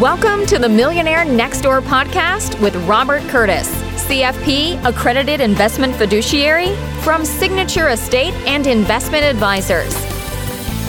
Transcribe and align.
Welcome 0.00 0.46
to 0.46 0.58
the 0.58 0.66
Millionaire 0.66 1.26
Next 1.26 1.60
Door 1.60 1.82
podcast 1.82 2.58
with 2.62 2.74
Robert 2.86 3.20
Curtiss, 3.24 3.68
CFP 4.06 4.82
accredited 4.82 5.42
investment 5.42 5.94
fiduciary 5.94 6.74
from 7.02 7.22
Signature 7.22 7.90
Estate 7.90 8.32
and 8.46 8.66
Investment 8.66 9.24
Advisors. 9.24 9.94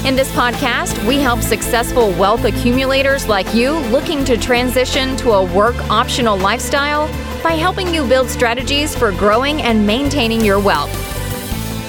In 0.06 0.16
this 0.16 0.32
podcast, 0.32 1.06
we 1.06 1.18
help 1.18 1.42
successful 1.42 2.14
wealth 2.14 2.46
accumulators 2.46 3.28
like 3.28 3.54
you 3.54 3.80
looking 3.90 4.24
to 4.24 4.38
transition 4.38 5.18
to 5.18 5.32
a 5.32 5.44
work 5.54 5.76
optional 5.90 6.38
lifestyle 6.38 7.08
by 7.44 7.52
helping 7.52 7.94
you 7.94 8.08
build 8.08 8.30
strategies 8.30 8.96
for 8.96 9.12
growing 9.12 9.62
and 9.62 9.86
maintaining 9.86 10.40
your 10.40 10.58
wealth. 10.58 11.11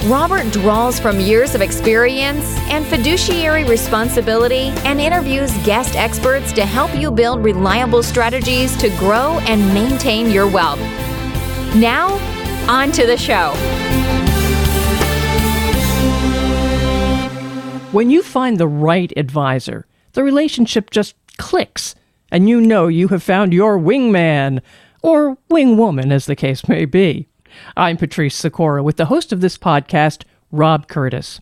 Robert 0.07 0.51
draws 0.51 0.99
from 0.99 1.21
years 1.21 1.55
of 1.55 1.61
experience 1.61 2.43
and 2.67 2.85
fiduciary 2.85 3.63
responsibility 3.63 4.67
and 4.83 4.99
interviews 4.99 5.55
guest 5.63 5.95
experts 5.95 6.51
to 6.51 6.65
help 6.65 6.93
you 6.93 7.09
build 7.09 7.41
reliable 7.41 8.03
strategies 8.03 8.75
to 8.75 8.89
grow 8.97 9.39
and 9.43 9.65
maintain 9.73 10.29
your 10.29 10.45
wealth. 10.45 10.81
Now, 11.77 12.09
on 12.69 12.91
to 12.91 13.05
the 13.05 13.15
show. 13.15 13.53
When 17.93 18.09
you 18.09 18.23
find 18.23 18.57
the 18.57 18.67
right 18.67 19.13
advisor, 19.15 19.87
the 20.11 20.23
relationship 20.23 20.91
just 20.91 21.15
clicks, 21.37 21.95
and 22.29 22.49
you 22.49 22.59
know 22.59 22.87
you 22.87 23.07
have 23.07 23.23
found 23.23 23.53
your 23.53 23.79
wingman, 23.79 24.61
or 25.01 25.37
wingwoman, 25.49 26.11
as 26.11 26.25
the 26.25 26.35
case 26.35 26.67
may 26.67 26.83
be. 26.83 27.29
I'm 27.75 27.97
Patrice 27.97 28.35
Sikora 28.35 28.83
with 28.83 28.97
the 28.97 29.05
host 29.05 29.31
of 29.31 29.41
this 29.41 29.57
podcast, 29.57 30.23
Rob 30.51 30.87
Curtiss. 30.87 31.39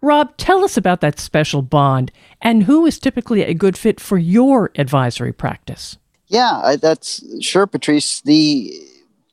Rob, 0.00 0.36
tell 0.36 0.64
us 0.64 0.76
about 0.76 1.00
that 1.00 1.20
special 1.20 1.62
bond 1.62 2.10
and 2.40 2.64
who 2.64 2.84
is 2.86 2.98
typically 2.98 3.42
a 3.42 3.54
good 3.54 3.78
fit 3.78 4.00
for 4.00 4.18
your 4.18 4.70
advisory 4.76 5.32
practice. 5.32 5.96
Yeah, 6.26 6.76
that's 6.80 7.22
sure, 7.44 7.66
Patrice. 7.66 8.20
The 8.22 8.72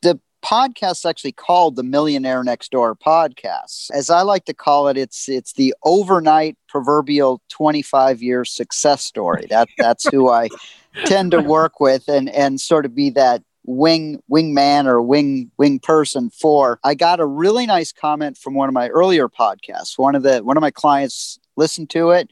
the 0.01 0.19
podcast 0.43 1.09
actually 1.09 1.31
called 1.31 1.75
the 1.75 1.83
Millionaire 1.83 2.43
Next 2.43 2.71
Door 2.71 2.97
podcast. 2.97 3.89
As 3.91 4.09
I 4.09 4.21
like 4.21 4.45
to 4.45 4.53
call 4.53 4.87
it, 4.89 4.97
it's 4.97 5.27
it's 5.29 5.53
the 5.53 5.73
overnight 5.83 6.57
proverbial 6.67 7.41
25 7.49 8.21
year 8.21 8.45
success 8.45 9.03
story. 9.03 9.47
That 9.49 9.69
that's 9.77 10.07
who 10.09 10.29
I 10.29 10.49
tend 11.05 11.31
to 11.31 11.41
work 11.41 11.79
with 11.79 12.07
and 12.07 12.29
and 12.29 12.59
sort 12.59 12.85
of 12.85 12.93
be 12.93 13.09
that 13.11 13.43
wing 13.69 14.19
wingman 14.31 14.87
or 14.87 14.99
wing 14.99 15.51
wing 15.59 15.77
person 15.77 16.31
for 16.31 16.79
i 16.83 16.95
got 16.95 17.19
a 17.19 17.25
really 17.25 17.67
nice 17.67 17.91
comment 17.91 18.35
from 18.35 18.55
one 18.55 18.67
of 18.67 18.73
my 18.73 18.87
earlier 18.89 19.29
podcasts. 19.29 19.97
One 19.97 20.15
of 20.15 20.23
the 20.23 20.39
one 20.39 20.57
of 20.57 20.61
my 20.61 20.71
clients 20.71 21.39
listened 21.55 21.91
to 21.91 22.11
it. 22.11 22.31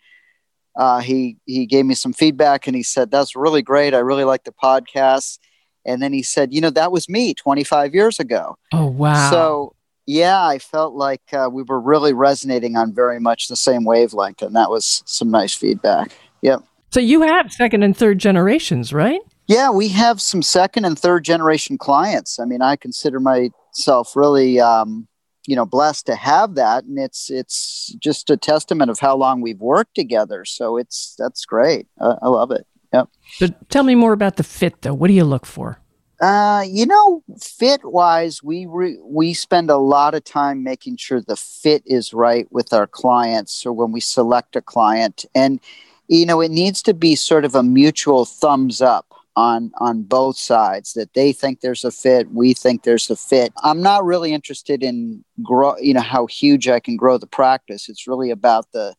Uh, 0.75 0.99
he 0.99 1.37
he 1.45 1.65
gave 1.65 1.85
me 1.85 1.95
some 1.95 2.13
feedback 2.13 2.67
and 2.67 2.75
he 2.75 2.83
said 2.83 3.11
that's 3.11 3.35
really 3.35 3.61
great. 3.61 3.93
I 3.93 3.99
really 3.99 4.23
like 4.23 4.43
the 4.43 4.51
podcast. 4.51 5.39
And 5.85 6.01
then 6.01 6.11
he 6.11 6.23
said 6.23 6.53
you 6.53 6.61
know 6.61 6.69
that 6.71 6.91
was 6.91 7.07
me 7.07 7.33
25 7.33 7.93
years 7.93 8.19
ago. 8.19 8.57
Oh 8.73 8.87
wow. 8.87 9.29
So 9.29 9.73
yeah 10.09 10.47
i 10.47 10.57
felt 10.57 10.93
like 10.93 11.21
uh, 11.33 11.49
we 11.51 11.61
were 11.63 11.81
really 11.81 12.13
resonating 12.13 12.77
on 12.77 12.93
very 12.93 13.19
much 13.19 13.49
the 13.49 13.57
same 13.57 13.83
wavelength 13.83 14.41
and 14.41 14.55
that 14.55 14.69
was 14.69 15.03
some 15.05 15.29
nice 15.29 15.53
feedback. 15.53 16.17
Yep. 16.41 16.63
So 16.91 16.99
you 16.99 17.21
have 17.23 17.51
second 17.51 17.83
and 17.83 17.95
third 17.95 18.17
generations 18.17 18.93
right 18.93 19.21
yeah, 19.47 19.69
we 19.69 19.87
have 19.89 20.21
some 20.21 20.41
second 20.41 20.83
and 20.85 20.99
third 20.99 21.23
generation 21.23 21.77
clients. 21.77 22.37
I 22.37 22.45
mean, 22.45 22.61
I 22.61 22.75
consider 22.75 23.19
myself 23.21 24.15
really, 24.15 24.59
um, 24.59 25.07
you 25.47 25.55
know, 25.55 25.65
blessed 25.65 26.05
to 26.07 26.15
have 26.15 26.55
that, 26.55 26.83
and 26.83 26.99
it's 26.99 27.29
it's 27.31 27.95
just 27.99 28.29
a 28.29 28.35
testament 28.35 28.91
of 28.91 28.99
how 28.99 29.15
long 29.15 29.39
we've 29.39 29.61
worked 29.61 29.95
together. 29.95 30.43
So 30.43 30.75
it's 30.75 31.15
that's 31.17 31.45
great. 31.45 31.87
Uh, 31.99 32.17
I 32.21 32.27
love 32.27 32.51
it. 32.51 32.67
Yep. 32.93 33.07
So 33.31 33.47
tell 33.69 33.83
me 33.83 33.95
more 33.95 34.11
about 34.11 34.35
the 34.35 34.43
fit, 34.43 34.81
though. 34.81 34.93
What 34.93 35.07
do 35.07 35.13
you 35.13 35.23
look 35.23 35.45
for? 35.45 35.79
Uh, 36.19 36.65
you 36.67 36.85
know, 36.85 37.23
fit 37.39 37.79
wise, 37.85 38.43
we 38.43 38.65
re- 38.65 38.99
we 39.01 39.33
spend 39.33 39.69
a 39.69 39.77
lot 39.77 40.13
of 40.13 40.23
time 40.25 40.63
making 40.63 40.97
sure 40.97 41.21
the 41.21 41.35
fit 41.37 41.83
is 41.85 42.13
right 42.13 42.51
with 42.51 42.73
our 42.73 42.87
clients, 42.87 43.65
or 43.65 43.71
when 43.71 43.93
we 43.93 44.01
select 44.01 44.57
a 44.57 44.61
client, 44.61 45.23
and 45.33 45.61
you 46.09 46.25
know, 46.25 46.41
it 46.41 46.51
needs 46.51 46.81
to 46.81 46.93
be 46.93 47.15
sort 47.15 47.45
of 47.45 47.55
a 47.55 47.63
mutual 47.63 48.25
thumbs 48.25 48.81
up 48.81 49.16
on 49.37 49.71
on 49.77 50.01
both 50.01 50.35
sides 50.35 50.93
that 50.93 51.13
they 51.13 51.31
think 51.31 51.61
there's 51.61 51.85
a 51.85 51.91
fit 51.91 52.29
we 52.31 52.55
think 52.55 52.81
there's 52.81 53.09
a 53.11 53.15
fit. 53.15 53.53
I'm 53.63 53.83
not 53.83 54.03
really 54.03 54.33
interested 54.33 54.81
in 54.81 55.23
grow 55.43 55.77
you 55.77 55.93
know 55.93 56.01
how 56.01 56.25
huge 56.25 56.67
i 56.67 56.79
can 56.79 56.97
grow 56.97 57.19
the 57.19 57.27
practice. 57.27 57.87
It's 57.87 58.07
really 58.07 58.31
about 58.31 58.71
the 58.73 58.95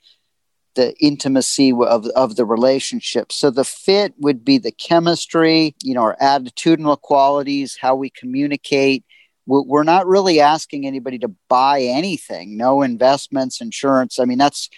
the 0.76 0.94
intimacy 1.00 1.72
of, 1.72 2.06
of 2.06 2.36
the 2.36 2.44
relationship. 2.44 3.32
So 3.32 3.50
the 3.50 3.64
fit 3.64 4.14
would 4.18 4.44
be 4.44 4.58
the 4.58 4.70
chemistry 4.70 5.74
you 5.82 5.92
know 5.92 6.02
our 6.02 6.16
attitudinal 6.22 7.00
qualities 7.00 7.76
how 7.78 7.96
we 7.96 8.08
communicate. 8.08 9.04
We're 9.44 9.82
not 9.82 10.06
really 10.06 10.40
asking 10.40 10.86
anybody 10.86 11.18
to 11.20 11.34
buy 11.48 11.82
anything 11.82 12.56
no 12.56 12.82
investments 12.82 13.60
insurance. 13.60 14.20
I 14.20 14.24
mean 14.24 14.38
that's 14.38 14.70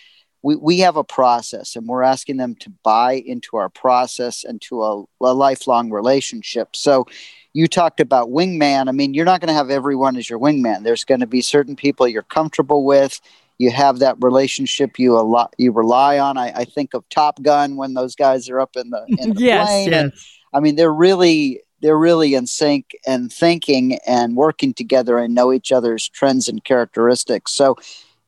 we, 0.43 0.57
we 0.57 0.79
have 0.81 0.97
a 0.97 1.05
process 1.05 1.77
and 1.77 1.87
we're 1.87 2.03
asking 2.03 2.39
them 2.39 2.55
to 2.57 2.71
buy 2.83 3.15
into 3.15 3.57
our 3.57 3.69
process 3.69 4.45
and 4.45 4.61
to 4.63 4.83
a, 4.83 5.05
a 5.21 5.35
lifelong 5.35 5.91
relationship. 5.91 6.75
So 6.75 7.07
you 7.53 7.67
talked 7.67 8.01
about 8.01 8.31
wingman. 8.31 8.89
I 8.89 8.93
mean, 8.93 9.15
you're 9.15 9.25
not 9.25 9.41
going 9.41 9.49
to 9.49 9.55
have 9.55 9.71
everyone 9.71 10.17
as 10.17 10.31
your 10.31 10.39
wingman. 10.39 10.85
There's 10.85 11.05
going 11.05 11.21
to 11.21 11.27
be 11.27 11.43
certain 11.43 11.77
people 11.77 12.09
you're 12.09 12.23
comfortable 12.23 12.85
with. 12.85 13.21
You 13.59 13.71
have 13.71 13.99
that 13.99 14.17
relationship 14.21 14.99
you 14.99 15.19
a 15.19 15.21
lot 15.21 15.55
you 15.59 15.73
rely 15.73 16.19
on. 16.19 16.39
I, 16.39 16.53
I 16.55 16.65
think 16.65 16.95
of 16.95 17.07
Top 17.11 17.43
Gun 17.43 17.77
when 17.77 17.93
those 17.93 18.15
guys 18.15 18.49
are 18.49 18.61
up 18.61 18.77
in 18.77 18.91
the, 18.91 19.05
in 19.19 19.35
the 19.35 19.41
yes, 19.43 19.69
plane. 19.69 19.91
Yes. 19.91 20.03
And, 20.03 20.13
I 20.53 20.61
mean, 20.61 20.77
they're 20.77 20.93
really 20.93 21.61
they're 21.83 21.99
really 21.99 22.35
in 22.35 22.47
sync 22.47 22.91
and 23.07 23.33
thinking 23.33 23.99
and 24.07 24.37
working 24.37 24.75
together 24.75 25.19
and 25.19 25.35
know 25.35 25.53
each 25.53 25.73
other's 25.73 26.09
trends 26.09 26.49
and 26.49 26.63
characteristics. 26.63 27.53
So 27.53 27.77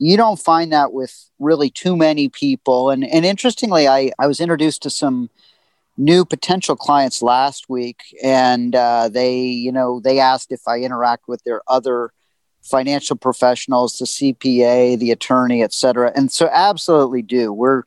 you 0.03 0.17
don't 0.17 0.41
find 0.41 0.73
that 0.73 0.93
with 0.93 1.31
really 1.39 1.71
too 1.71 1.97
many 1.97 2.29
people. 2.29 2.91
And, 2.91 3.05
and 3.05 3.25
interestingly, 3.25 3.87
I, 3.87 4.11
I 4.19 4.27
was 4.27 4.41
introduced 4.41 4.83
to 4.83 4.91
some 4.91 5.31
new 5.97 6.25
potential 6.25 6.75
clients 6.75 7.23
last 7.23 7.69
week, 7.69 8.03
and 8.21 8.75
uh, 8.75 9.09
they, 9.09 9.43
you 9.43 9.71
know, 9.71 10.01
they 10.01 10.19
asked 10.19 10.51
if 10.51 10.67
I 10.67 10.81
interact 10.81 11.29
with 11.29 11.45
their 11.45 11.63
other 11.69 12.13
financial 12.63 13.15
professionals, 13.15 13.99
the 13.99 14.07
CPA, 14.07 14.99
the 14.99 15.13
attorney, 15.13 15.63
et 15.63 15.73
cetera. 15.73 16.11
And 16.17 16.33
so 16.33 16.49
absolutely 16.51 17.23
do. 17.23 17.53
We're, 17.53 17.85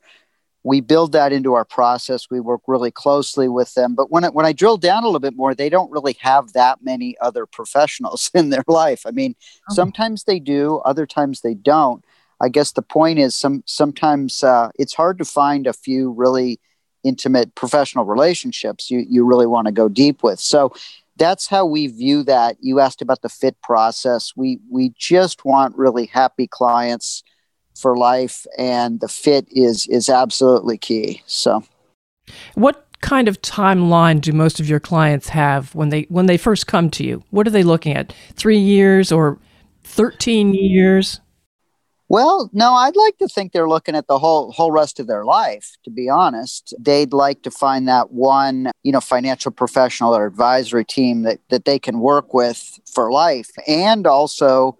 we 0.65 0.81
build 0.81 1.11
that 1.11 1.31
into 1.31 1.53
our 1.53 1.63
process. 1.63 2.27
We 2.31 2.39
work 2.39 2.61
really 2.65 2.89
closely 2.89 3.47
with 3.47 3.75
them. 3.75 3.93
But 3.93 4.09
when, 4.09 4.23
it, 4.23 4.33
when 4.33 4.47
I 4.47 4.51
drill 4.51 4.77
down 4.77 5.03
a 5.03 5.05
little 5.05 5.19
bit 5.19 5.35
more, 5.35 5.53
they 5.53 5.69
don't 5.69 5.91
really 5.91 6.17
have 6.21 6.53
that 6.53 6.83
many 6.83 7.15
other 7.21 7.45
professionals 7.45 8.31
in 8.33 8.49
their 8.49 8.63
life. 8.67 9.03
I 9.05 9.11
mean, 9.11 9.35
oh. 9.69 9.75
sometimes 9.75 10.23
they 10.23 10.39
do, 10.39 10.77
other 10.77 11.05
times 11.05 11.41
they 11.41 11.53
don't. 11.53 12.03
I 12.41 12.49
guess 12.49 12.71
the 12.71 12.81
point 12.81 13.19
is 13.19 13.35
some 13.35 13.63
sometimes 13.67 14.43
uh, 14.43 14.71
it's 14.77 14.95
hard 14.95 15.19
to 15.19 15.25
find 15.25 15.67
a 15.67 15.73
few 15.73 16.11
really 16.11 16.59
intimate 17.03 17.53
professional 17.53 18.03
relationships 18.03 18.89
you, 18.89 19.05
you 19.07 19.23
really 19.23 19.47
want 19.47 19.67
to 19.67 19.71
go 19.71 19.87
deep 19.87 20.23
with. 20.23 20.39
So 20.39 20.73
that's 21.15 21.47
how 21.47 21.65
we 21.65 21.87
view 21.87 22.23
that. 22.23 22.57
You 22.59 22.79
asked 22.79 23.03
about 23.03 23.21
the 23.21 23.29
fit 23.29 23.55
process. 23.61 24.33
We 24.35 24.59
we 24.69 24.93
just 24.97 25.45
want 25.45 25.77
really 25.77 26.07
happy 26.07 26.47
clients 26.47 27.23
for 27.75 27.97
life 27.97 28.45
and 28.57 28.99
the 28.99 29.07
fit 29.07 29.47
is 29.51 29.87
is 29.87 30.09
absolutely 30.09 30.77
key 30.77 31.21
so. 31.25 31.63
What 32.55 32.87
kind 33.01 33.27
of 33.27 33.41
timeline 33.41 34.19
do 34.19 34.31
most 34.31 34.59
of 34.59 34.67
your 34.67 34.79
clients 34.79 35.29
have 35.29 35.75
when 35.75 35.89
they 35.89 36.03
when 36.09 36.25
they 36.25 36.37
first 36.37 36.67
come 36.67 36.89
to 36.91 37.03
you? 37.03 37.23
What 37.29 37.47
are 37.47 37.51
they 37.51 37.63
looking 37.63 37.95
at? 37.95 38.13
3 38.35 38.57
years 38.57 39.11
or 39.11 39.39
13 39.83 40.53
years? 40.53 41.19
Well, 42.07 42.51
no, 42.53 42.73
I'd 42.73 42.95
like 42.95 43.17
to 43.17 43.27
think 43.27 43.51
they're 43.51 43.67
looking 43.67 43.95
at 43.95 44.07
the 44.07 44.19
whole 44.19 44.51
whole 44.51 44.71
rest 44.71 44.99
of 44.99 45.07
their 45.07 45.25
life, 45.25 45.75
to 45.85 45.89
be 45.89 46.07
honest. 46.07 46.73
They'd 46.79 47.13
like 47.13 47.41
to 47.43 47.51
find 47.51 47.87
that 47.87 48.11
one, 48.11 48.71
you 48.83 48.91
know, 48.91 49.01
financial 49.01 49.51
professional 49.51 50.15
or 50.15 50.25
advisory 50.25 50.85
team 50.85 51.23
that, 51.23 51.39
that 51.49 51.65
they 51.65 51.79
can 51.79 51.99
work 51.99 52.33
with 52.33 52.79
for 52.85 53.11
life 53.11 53.49
and 53.67 54.05
also 54.05 54.77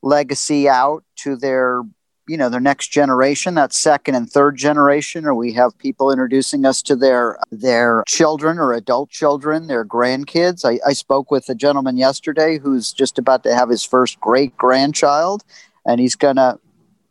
legacy 0.00 0.68
out 0.68 1.02
to 1.16 1.34
their 1.36 1.82
you 2.28 2.36
know 2.36 2.48
their 2.48 2.60
next 2.60 2.88
generation 2.88 3.54
that 3.54 3.72
second 3.72 4.14
and 4.14 4.30
third 4.30 4.56
generation 4.56 5.24
or 5.24 5.34
we 5.34 5.52
have 5.54 5.76
people 5.78 6.12
introducing 6.12 6.64
us 6.64 6.82
to 6.82 6.94
their 6.94 7.38
their 7.50 8.04
children 8.06 8.58
or 8.58 8.72
adult 8.72 9.10
children 9.10 9.66
their 9.66 9.84
grandkids. 9.84 10.64
I, 10.64 10.78
I 10.86 10.92
spoke 10.92 11.30
with 11.30 11.48
a 11.48 11.54
gentleman 11.54 11.96
yesterday 11.96 12.58
who's 12.58 12.92
just 12.92 13.18
about 13.18 13.42
to 13.44 13.54
have 13.54 13.70
his 13.70 13.82
first 13.82 14.20
great 14.20 14.56
grandchild 14.56 15.42
and 15.86 16.00
he's 16.00 16.14
gonna 16.14 16.58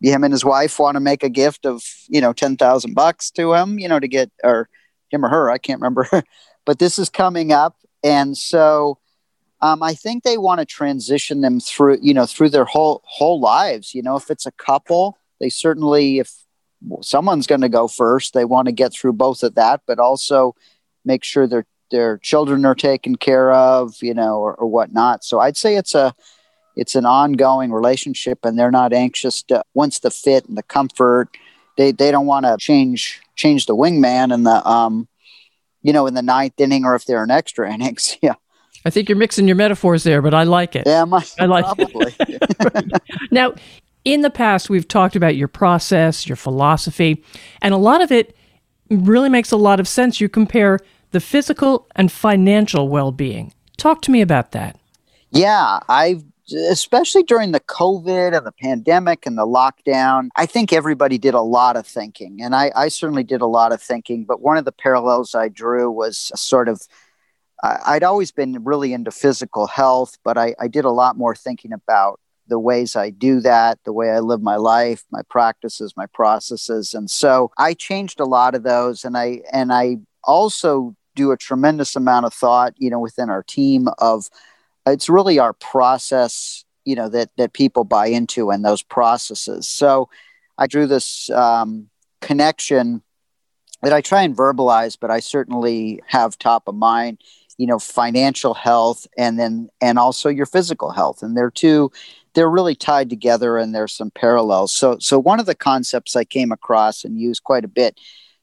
him 0.01 0.23
and 0.23 0.31
his 0.31 0.45
wife 0.45 0.77
want 0.77 0.95
to 0.95 1.01
make 1.01 1.23
a 1.23 1.29
gift 1.29 1.65
of 1.65 1.83
you 2.07 2.21
know 2.21 2.31
ten 2.31 2.55
thousand 2.55 2.93
bucks 2.93 3.31
to 3.31 3.53
him 3.53 3.79
you 3.79 3.87
know 3.87 3.99
to 3.99 4.07
get 4.07 4.31
or 4.43 4.69
him 5.09 5.25
or 5.25 5.29
her 5.29 5.49
I 5.49 5.57
can't 5.57 5.81
remember. 5.81 6.07
But 6.65 6.79
this 6.79 6.99
is 6.99 7.07
coming 7.07 7.53
up 7.53 7.77
and 8.03 8.37
so 8.37 8.99
um, 9.61 9.81
I 9.81 9.93
think 9.93 10.23
they 10.23 10.37
want 10.37 10.59
to 10.59 10.65
transition 10.65 11.41
them 11.41 11.59
through, 11.59 11.99
you 12.01 12.13
know, 12.13 12.25
through 12.25 12.49
their 12.49 12.65
whole 12.65 13.01
whole 13.05 13.39
lives. 13.39 13.95
You 13.95 14.03
know, 14.03 14.15
if 14.15 14.29
it's 14.29 14.45
a 14.45 14.51
couple, 14.51 15.17
they 15.39 15.49
certainly, 15.49 16.19
if 16.19 16.31
someone's 17.01 17.47
going 17.47 17.61
to 17.61 17.69
go 17.69 17.87
first. 17.87 18.33
They 18.33 18.45
want 18.45 18.67
to 18.67 18.71
get 18.71 18.93
through 18.93 19.13
both 19.13 19.43
of 19.43 19.55
that, 19.55 19.81
but 19.87 19.99
also 19.99 20.55
make 21.05 21.23
sure 21.23 21.47
their 21.47 21.65
their 21.89 22.17
children 22.17 22.65
are 22.65 22.75
taken 22.75 23.15
care 23.15 23.51
of, 23.53 23.95
you 24.01 24.13
know, 24.13 24.39
or, 24.39 24.53
or 24.55 24.67
whatnot. 24.67 25.23
So 25.23 25.39
I'd 25.39 25.57
say 25.57 25.75
it's 25.75 25.95
a 25.95 26.13
it's 26.75 26.95
an 26.95 27.05
ongoing 27.05 27.71
relationship, 27.71 28.39
and 28.43 28.57
they're 28.57 28.71
not 28.71 28.93
anxious 28.93 29.41
to 29.43 29.63
once 29.73 29.99
the 29.99 30.11
fit 30.11 30.45
and 30.45 30.57
the 30.57 30.63
comfort. 30.63 31.29
They 31.77 31.91
they 31.91 32.11
don't 32.11 32.25
want 32.25 32.45
to 32.45 32.57
change 32.59 33.21
change 33.35 33.65
the 33.65 33.75
wingman 33.75 34.33
in 34.33 34.43
the 34.43 34.67
um, 34.67 35.07
you 35.81 35.93
know, 35.93 36.07
in 36.07 36.13
the 36.13 36.21
ninth 36.21 36.59
inning 36.59 36.85
or 36.85 36.95
if 36.95 37.05
they're 37.05 37.23
an 37.23 37.31
extra 37.31 37.71
innings. 37.73 38.17
Yeah. 38.21 38.35
I 38.87 38.89
think 38.89 39.09
you're 39.09 39.17
mixing 39.17 39.47
your 39.47 39.57
metaphors 39.57 40.03
there, 40.03 40.21
but 40.21 40.33
I 40.33 40.43
like 40.43 40.73
it. 40.73 40.83
Yeah, 40.85 41.03
my, 41.03 41.21
I 41.37 41.45
like 41.45 41.65
probably. 41.65 42.15
It. 42.19 43.01
now, 43.31 43.53
in 44.05 44.21
the 44.21 44.29
past, 44.29 44.69
we've 44.69 44.87
talked 44.87 45.17
about 45.17 45.35
your 45.35 45.49
process, 45.49 46.25
your 46.25 46.37
philosophy, 46.37 47.21
and 47.61 47.73
a 47.73 47.77
lot 47.77 48.01
of 48.01 48.13
it 48.13 48.33
really 48.89 49.27
makes 49.27 49.51
a 49.51 49.57
lot 49.57 49.81
of 49.81 49.89
sense. 49.89 50.21
You 50.21 50.29
compare 50.29 50.79
the 51.11 51.19
physical 51.19 51.85
and 51.97 52.09
financial 52.09 52.87
well 52.87 53.11
being. 53.11 53.53
Talk 53.75 54.01
to 54.03 54.11
me 54.11 54.21
about 54.21 54.53
that. 54.53 54.79
Yeah, 55.31 55.79
I've 55.89 56.23
especially 56.69 57.23
during 57.23 57.51
the 57.51 57.59
COVID 57.59 58.37
and 58.37 58.45
the 58.45 58.53
pandemic 58.53 59.25
and 59.25 59.37
the 59.37 59.45
lockdown, 59.45 60.29
I 60.37 60.45
think 60.45 60.71
everybody 60.71 61.17
did 61.17 61.33
a 61.33 61.41
lot 61.41 61.75
of 61.75 61.85
thinking. 61.85 62.41
And 62.41 62.55
I, 62.55 62.71
I 62.73 62.87
certainly 62.87 63.25
did 63.25 63.41
a 63.41 63.45
lot 63.45 63.73
of 63.73 63.81
thinking. 63.81 64.23
But 64.23 64.39
one 64.39 64.55
of 64.55 64.63
the 64.63 64.71
parallels 64.71 65.35
I 65.35 65.49
drew 65.49 65.91
was 65.91 66.31
sort 66.39 66.69
of 66.69 66.87
I'd 67.63 68.03
always 68.03 68.31
been 68.31 68.63
really 68.63 68.93
into 68.93 69.11
physical 69.11 69.67
health, 69.67 70.17
but 70.23 70.37
I, 70.37 70.53
I 70.59 70.67
did 70.67 70.85
a 70.85 70.91
lot 70.91 71.17
more 71.17 71.35
thinking 71.35 71.73
about 71.73 72.19
the 72.47 72.59
ways 72.59 72.95
I 72.95 73.09
do 73.09 73.39
that, 73.41 73.79
the 73.83 73.93
way 73.93 74.11
I 74.11 74.19
live 74.19 74.41
my 74.41 74.55
life, 74.55 75.03
my 75.11 75.21
practices, 75.29 75.93
my 75.97 76.05
processes. 76.05 76.93
And 76.93 77.09
so 77.09 77.51
I 77.57 77.73
changed 77.73 78.19
a 78.19 78.25
lot 78.25 78.55
of 78.55 78.63
those 78.63 79.03
and 79.03 79.17
I 79.17 79.41
and 79.51 79.73
I 79.73 79.97
also 80.23 80.95
do 81.15 81.31
a 81.31 81.37
tremendous 81.37 81.95
amount 81.95 82.25
of 82.25 82.33
thought, 82.33 82.73
you 82.77 82.89
know, 82.89 82.99
within 82.99 83.29
our 83.29 83.43
team 83.43 83.87
of 83.97 84.29
it's 84.85 85.09
really 85.09 85.39
our 85.39 85.53
process, 85.53 86.63
you 86.85 86.95
know, 86.95 87.09
that 87.09 87.29
that 87.37 87.53
people 87.53 87.83
buy 87.83 88.07
into 88.07 88.49
and 88.49 88.63
those 88.63 88.83
processes. 88.83 89.67
So 89.67 90.09
I 90.57 90.67
drew 90.67 90.87
this 90.87 91.29
um, 91.31 91.89
connection 92.21 93.01
that 93.81 93.93
I 93.93 94.01
try 94.01 94.23
and 94.23 94.35
verbalize, 94.35 94.97
but 94.99 95.11
I 95.11 95.19
certainly 95.19 96.01
have 96.07 96.37
top 96.37 96.67
of 96.67 96.75
mind 96.75 97.19
you 97.57 97.67
know 97.67 97.79
financial 97.79 98.53
health 98.53 99.07
and 99.17 99.39
then 99.39 99.69
and 99.81 99.99
also 99.99 100.29
your 100.29 100.45
physical 100.45 100.91
health. 100.91 101.21
And 101.21 101.35
they're 101.35 101.51
two 101.51 101.91
they're 102.33 102.49
really 102.49 102.75
tied 102.75 103.09
together 103.09 103.57
and 103.57 103.73
there's 103.73 103.93
some 103.93 104.11
parallels. 104.11 104.71
So 104.71 104.97
so 104.99 105.19
one 105.19 105.39
of 105.39 105.45
the 105.45 105.55
concepts 105.55 106.15
i 106.15 106.23
came 106.23 106.51
across 106.51 107.03
and 107.03 107.19
used 107.19 107.43
quite 107.43 107.65
a 107.65 107.69
bit 107.69 107.99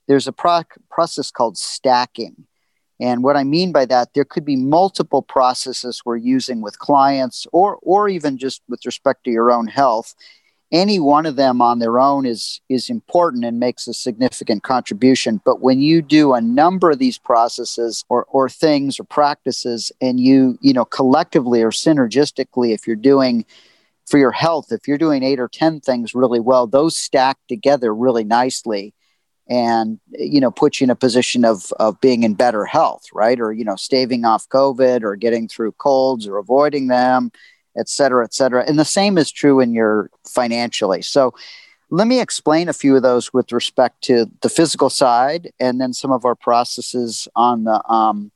there's 0.07 0.29
a 0.29 0.33
pro- 0.33 0.63
process 0.91 1.31
called 1.31 1.57
stacking. 1.57 2.47
And 3.01 3.23
what 3.25 3.37
i 3.37 3.45
mean 3.45 3.73
by 3.73 3.87
that 3.87 4.15
there 4.15 4.25
could 4.25 4.45
be 4.45 4.57
multiple 4.57 5.23
processes 5.23 6.03
we're 6.05 6.17
using 6.17 6.61
with 6.61 6.79
clients 6.79 7.47
or 7.53 7.79
or 7.83 8.09
even 8.09 8.39
just 8.39 8.63
with 8.69 8.85
respect 8.87 9.25
to 9.25 9.31
your 9.31 9.51
own 9.51 9.67
health 9.67 10.15
any 10.73 10.99
one 10.99 11.27
of 11.27 11.37
them 11.37 11.61
on 11.61 11.79
their 11.79 11.99
own 12.01 12.27
is 12.27 12.61
is 12.69 12.91
important 12.91 13.45
and 13.45 13.61
makes 13.61 13.87
a 13.87 13.95
significant 13.95 14.63
contribution. 14.63 15.41
But 15.45 15.61
when 15.61 15.81
you 15.81 16.03
do 16.03 16.35
a 16.35 16.41
number 16.41 16.91
of 16.91 16.99
these 16.99 17.19
processes 17.19 18.05
or, 18.09 18.25
or 18.25 18.49
things 18.49 18.99
or 18.99 19.05
practices 19.05 19.93
and 20.01 20.19
you 20.19 20.59
you 20.61 20.73
know 20.73 20.85
collectively 20.85 21.63
or 21.63 21.71
synergistically 21.71 22.73
if 22.73 22.87
you're 22.87 22.97
doing 22.97 23.45
for 24.07 24.19
your 24.19 24.33
health 24.33 24.73
if 24.73 24.89
you're 24.89 24.99
doing 24.99 25.23
eight 25.23 25.41
or 25.41 25.49
ten 25.49 25.81
things 25.81 26.15
really 26.15 26.41
well 26.41 26.67
those 26.67 26.97
stack 26.97 27.39
together 27.49 27.95
really 27.95 28.25
nicely 28.25 28.93
and 29.49 30.01
you 30.11 30.41
know 30.41 30.51
put 30.51 30.81
you 30.81 30.85
in 30.85 30.91
a 30.91 30.97
position 30.97 31.45
of 31.45 31.73
of 31.79 32.01
being 32.01 32.23
in 32.23 32.35
better 32.35 32.65
health 32.65 33.05
right? 33.13 33.39
Or 33.39 33.53
you 33.53 33.65
know 33.65 33.77
staving 33.77 34.25
off 34.25 34.49
covid 34.49 35.03
or 35.03 35.15
getting 35.15 35.47
through 35.47 35.73
colds 35.73 36.27
or 36.27 36.39
avoiding 36.39 36.89
them 36.89 37.31
et 37.76 37.88
cetera, 37.88 38.25
et 38.25 38.35
cetera. 38.35 38.65
And 38.67 38.79
the 38.79 38.85
same 38.85 39.19
is 39.19 39.31
true 39.31 39.61
in 39.61 39.75
your 39.75 40.11
financially. 40.26 41.03
So 41.03 41.35
let 41.91 42.06
me 42.06 42.21
explain 42.21 42.69
a 42.69 42.73
few 42.73 42.97
of 42.97 43.03
those 43.03 43.32
with 43.32 43.53
respect 43.53 44.03
to 44.03 44.26
the 44.43 44.49
physical 44.49 44.91
side 44.91 45.53
and 45.61 45.81
then 45.81 45.93
some 45.93 46.11
of 46.11 46.25
our 46.25 46.35
processes 46.35 47.29
on 47.37 47.65
the 47.65 47.82
um, 47.91 48.32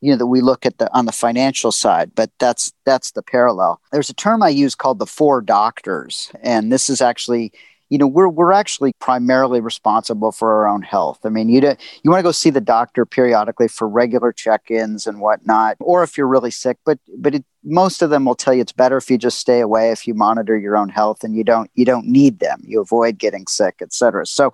you 0.00 0.10
know 0.10 0.18
that 0.18 0.26
we 0.26 0.42
look 0.42 0.66
at 0.66 0.76
the 0.76 0.92
on 0.92 1.06
the 1.06 1.12
financial 1.12 1.72
side 1.72 2.14
but 2.14 2.30
that's 2.38 2.74
that's 2.84 3.12
the 3.12 3.22
parallel 3.22 3.80
there's 3.90 4.10
a 4.10 4.14
term 4.14 4.42
i 4.42 4.50
use 4.50 4.74
called 4.74 4.98
the 4.98 5.06
four 5.06 5.40
doctors 5.40 6.30
and 6.42 6.70
this 6.70 6.90
is 6.90 7.00
actually 7.00 7.50
you 7.94 7.98
know 7.98 8.08
we're 8.08 8.28
we're 8.28 8.50
actually 8.50 8.92
primarily 8.98 9.60
responsible 9.60 10.32
for 10.32 10.52
our 10.52 10.66
own 10.66 10.82
health. 10.82 11.20
I 11.24 11.28
mean, 11.28 11.48
you 11.48 11.60
do, 11.60 11.76
you 12.02 12.10
want 12.10 12.18
to 12.18 12.24
go 12.24 12.32
see 12.32 12.50
the 12.50 12.60
doctor 12.60 13.06
periodically 13.06 13.68
for 13.68 13.88
regular 13.88 14.32
check-ins 14.32 15.06
and 15.06 15.20
whatnot, 15.20 15.76
or 15.78 16.02
if 16.02 16.18
you're 16.18 16.26
really 16.26 16.50
sick. 16.50 16.76
But 16.84 16.98
but 17.16 17.36
it, 17.36 17.44
most 17.62 18.02
of 18.02 18.10
them 18.10 18.24
will 18.24 18.34
tell 18.34 18.52
you 18.52 18.62
it's 18.62 18.72
better 18.72 18.96
if 18.96 19.08
you 19.08 19.16
just 19.16 19.38
stay 19.38 19.60
away 19.60 19.92
if 19.92 20.08
you 20.08 20.14
monitor 20.14 20.58
your 20.58 20.76
own 20.76 20.88
health 20.88 21.22
and 21.22 21.36
you 21.36 21.44
don't 21.44 21.70
you 21.74 21.84
don't 21.84 22.08
need 22.08 22.40
them. 22.40 22.62
You 22.64 22.80
avoid 22.80 23.16
getting 23.16 23.46
sick, 23.46 23.76
etc. 23.80 24.26
So 24.26 24.52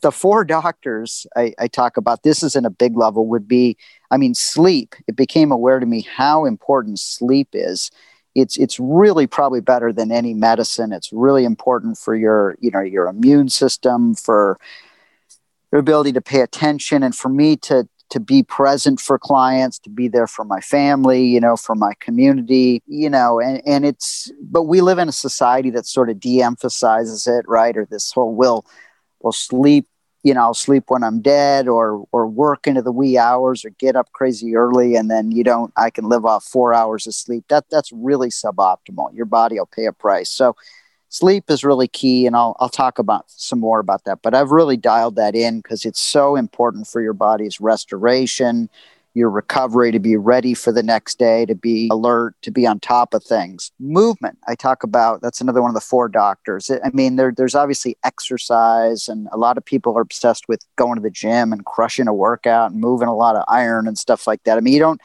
the 0.00 0.10
four 0.10 0.42
doctors 0.42 1.26
I, 1.36 1.52
I 1.58 1.68
talk 1.68 1.98
about 1.98 2.22
this 2.22 2.42
is 2.42 2.56
in 2.56 2.64
a 2.64 2.70
big 2.70 2.96
level 2.96 3.26
would 3.26 3.46
be 3.46 3.76
I 4.10 4.16
mean 4.16 4.34
sleep. 4.34 4.94
It 5.06 5.14
became 5.14 5.52
aware 5.52 5.78
to 5.78 5.84
me 5.84 6.06
how 6.10 6.46
important 6.46 7.00
sleep 7.00 7.48
is 7.52 7.90
it's 8.40 8.56
it's 8.56 8.78
really 8.78 9.26
probably 9.26 9.60
better 9.60 9.92
than 9.92 10.12
any 10.12 10.34
medicine. 10.34 10.92
It's 10.92 11.12
really 11.12 11.44
important 11.44 11.98
for 11.98 12.14
your 12.14 12.56
you 12.60 12.70
know 12.70 12.80
your 12.80 13.06
immune 13.06 13.48
system, 13.48 14.14
for 14.14 14.58
your 15.72 15.80
ability 15.80 16.12
to 16.12 16.20
pay 16.20 16.40
attention, 16.40 17.02
and 17.02 17.14
for 17.14 17.28
me 17.28 17.56
to 17.56 17.88
to 18.10 18.20
be 18.20 18.42
present 18.42 19.00
for 19.00 19.18
clients, 19.18 19.78
to 19.80 19.90
be 19.90 20.08
there 20.08 20.26
for 20.26 20.44
my 20.44 20.60
family, 20.60 21.24
you 21.24 21.40
know, 21.40 21.56
for 21.56 21.74
my 21.74 21.92
community, 22.00 22.82
you 22.86 23.10
know, 23.10 23.38
and, 23.38 23.60
and 23.66 23.84
it's, 23.84 24.32
but 24.40 24.62
we 24.62 24.80
live 24.80 24.98
in 24.98 25.08
a 25.08 25.12
society 25.12 25.70
that 25.70 25.86
sort 25.86 26.08
of 26.08 26.18
de 26.18 26.40
emphasizes 26.42 27.26
it, 27.26 27.44
right? 27.46 27.76
Or 27.76 27.86
this 27.86 28.10
whole 28.12 28.34
will, 28.34 28.64
will 29.20 29.32
sleep 29.32 29.86
you 30.22 30.34
know, 30.34 30.40
I'll 30.40 30.54
sleep 30.54 30.84
when 30.88 31.04
I'm 31.04 31.20
dead 31.20 31.68
or 31.68 32.06
or 32.12 32.26
work 32.26 32.66
into 32.66 32.82
the 32.82 32.92
wee 32.92 33.16
hours 33.18 33.64
or 33.64 33.70
get 33.70 33.96
up 33.96 34.12
crazy 34.12 34.56
early 34.56 34.96
and 34.96 35.10
then 35.10 35.30
you 35.30 35.44
don't 35.44 35.72
I 35.76 35.90
can 35.90 36.08
live 36.08 36.24
off 36.24 36.44
4 36.44 36.74
hours 36.74 37.06
of 37.06 37.14
sleep. 37.14 37.44
That 37.48 37.66
that's 37.70 37.92
really 37.92 38.28
suboptimal. 38.30 39.14
Your 39.14 39.26
body 39.26 39.58
will 39.58 39.66
pay 39.66 39.86
a 39.86 39.92
price. 39.92 40.30
So 40.30 40.56
sleep 41.08 41.44
is 41.50 41.64
really 41.64 41.88
key 41.88 42.26
and 42.26 42.36
I'll 42.36 42.56
I'll 42.60 42.68
talk 42.68 42.98
about 42.98 43.24
some 43.28 43.60
more 43.60 43.80
about 43.80 44.04
that, 44.04 44.20
but 44.22 44.34
I've 44.34 44.50
really 44.50 44.76
dialed 44.76 45.16
that 45.16 45.34
in 45.34 45.62
cuz 45.62 45.84
it's 45.84 46.00
so 46.00 46.36
important 46.36 46.86
for 46.88 47.00
your 47.00 47.14
body's 47.14 47.60
restoration, 47.60 48.68
your 49.18 49.28
recovery, 49.30 49.92
to 49.92 49.98
be 49.98 50.16
ready 50.16 50.54
for 50.54 50.72
the 50.72 50.82
next 50.82 51.18
day, 51.18 51.44
to 51.44 51.54
be 51.54 51.88
alert, 51.92 52.34
to 52.42 52.50
be 52.50 52.66
on 52.66 52.80
top 52.80 53.12
of 53.12 53.22
things. 53.22 53.72
Movement, 53.78 54.38
I 54.46 54.54
talk 54.54 54.82
about, 54.82 55.20
that's 55.20 55.40
another 55.40 55.60
one 55.60 55.70
of 55.70 55.74
the 55.74 55.80
four 55.80 56.08
doctors. 56.08 56.70
I 56.70 56.90
mean, 56.94 57.16
there, 57.16 57.32
there's 57.36 57.54
obviously 57.54 57.98
exercise, 58.04 59.08
and 59.08 59.28
a 59.32 59.36
lot 59.36 59.58
of 59.58 59.64
people 59.64 59.98
are 59.98 60.00
obsessed 60.00 60.48
with 60.48 60.64
going 60.76 60.96
to 60.96 61.02
the 61.02 61.10
gym 61.10 61.52
and 61.52 61.66
crushing 61.66 62.08
a 62.08 62.14
workout 62.14 62.70
and 62.70 62.80
moving 62.80 63.08
a 63.08 63.14
lot 63.14 63.36
of 63.36 63.44
iron 63.48 63.86
and 63.86 63.98
stuff 63.98 64.26
like 64.26 64.42
that. 64.44 64.56
I 64.56 64.60
mean, 64.60 64.74
you 64.74 64.80
don't, 64.80 65.00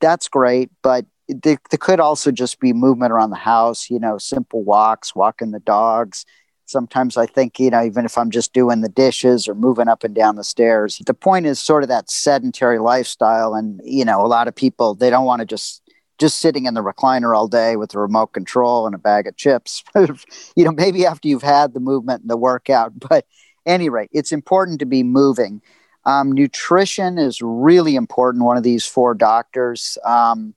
that's 0.00 0.28
great, 0.28 0.70
but 0.82 1.04
there, 1.28 1.58
there 1.70 1.78
could 1.78 2.00
also 2.00 2.30
just 2.30 2.58
be 2.60 2.72
movement 2.72 3.12
around 3.12 3.30
the 3.30 3.36
house, 3.36 3.90
you 3.90 3.98
know, 3.98 4.18
simple 4.18 4.64
walks, 4.64 5.14
walking 5.14 5.50
the 5.50 5.60
dogs 5.60 6.24
sometimes 6.70 7.16
I 7.16 7.26
think, 7.26 7.58
you 7.58 7.70
know, 7.70 7.84
even 7.84 8.04
if 8.04 8.16
I'm 8.16 8.30
just 8.30 8.52
doing 8.52 8.80
the 8.80 8.88
dishes 8.88 9.48
or 9.48 9.54
moving 9.54 9.88
up 9.88 10.04
and 10.04 10.14
down 10.14 10.36
the 10.36 10.44
stairs, 10.44 11.00
the 11.06 11.14
point 11.14 11.46
is 11.46 11.58
sort 11.58 11.82
of 11.82 11.88
that 11.88 12.10
sedentary 12.10 12.78
lifestyle. 12.78 13.54
And, 13.54 13.80
you 13.84 14.04
know, 14.04 14.24
a 14.24 14.28
lot 14.28 14.48
of 14.48 14.54
people, 14.54 14.94
they 14.94 15.10
don't 15.10 15.24
want 15.24 15.40
to 15.40 15.46
just, 15.46 15.82
just 16.18 16.38
sitting 16.38 16.66
in 16.66 16.74
the 16.74 16.82
recliner 16.82 17.36
all 17.36 17.48
day 17.48 17.76
with 17.76 17.94
a 17.94 17.98
remote 17.98 18.28
control 18.28 18.86
and 18.86 18.94
a 18.94 18.98
bag 18.98 19.26
of 19.26 19.36
chips. 19.36 19.82
you 19.96 20.64
know, 20.64 20.72
maybe 20.72 21.06
after 21.06 21.28
you've 21.28 21.42
had 21.42 21.74
the 21.74 21.80
movement 21.80 22.22
and 22.22 22.30
the 22.30 22.36
workout, 22.36 22.92
but 23.08 23.26
any 23.66 23.88
rate, 23.88 24.10
it's 24.12 24.32
important 24.32 24.78
to 24.78 24.86
be 24.86 25.02
moving. 25.02 25.60
Um, 26.04 26.32
nutrition 26.32 27.18
is 27.18 27.42
really 27.42 27.94
important. 27.94 28.44
One 28.44 28.56
of 28.56 28.62
these 28.62 28.86
four 28.86 29.14
doctors, 29.14 29.98
um, 30.04 30.54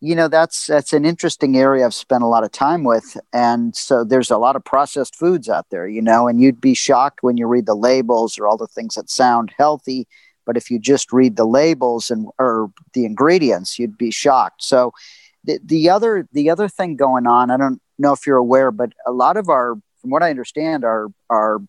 you 0.00 0.14
know 0.14 0.28
that's 0.28 0.66
that's 0.66 0.92
an 0.92 1.04
interesting 1.04 1.56
area 1.56 1.84
I've 1.84 1.94
spent 1.94 2.22
a 2.22 2.26
lot 2.26 2.44
of 2.44 2.52
time 2.52 2.84
with, 2.84 3.16
and 3.32 3.76
so 3.76 4.04
there's 4.04 4.30
a 4.30 4.38
lot 4.38 4.56
of 4.56 4.64
processed 4.64 5.14
foods 5.14 5.48
out 5.48 5.66
there, 5.70 5.86
you 5.86 6.02
know, 6.02 6.26
and 6.26 6.40
you'd 6.40 6.60
be 6.60 6.74
shocked 6.74 7.22
when 7.22 7.36
you 7.36 7.46
read 7.46 7.66
the 7.66 7.74
labels 7.74 8.38
or 8.38 8.46
all 8.46 8.56
the 8.56 8.66
things 8.66 8.94
that 8.94 9.10
sound 9.10 9.52
healthy, 9.56 10.08
but 10.46 10.56
if 10.56 10.70
you 10.70 10.78
just 10.78 11.12
read 11.12 11.36
the 11.36 11.44
labels 11.44 12.10
and 12.10 12.28
or 12.38 12.72
the 12.94 13.04
ingredients, 13.04 13.78
you'd 13.78 13.98
be 13.98 14.10
shocked. 14.10 14.62
So 14.62 14.92
the, 15.44 15.60
the 15.64 15.90
other 15.90 16.28
the 16.32 16.50
other 16.50 16.68
thing 16.68 16.96
going 16.96 17.26
on, 17.26 17.50
I 17.50 17.56
don't 17.56 17.80
know 17.98 18.12
if 18.12 18.26
you're 18.26 18.36
aware, 18.36 18.70
but 18.70 18.92
a 19.06 19.12
lot 19.12 19.36
of 19.36 19.48
our, 19.48 19.74
from 20.00 20.10
what 20.10 20.22
I 20.22 20.30
understand, 20.30 20.84
our 20.84 21.08
our 21.28 21.60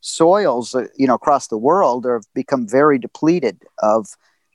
soils, 0.00 0.74
uh, 0.74 0.86
you 0.96 1.06
know, 1.06 1.14
across 1.14 1.48
the 1.48 1.58
world 1.58 2.04
have 2.04 2.24
become 2.34 2.66
very 2.68 2.98
depleted 2.98 3.62
of 3.78 4.08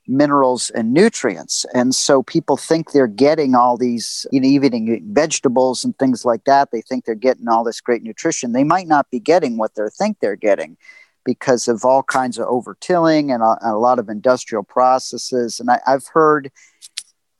minerals 0.07 0.69
and 0.71 0.93
nutrients. 0.93 1.65
And 1.73 1.95
so 1.95 2.23
people 2.23 2.57
think 2.57 2.91
they're 2.91 3.07
getting 3.07 3.55
all 3.55 3.77
these, 3.77 4.25
you 4.31 4.41
know, 4.41 4.47
even 4.47 4.73
eating 4.73 5.13
vegetables 5.13 5.83
and 5.83 5.97
things 5.97 6.25
like 6.25 6.43
that. 6.45 6.71
They 6.71 6.81
think 6.81 7.05
they're 7.05 7.15
getting 7.15 7.47
all 7.47 7.63
this 7.63 7.81
great 7.81 8.03
nutrition. 8.03 8.51
They 8.51 8.63
might 8.63 8.87
not 8.87 9.09
be 9.09 9.19
getting 9.19 9.57
what 9.57 9.75
they 9.75 9.83
think 9.97 10.17
they're 10.19 10.35
getting 10.35 10.77
because 11.25 11.67
of 11.67 11.85
all 11.85 12.03
kinds 12.03 12.37
of 12.37 12.47
overtilling 12.47 13.31
and 13.31 13.41
a, 13.41 13.57
and 13.61 13.71
a 13.71 13.77
lot 13.77 13.99
of 13.99 14.09
industrial 14.09 14.63
processes. 14.63 15.59
And 15.59 15.69
I, 15.69 15.79
I've 15.87 16.07
heard, 16.07 16.51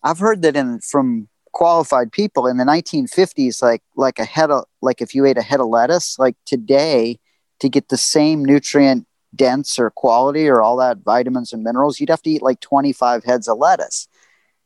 I've 0.01 0.20
heard 0.20 0.41
that 0.43 0.55
in 0.55 0.79
from 0.79 1.27
qualified 1.51 2.12
people 2.12 2.48
in 2.48 2.58
the 2.58 2.63
1950s, 2.63 3.62
like 3.62 3.82
like 3.96 4.20
a 4.20 4.25
head 4.25 4.51
of 4.51 4.65
like 4.82 5.01
if 5.01 5.13
you 5.13 5.25
ate 5.25 5.38
a 5.38 5.41
head 5.41 5.60
of 5.60 5.67
lettuce, 5.67 6.17
like 6.17 6.36
today, 6.46 7.20
to 7.60 7.70
get 7.70 7.89
the 7.89 7.98
same 7.98 8.43
nutrient 8.43 9.08
dense 9.36 9.80
or 9.80 9.90
quality 9.92 10.48
or 10.48 10.62
all 10.62 10.78
that 10.78 11.00
vitamins 11.00 11.54
and 11.54 11.63
minerals, 11.63 12.00
you'd 12.00 12.10
have 12.10 12.22
to 12.24 12.30
eat 12.30 12.42
like 12.42 12.60
25 12.60 13.24
heads 13.24 13.48
of 13.48 13.58
lettuce. 13.58 14.08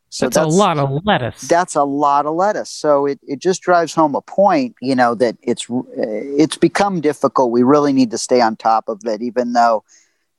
So 0.10 0.28
that's, 0.28 0.38
that's, 0.38 0.54
a 0.54 0.58
lot 0.58 0.78
of 0.78 1.02
lettuce. 1.06 1.42
That's 1.42 1.76
a 1.76 1.84
lot 1.84 2.26
of 2.26 2.36
lettuce. 2.36 2.70
So 2.70 3.06
it, 3.06 3.20
it 3.28 3.40
just 3.40 3.62
drives 3.62 3.94
home 3.94 4.16
a 4.16 4.22
point, 4.22 4.76
you 4.82 4.96
know, 4.96 5.16
that 5.16 5.38
it's 5.42 5.70
eh, 5.70 6.24
it's 6.38 6.58
become 6.58 7.02
difficult. 7.02 7.52
We 7.52 7.64
really 7.64 7.92
need 7.92 8.12
to 8.12 8.18
stay 8.18 8.40
on 8.40 8.56
top 8.56 8.88
of 8.88 9.02
it, 9.06 9.22
even 9.22 9.52
though 9.52 9.84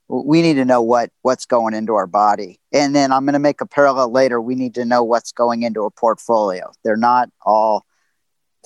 we 0.09 0.41
need 0.41 0.55
to 0.55 0.65
know 0.65 0.81
what 0.81 1.11
what's 1.21 1.45
going 1.45 1.75
into 1.75 1.95
our 1.95 2.07
body. 2.07 2.61
And 2.73 2.95
then 2.95 3.13
I'm 3.13 3.27
going 3.27 3.35
to 3.35 3.39
make 3.39 3.61
a 3.61 3.67
parallel 3.67 4.11
later. 4.11 4.41
We 4.41 4.55
need 4.55 4.75
to 4.77 4.87
know 4.87 5.05
what's 5.05 5.33
going 5.33 5.63
into 5.63 5.83
a 5.83 5.91
portfolio. 5.91 6.73
They're 6.83 6.97
not 6.97 7.29
all 7.45 7.85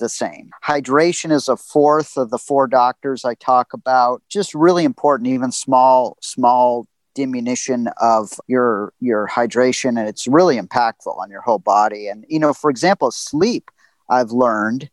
the 0.03 0.09
same. 0.09 0.51
Hydration 0.63 1.31
is 1.31 1.47
a 1.47 1.57
fourth 1.57 2.17
of 2.17 2.29
the 2.29 2.37
four 2.37 2.67
doctors 2.67 3.25
I 3.25 3.35
talk 3.35 3.73
about. 3.73 4.21
Just 4.29 4.53
really 4.53 4.83
important, 4.83 5.29
even 5.29 5.51
small, 5.51 6.17
small 6.21 6.85
diminution 7.15 7.87
of 8.01 8.39
your 8.47 8.91
your 8.99 9.27
hydration 9.27 9.99
and 9.99 10.09
it's 10.09 10.27
really 10.27 10.59
impactful 10.59 11.15
on 11.19 11.29
your 11.29 11.41
whole 11.41 11.59
body 11.59 12.07
and 12.07 12.25
you 12.27 12.39
know 12.39 12.53
for 12.53 12.71
example 12.71 13.11
sleep 13.11 13.69
i've 14.09 14.31
learned 14.31 14.89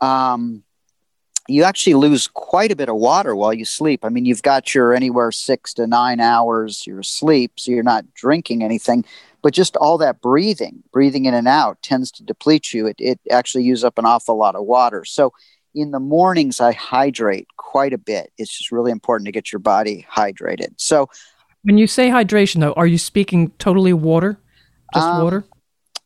um, 0.00 0.64
you 1.46 1.62
actually 1.62 1.94
lose 1.94 2.26
quite 2.26 2.72
a 2.72 2.76
bit 2.76 2.88
of 2.88 2.96
water 2.96 3.36
while 3.36 3.54
you 3.54 3.64
sleep 3.64 4.04
i 4.04 4.08
mean 4.08 4.24
you've 4.24 4.42
got 4.42 4.74
your 4.74 4.92
anywhere 4.92 5.30
six 5.30 5.72
to 5.72 5.86
nine 5.86 6.18
hours 6.18 6.84
your 6.88 7.04
sleep 7.04 7.52
so 7.56 7.70
you're 7.70 7.84
not 7.84 8.04
drinking 8.14 8.64
anything 8.64 9.04
but 9.44 9.52
just 9.52 9.76
all 9.76 9.98
that 9.98 10.22
breathing, 10.22 10.82
breathing 10.90 11.26
in 11.26 11.34
and 11.34 11.46
out 11.46 11.76
tends 11.82 12.10
to 12.12 12.24
deplete 12.24 12.72
you. 12.72 12.86
It, 12.86 12.96
it 12.98 13.20
actually 13.30 13.64
uses 13.64 13.84
up 13.84 13.98
an 13.98 14.06
awful 14.06 14.38
lot 14.38 14.56
of 14.56 14.64
water. 14.64 15.04
So 15.04 15.34
in 15.74 15.90
the 15.90 16.00
mornings, 16.00 16.60
I 16.60 16.72
hydrate 16.72 17.46
quite 17.58 17.92
a 17.92 17.98
bit. 17.98 18.32
It's 18.38 18.56
just 18.56 18.72
really 18.72 18.90
important 18.90 19.26
to 19.26 19.32
get 19.32 19.52
your 19.52 19.60
body 19.60 20.06
hydrated. 20.10 20.72
So 20.78 21.10
when 21.62 21.76
you 21.76 21.86
say 21.86 22.08
hydration, 22.08 22.60
though, 22.60 22.72
are 22.72 22.86
you 22.86 22.96
speaking 22.96 23.50
totally 23.58 23.92
water? 23.92 24.38
Just 24.94 25.06
um, 25.06 25.22
water? 25.22 25.44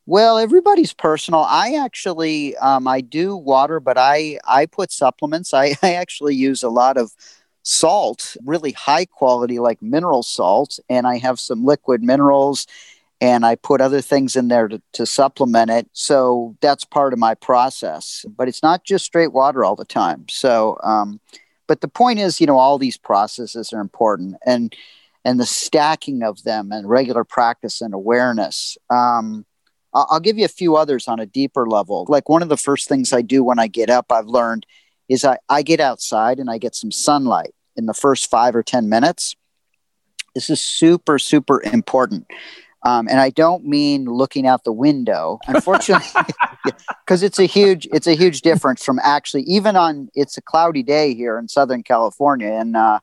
Well, 0.04 0.36
everybody's 0.38 0.92
personal. 0.92 1.46
I 1.48 1.74
actually, 1.74 2.56
um, 2.56 2.88
I 2.88 3.00
do 3.00 3.36
water, 3.36 3.78
but 3.78 3.96
I, 3.96 4.40
I 4.48 4.66
put 4.66 4.90
supplements. 4.90 5.54
I, 5.54 5.76
I 5.84 5.94
actually 5.94 6.34
use 6.34 6.64
a 6.64 6.70
lot 6.70 6.96
of 6.96 7.12
salt, 7.62 8.36
really 8.44 8.72
high 8.72 9.04
quality, 9.04 9.60
like 9.60 9.80
mineral 9.80 10.24
salt, 10.24 10.80
and 10.88 11.06
I 11.06 11.18
have 11.18 11.38
some 11.38 11.64
liquid 11.64 12.02
minerals 12.02 12.66
and 13.20 13.44
I 13.44 13.56
put 13.56 13.80
other 13.80 14.00
things 14.00 14.36
in 14.36 14.48
there 14.48 14.68
to, 14.68 14.80
to 14.92 15.04
supplement 15.04 15.70
it. 15.70 15.88
So 15.92 16.56
that's 16.60 16.84
part 16.84 17.12
of 17.12 17.18
my 17.18 17.34
process. 17.34 18.24
But 18.36 18.48
it's 18.48 18.62
not 18.62 18.84
just 18.84 19.04
straight 19.04 19.32
water 19.32 19.64
all 19.64 19.74
the 19.76 19.84
time. 19.84 20.26
So, 20.28 20.78
um, 20.82 21.20
but 21.66 21.80
the 21.80 21.88
point 21.88 22.20
is, 22.20 22.40
you 22.40 22.46
know, 22.46 22.58
all 22.58 22.78
these 22.78 22.96
processes 22.96 23.72
are 23.72 23.80
important, 23.80 24.36
and 24.46 24.74
and 25.24 25.38
the 25.38 25.46
stacking 25.46 26.22
of 26.22 26.42
them 26.44 26.72
and 26.72 26.88
regular 26.88 27.24
practice 27.24 27.80
and 27.80 27.92
awareness. 27.92 28.78
Um, 28.88 29.44
I'll 29.92 30.20
give 30.20 30.38
you 30.38 30.44
a 30.44 30.48
few 30.48 30.76
others 30.76 31.08
on 31.08 31.18
a 31.18 31.26
deeper 31.26 31.66
level. 31.66 32.06
Like 32.08 32.28
one 32.28 32.42
of 32.42 32.48
the 32.48 32.56
first 32.56 32.88
things 32.88 33.12
I 33.12 33.22
do 33.22 33.42
when 33.42 33.58
I 33.58 33.66
get 33.66 33.90
up, 33.90 34.12
I've 34.12 34.26
learned 34.26 34.64
is 35.08 35.24
I, 35.24 35.38
I 35.48 35.62
get 35.62 35.80
outside 35.80 36.38
and 36.38 36.48
I 36.48 36.58
get 36.58 36.74
some 36.74 36.92
sunlight 36.92 37.54
in 37.74 37.86
the 37.86 37.94
first 37.94 38.30
five 38.30 38.54
or 38.54 38.62
10 38.62 38.88
minutes. 38.88 39.34
This 40.34 40.50
is 40.50 40.60
super, 40.60 41.18
super 41.18 41.62
important 41.62 42.26
um, 42.84 43.08
and 43.08 43.20
I 43.20 43.30
don't 43.30 43.64
mean 43.64 44.04
looking 44.04 44.46
out 44.46 44.64
the 44.64 44.72
window, 44.72 45.38
unfortunately, 45.48 46.22
because 47.04 47.22
it's 47.22 47.38
a 47.38 47.44
huge 47.44 47.86
it's 47.92 48.06
a 48.06 48.14
huge 48.14 48.40
difference 48.42 48.84
from 48.84 48.98
actually 49.02 49.42
even 49.42 49.76
on 49.76 50.08
it's 50.14 50.36
a 50.36 50.42
cloudy 50.42 50.82
day 50.82 51.14
here 51.14 51.38
in 51.38 51.48
Southern 51.48 51.82
California 51.82 52.52
in 52.52 52.76
uh, 52.76 53.00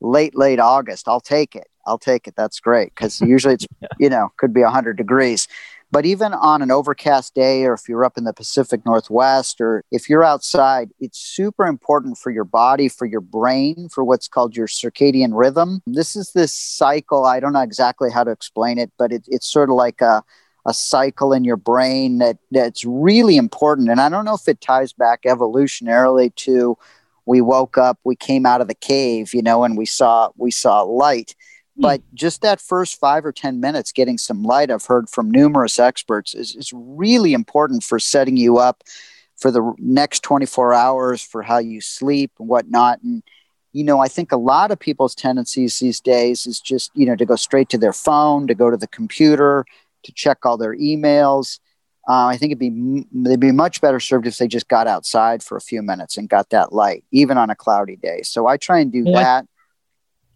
late 0.00 0.34
late 0.34 0.60
August. 0.60 1.08
I'll 1.08 1.20
take 1.20 1.54
it. 1.54 1.68
I'll 1.86 1.98
take 1.98 2.26
it. 2.26 2.34
That's 2.36 2.60
great 2.60 2.94
because 2.94 3.20
usually 3.20 3.54
it's 3.54 3.66
you 3.98 4.08
know 4.08 4.32
could 4.38 4.54
be 4.54 4.62
hundred 4.62 4.96
degrees. 4.96 5.46
But 5.92 6.06
even 6.06 6.32
on 6.32 6.62
an 6.62 6.70
overcast 6.70 7.34
day, 7.34 7.64
or 7.64 7.74
if 7.74 7.86
you're 7.86 8.04
up 8.04 8.16
in 8.16 8.24
the 8.24 8.32
Pacific 8.32 8.80
Northwest, 8.86 9.60
or 9.60 9.84
if 9.92 10.08
you're 10.08 10.24
outside, 10.24 10.90
it's 10.98 11.18
super 11.18 11.66
important 11.66 12.16
for 12.16 12.30
your 12.30 12.44
body, 12.44 12.88
for 12.88 13.04
your 13.04 13.20
brain, 13.20 13.90
for 13.90 14.02
what's 14.02 14.26
called 14.26 14.56
your 14.56 14.66
circadian 14.66 15.32
rhythm. 15.34 15.82
This 15.86 16.16
is 16.16 16.32
this 16.32 16.54
cycle. 16.54 17.26
I 17.26 17.40
don't 17.40 17.52
know 17.52 17.60
exactly 17.60 18.10
how 18.10 18.24
to 18.24 18.30
explain 18.30 18.78
it, 18.78 18.90
but 18.98 19.12
it, 19.12 19.24
it's 19.28 19.46
sort 19.46 19.68
of 19.68 19.76
like 19.76 20.00
a, 20.00 20.24
a 20.64 20.72
cycle 20.72 21.34
in 21.34 21.44
your 21.44 21.58
brain 21.58 22.18
that, 22.18 22.38
that's 22.50 22.86
really 22.86 23.36
important. 23.36 23.90
And 23.90 24.00
I 24.00 24.08
don't 24.08 24.24
know 24.24 24.34
if 24.34 24.48
it 24.48 24.62
ties 24.62 24.94
back 24.94 25.24
evolutionarily 25.24 26.34
to 26.36 26.78
we 27.26 27.40
woke 27.40 27.78
up, 27.78 27.98
we 28.02 28.16
came 28.16 28.46
out 28.46 28.60
of 28.60 28.68
the 28.68 28.74
cave, 28.74 29.34
you 29.34 29.42
know, 29.42 29.62
and 29.62 29.76
we 29.76 29.86
saw 29.86 30.30
we 30.36 30.50
saw 30.50 30.82
light. 30.82 31.36
But 31.76 32.02
just 32.14 32.42
that 32.42 32.60
first 32.60 33.00
five 33.00 33.24
or 33.24 33.32
10 33.32 33.60
minutes 33.60 33.92
getting 33.92 34.18
some 34.18 34.42
light, 34.42 34.70
I've 34.70 34.84
heard 34.84 35.08
from 35.08 35.30
numerous 35.30 35.78
experts, 35.78 36.34
is, 36.34 36.54
is 36.54 36.70
really 36.74 37.32
important 37.32 37.82
for 37.82 37.98
setting 37.98 38.36
you 38.36 38.58
up 38.58 38.82
for 39.36 39.50
the 39.50 39.74
next 39.78 40.22
24 40.22 40.74
hours, 40.74 41.22
for 41.22 41.42
how 41.42 41.58
you 41.58 41.80
sleep 41.80 42.30
and 42.38 42.48
whatnot. 42.48 43.02
And, 43.02 43.22
you 43.72 43.84
know, 43.84 44.00
I 44.00 44.08
think 44.08 44.32
a 44.32 44.36
lot 44.36 44.70
of 44.70 44.78
people's 44.78 45.14
tendencies 45.14 45.78
these 45.78 46.00
days 46.00 46.46
is 46.46 46.60
just, 46.60 46.90
you 46.94 47.06
know, 47.06 47.16
to 47.16 47.24
go 47.24 47.36
straight 47.36 47.70
to 47.70 47.78
their 47.78 47.92
phone, 47.94 48.46
to 48.46 48.54
go 48.54 48.70
to 48.70 48.76
the 48.76 48.86
computer, 48.88 49.64
to 50.02 50.12
check 50.12 50.44
all 50.44 50.58
their 50.58 50.76
emails. 50.76 51.58
Uh, 52.08 52.26
I 52.26 52.36
think 52.36 52.50
it'd 52.50 52.58
be 52.58 53.06
they'd 53.12 53.38
be 53.38 53.52
much 53.52 53.80
better 53.80 54.00
served 54.00 54.26
if 54.26 54.36
they 54.36 54.48
just 54.48 54.68
got 54.68 54.88
outside 54.88 55.42
for 55.42 55.56
a 55.56 55.60
few 55.60 55.82
minutes 55.82 56.16
and 56.16 56.28
got 56.28 56.50
that 56.50 56.72
light, 56.72 57.04
even 57.12 57.38
on 57.38 57.48
a 57.48 57.54
cloudy 57.54 57.96
day. 57.96 58.22
So 58.22 58.46
I 58.48 58.56
try 58.56 58.80
and 58.80 58.92
do 58.92 59.04
that. 59.14 59.46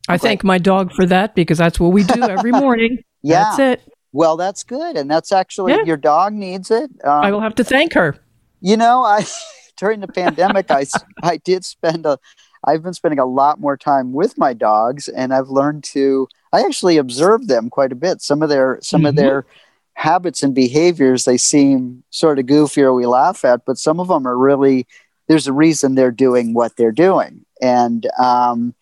I 0.08 0.18
thank 0.18 0.44
my 0.44 0.58
dog 0.58 0.92
for 0.92 1.06
that 1.06 1.34
because 1.34 1.58
that's 1.58 1.80
what 1.80 1.92
we 1.92 2.04
do 2.04 2.22
every 2.22 2.52
morning. 2.64 3.02
yeah. 3.22 3.44
That's 3.44 3.58
it. 3.58 3.92
Well, 4.12 4.38
that's 4.38 4.64
good. 4.64 4.96
And 4.96 5.10
that's 5.10 5.30
actually, 5.30 5.72
yeah. 5.72 5.84
your 5.84 5.98
dog 5.98 6.32
needs 6.32 6.70
it. 6.70 6.90
Um, 7.04 7.24
I 7.24 7.30
will 7.30 7.40
have 7.40 7.54
to 7.56 7.64
thank 7.64 7.92
her. 7.92 8.16
You 8.62 8.76
know, 8.78 9.02
I, 9.02 9.26
during 9.76 10.00
the 10.00 10.08
pandemic, 10.08 10.70
I, 10.70 10.86
I 11.22 11.36
did 11.36 11.66
spend 11.66 12.06
a, 12.06 12.18
I've 12.64 12.82
been 12.82 12.94
spending 12.94 13.18
a 13.18 13.26
lot 13.26 13.60
more 13.60 13.76
time 13.76 14.12
with 14.12 14.38
my 14.38 14.54
dogs 14.54 15.08
and 15.08 15.34
I've 15.34 15.48
learned 15.50 15.84
to, 15.84 16.28
I 16.52 16.62
actually 16.62 16.96
observe 16.96 17.46
them 17.46 17.68
quite 17.68 17.92
a 17.92 17.96
bit. 17.96 18.22
Some 18.22 18.42
of 18.42 18.48
their, 18.48 18.78
some 18.80 19.00
mm-hmm. 19.00 19.08
of 19.08 19.16
their 19.16 19.46
habits 19.94 20.42
and 20.42 20.54
behaviors, 20.54 21.26
they 21.26 21.36
seem 21.36 22.02
sort 22.08 22.38
of 22.38 22.46
goofy 22.46 22.82
or 22.82 22.94
we 22.94 23.04
laugh 23.04 23.44
at, 23.44 23.66
but 23.66 23.76
some 23.76 24.00
of 24.00 24.08
them 24.08 24.26
are 24.26 24.38
really, 24.38 24.86
there's 25.28 25.46
a 25.46 25.52
reason 25.52 25.94
they're 25.94 26.10
doing 26.10 26.54
what 26.54 26.76
they're 26.76 26.90
doing. 26.90 27.44
And, 27.60 28.06
um, 28.18 28.74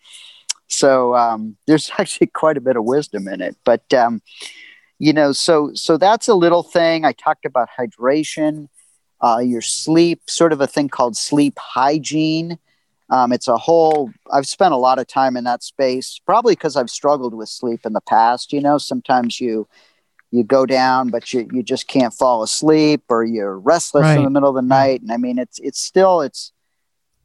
so 0.67 1.15
um, 1.15 1.57
there's 1.67 1.91
actually 1.97 2.27
quite 2.27 2.57
a 2.57 2.61
bit 2.61 2.75
of 2.75 2.83
wisdom 2.83 3.27
in 3.27 3.41
it. 3.41 3.55
But 3.63 3.93
um, 3.93 4.21
you 4.99 5.13
know, 5.13 5.31
so 5.31 5.71
so 5.73 5.97
that's 5.97 6.27
a 6.27 6.35
little 6.35 6.63
thing. 6.63 7.05
I 7.05 7.13
talked 7.13 7.45
about 7.45 7.69
hydration, 7.77 8.69
uh, 9.21 9.39
your 9.39 9.61
sleep, 9.61 10.21
sort 10.27 10.53
of 10.53 10.61
a 10.61 10.67
thing 10.67 10.89
called 10.89 11.17
sleep 11.17 11.57
hygiene. 11.59 12.59
Um, 13.09 13.31
it's 13.31 13.47
a 13.47 13.57
whole. 13.57 14.11
I've 14.33 14.47
spent 14.47 14.73
a 14.73 14.77
lot 14.77 14.97
of 14.97 15.07
time 15.07 15.37
in 15.37 15.43
that 15.43 15.63
space, 15.63 16.19
probably 16.25 16.53
because 16.53 16.75
I've 16.75 16.89
struggled 16.89 17.35
with 17.35 17.49
sleep 17.49 17.81
in 17.85 17.93
the 17.93 18.01
past. 18.01 18.51
You 18.51 18.61
know, 18.61 18.77
sometimes 18.77 19.39
you 19.39 19.67
you 20.31 20.43
go 20.43 20.65
down, 20.65 21.09
but 21.09 21.31
you 21.31 21.47
you 21.51 21.61
just 21.61 21.87
can't 21.87 22.13
fall 22.13 22.41
asleep, 22.41 23.03
or 23.09 23.23
you're 23.23 23.59
restless 23.59 24.03
right. 24.03 24.17
in 24.17 24.23
the 24.23 24.31
middle 24.31 24.49
of 24.49 24.55
the 24.55 24.63
night. 24.63 25.01
And 25.01 25.11
I 25.11 25.17
mean, 25.17 25.37
it's 25.37 25.59
it's 25.59 25.79
still 25.79 26.21
it's 26.21 26.51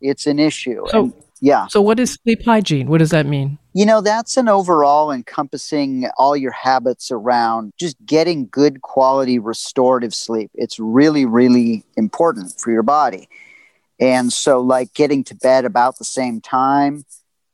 it's 0.02 0.26
an 0.26 0.38
issue. 0.38 0.84
So, 0.88 1.04
and, 1.04 1.14
yeah. 1.40 1.66
So, 1.68 1.80
what 1.80 1.98
is 1.98 2.18
sleep 2.22 2.44
hygiene? 2.44 2.86
What 2.88 2.98
does 2.98 3.10
that 3.10 3.26
mean? 3.26 3.58
You 3.72 3.86
know, 3.86 4.00
that's 4.00 4.36
an 4.36 4.48
overall 4.48 5.10
encompassing 5.10 6.08
all 6.18 6.36
your 6.36 6.52
habits 6.52 7.10
around 7.10 7.72
just 7.78 7.96
getting 8.04 8.46
good 8.48 8.82
quality 8.82 9.38
restorative 9.38 10.14
sleep. 10.14 10.50
It's 10.54 10.78
really, 10.78 11.24
really 11.24 11.84
important 11.96 12.60
for 12.60 12.70
your 12.70 12.82
body. 12.82 13.28
And 13.98 14.32
so, 14.32 14.60
like 14.60 14.92
getting 14.92 15.24
to 15.24 15.34
bed 15.34 15.64
about 15.64 15.98
the 15.98 16.04
same 16.04 16.40
time 16.40 17.04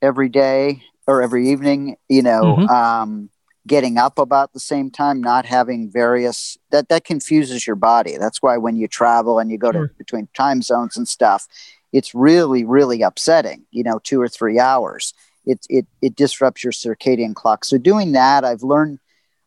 every 0.02 0.28
day 0.28 0.82
or 1.06 1.22
every 1.22 1.50
evening, 1.50 1.96
you 2.08 2.22
know, 2.22 2.42
mm-hmm. 2.42 2.68
um, 2.68 3.30
getting 3.66 3.98
up 3.98 4.18
about 4.18 4.52
the 4.52 4.60
same 4.60 4.90
time, 4.90 5.20
not 5.20 5.46
having 5.46 5.90
various 5.90 6.58
that 6.70 6.88
that 6.88 7.04
confuses 7.04 7.66
your 7.66 7.76
body. 7.76 8.16
That's 8.16 8.42
why 8.42 8.56
when 8.56 8.76
you 8.76 8.88
travel 8.88 9.38
and 9.38 9.50
you 9.50 9.58
go 9.58 9.70
sure. 9.70 9.88
to 9.88 9.94
between 9.94 10.28
time 10.34 10.62
zones 10.62 10.96
and 10.96 11.06
stuff, 11.06 11.46
it's 11.92 12.14
really 12.14 12.64
really 12.64 13.02
upsetting 13.02 13.64
you 13.70 13.82
know 13.82 13.98
two 14.02 14.20
or 14.20 14.28
three 14.28 14.58
hours 14.58 15.14
it, 15.44 15.64
it 15.68 15.86
it 16.02 16.16
disrupts 16.16 16.64
your 16.64 16.72
circadian 16.72 17.34
clock 17.34 17.64
so 17.64 17.78
doing 17.78 18.12
that 18.12 18.44
i've 18.44 18.62
learned 18.62 18.98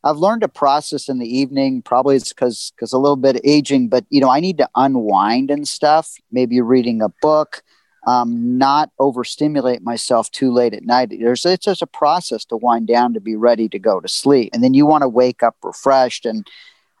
I've 0.02 0.16
learned 0.16 0.42
a 0.42 0.48
process 0.48 1.08
in 1.08 1.18
the 1.18 1.28
evening. 1.28 1.82
Probably 1.82 2.16
it's 2.16 2.30
because 2.30 2.72
because 2.74 2.92
a 2.92 2.98
little 2.98 3.16
bit 3.16 3.36
of 3.36 3.42
aging, 3.44 3.88
but 3.88 4.04
you 4.08 4.20
know, 4.20 4.30
I 4.30 4.40
need 4.40 4.58
to 4.58 4.68
unwind 4.74 5.50
and 5.50 5.68
stuff. 5.68 6.14
Maybe 6.32 6.60
reading 6.60 7.02
a 7.02 7.10
book, 7.20 7.62
um, 8.06 8.56
not 8.56 8.90
overstimulate 8.98 9.82
myself 9.82 10.30
too 10.30 10.52
late 10.52 10.72
at 10.72 10.84
night. 10.84 11.10
There's 11.10 11.44
it's 11.44 11.64
just 11.66 11.82
a 11.82 11.86
process 11.86 12.44
to 12.46 12.56
wind 12.56 12.86
down 12.86 13.12
to 13.14 13.20
be 13.20 13.36
ready 13.36 13.68
to 13.68 13.78
go 13.78 14.00
to 14.00 14.08
sleep, 14.08 14.50
and 14.54 14.64
then 14.64 14.74
you 14.74 14.86
want 14.86 15.02
to 15.02 15.08
wake 15.08 15.42
up 15.42 15.56
refreshed. 15.62 16.24
And 16.24 16.46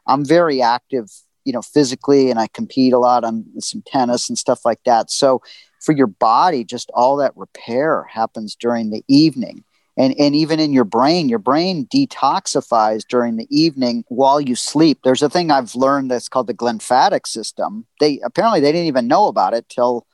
I'm 0.06 0.24
very 0.24 0.60
active, 0.60 1.10
you 1.44 1.52
know, 1.52 1.62
physically, 1.62 2.30
and 2.30 2.38
I 2.38 2.48
compete 2.48 2.92
a 2.92 2.98
lot 2.98 3.24
on 3.24 3.44
some 3.60 3.82
tennis 3.86 4.28
and 4.28 4.38
stuff 4.38 4.64
like 4.64 4.82
that. 4.84 5.10
So 5.10 5.42
for 5.80 5.92
your 5.92 6.06
body, 6.06 6.64
just 6.64 6.90
all 6.94 7.16
that 7.16 7.36
repair 7.36 8.04
happens 8.04 8.54
during 8.54 8.90
the 8.90 9.04
evening. 9.08 9.64
And 9.96 10.14
and 10.18 10.34
even 10.36 10.60
in 10.60 10.72
your 10.72 10.84
brain 10.84 11.28
your 11.28 11.40
brain 11.40 11.86
detoxifies 11.86 13.02
during 13.06 13.36
the 13.36 13.48
evening 13.50 14.04
while 14.08 14.40
you 14.40 14.54
sleep. 14.54 15.00
There's 15.02 15.22
a 15.22 15.28
thing 15.28 15.50
i've 15.50 15.74
learned 15.74 16.10
that's 16.10 16.28
called 16.28 16.46
the 16.46 16.54
glymphatic 16.54 17.26
system. 17.26 17.86
They 17.98 18.20
apparently 18.24 18.60
they 18.60 18.70
didn't 18.72 18.86
even 18.86 19.08
know 19.08 19.26
about 19.26 19.52
it 19.52 19.68
till 19.68 20.06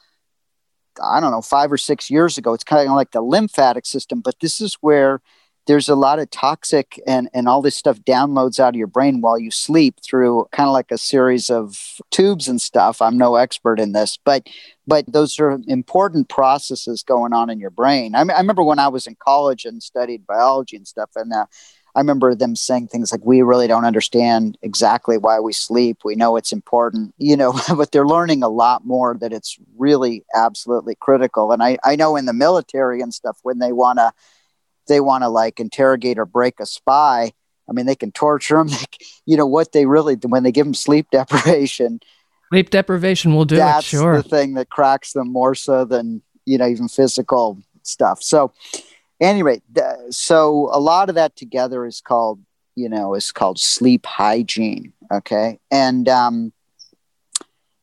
i 1.03 1.21
don't 1.21 1.31
know 1.31 1.43
5 1.43 1.73
or 1.73 1.77
6 1.77 2.11
years 2.11 2.39
ago. 2.39 2.55
It's 2.55 2.65
kind 2.65 2.89
of 2.89 2.97
like 2.97 3.11
the 3.11 3.21
lymphatic 3.21 3.85
system 3.87 4.23
but 4.23 4.41
this 4.41 4.61
is 4.61 4.75
where 4.81 5.21
there's 5.67 5.89
a 5.89 5.97
lot 5.97 6.19
of 6.19 6.31
toxic 6.31 7.01
and, 7.07 7.29
and 7.35 7.49
all 7.49 7.61
this 7.61 7.75
stuff 7.75 7.99
downloads 8.01 8.61
out 8.61 8.71
of 8.71 8.77
your 8.77 8.87
brain 8.87 9.21
while 9.21 9.39
you 9.39 9.51
sleep 9.51 9.97
through 10.03 10.47
kind 10.53 10.69
of 10.69 10.73
like 10.73 10.91
a 10.91 10.99
series 10.99 11.51
of 11.51 12.01
tubes 12.11 12.47
and 12.49 12.61
stuff. 12.61 13.03
I'm 13.03 13.19
no 13.19 13.35
expert 13.35 13.81
in 13.81 13.93
this, 13.93 14.19
but 14.25 14.49
but 14.87 15.05
those 15.13 15.41
are 15.41 15.59
important 15.67 16.29
processes 16.29 17.03
going 17.03 17.33
on 17.33 17.51
in 17.51 17.59
your 17.59 17.71
brain. 17.71 18.15
I, 18.15 18.21
I 18.21 18.39
remember 18.39 18.63
when 18.63 18.79
I 18.79 18.87
was 18.87 19.09
in 19.09 19.17
college 19.19 19.65
and 19.65 19.83
studied 19.83 20.27
biology 20.27 20.77
and 20.77 20.87
stuff, 20.87 21.11
and 21.17 21.33
uh, 21.33 21.47
I 21.97 22.01
remember 22.01 22.37
them 22.37 22.55
saying 22.55 22.89
things 22.89 23.11
like, 23.11 23.25
"We 23.25 23.43
really 23.43 23.67
don't 23.67 23.85
understand 23.85 24.57
exactly 24.63 25.19
why 25.19 25.41
we 25.41 25.53
sleep. 25.53 25.99
We 26.05 26.15
know 26.15 26.37
it's 26.37 26.53
important, 26.53 27.15
you 27.19 27.37
know, 27.37 27.59
but 27.77 27.91
they're 27.91 28.07
learning 28.07 28.45
a 28.45 28.49
lot 28.49 28.87
more 28.87 29.17
that 29.21 29.33
it's 29.33 29.59
really 29.77 30.25
absolutely 30.33 30.95
critical." 30.95 31.51
And 31.51 31.63
I 31.63 31.79
I 31.83 31.97
know 31.97 32.15
in 32.15 32.27
the 32.27 32.33
military 32.33 33.01
and 33.01 33.13
stuff 33.13 33.39
when 33.43 33.59
they 33.59 33.73
want 33.73 33.99
to 33.99 34.13
they 34.87 35.01
want 35.01 35.23
to 35.23 35.29
like 35.29 35.61
interrogate 35.61 36.19
or 36.19 36.27
break 36.27 36.61
a 36.61 36.67
spy, 36.67 37.33
I 37.69 37.73
mean, 37.73 37.87
they 37.87 37.97
can 37.97 38.13
torture 38.13 38.57
them. 38.57 38.69
They, 38.77 38.87
you 39.27 39.37
know 39.37 39.47
what 39.47 39.73
they 39.73 39.87
really 39.87 40.15
when 40.15 40.43
they 40.43 40.53
give 40.53 40.67
them 40.67 40.75
sleep 40.75 41.09
deprivation. 41.13 42.01
Sleep 42.51 42.71
deprivation 42.71 43.35
will 43.35 43.45
do 43.45 43.57
that's 43.57 43.87
it. 43.87 43.97
Sure, 43.97 44.23
the 44.23 44.29
thing 44.29 44.55
that 44.55 44.71
cracks 44.71 45.13
them 45.13 45.33
more 45.33 45.55
so 45.55 45.85
than 45.85 46.23
you 46.45 46.59
know 46.59 46.69
even 46.69 46.89
physical 46.89 47.59
stuff. 47.83 48.23
So, 48.23 48.53
anyway, 49.21 49.63
so 50.11 50.69
a 50.73 50.79
lot 50.79 51.09
of 51.09 51.17
that 51.17 51.35
together 51.37 51.87
is 51.87 52.01
called 52.01 52.41
you 52.77 52.89
know 52.89 53.15
is 53.15 53.33
called 53.33 53.59
sleep 53.59 54.07
hygiene. 54.07 54.93
Okay, 55.13 55.59
and 55.71 56.09
um, 56.09 56.53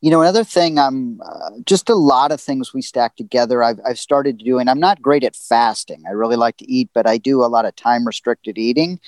you 0.03 0.11
know 0.11 0.21
another 0.21 0.43
thing 0.43 0.77
i'm 0.77 1.21
uh, 1.21 1.51
just 1.65 1.89
a 1.89 1.95
lot 1.95 2.33
of 2.33 2.41
things 2.41 2.73
we 2.73 2.81
stack 2.81 3.15
together 3.15 3.63
I've, 3.63 3.79
I've 3.87 3.97
started 3.97 4.37
doing 4.37 4.67
i'm 4.67 4.79
not 4.79 5.01
great 5.01 5.23
at 5.23 5.33
fasting. 5.33 6.03
I 6.05 6.11
really 6.11 6.35
like 6.35 6.57
to 6.57 6.69
eat 6.69 6.89
but 6.93 7.07
i 7.07 7.17
do 7.17 7.41
a 7.41 7.47
lot 7.47 7.65
of 7.65 7.75
time 7.75 8.05
restricted 8.05 8.57
eating. 8.57 8.99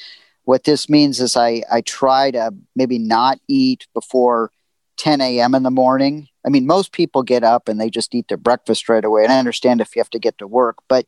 What 0.45 0.63
this 0.63 0.89
means 0.89 1.19
is 1.19 1.35
i 1.35 1.63
i 1.69 1.81
try 1.81 2.31
to 2.31 2.53
maybe 2.77 2.97
not 2.97 3.39
eat 3.49 3.87
before 3.93 4.51
10 4.97 5.19
a.m 5.19 5.53
in 5.53 5.63
the 5.63 5.69
morning. 5.69 6.29
I 6.45 6.49
mean 6.49 6.65
most 6.65 6.93
people 6.93 7.23
get 7.23 7.43
up 7.43 7.67
and 7.67 7.77
they 7.79 7.89
just 7.89 8.15
eat 8.15 8.29
their 8.29 8.37
breakfast 8.37 8.87
right 8.87 9.03
away 9.03 9.23
and 9.23 9.33
i 9.33 9.37
understand 9.37 9.81
if 9.81 9.95
you 9.95 9.99
have 9.99 10.09
to 10.11 10.19
get 10.19 10.37
to 10.37 10.47
work 10.47 10.77
but 10.87 11.05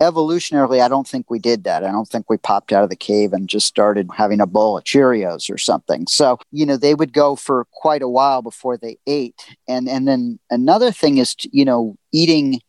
evolutionarily, 0.00 0.80
I 0.80 0.88
don't 0.88 1.06
think 1.06 1.30
we 1.30 1.38
did 1.38 1.64
that. 1.64 1.84
I 1.84 1.90
don't 1.90 2.08
think 2.08 2.30
we 2.30 2.38
popped 2.38 2.72
out 2.72 2.82
of 2.82 2.90
the 2.90 2.96
cave 2.96 3.32
and 3.32 3.48
just 3.48 3.66
started 3.66 4.08
having 4.16 4.40
a 4.40 4.46
bowl 4.46 4.78
of 4.78 4.84
Cheerios 4.84 5.52
or 5.52 5.58
something. 5.58 6.06
So, 6.06 6.38
you 6.50 6.64
know, 6.64 6.78
they 6.78 6.94
would 6.94 7.12
go 7.12 7.36
for 7.36 7.66
quite 7.70 8.02
a 8.02 8.08
while 8.08 8.40
before 8.40 8.78
they 8.78 8.98
ate. 9.06 9.40
And 9.68 9.88
and 9.88 10.08
then 10.08 10.38
another 10.50 10.90
thing 10.90 11.18
is, 11.18 11.34
to, 11.36 11.50
you 11.52 11.64
know, 11.64 11.96
eating. 12.12 12.60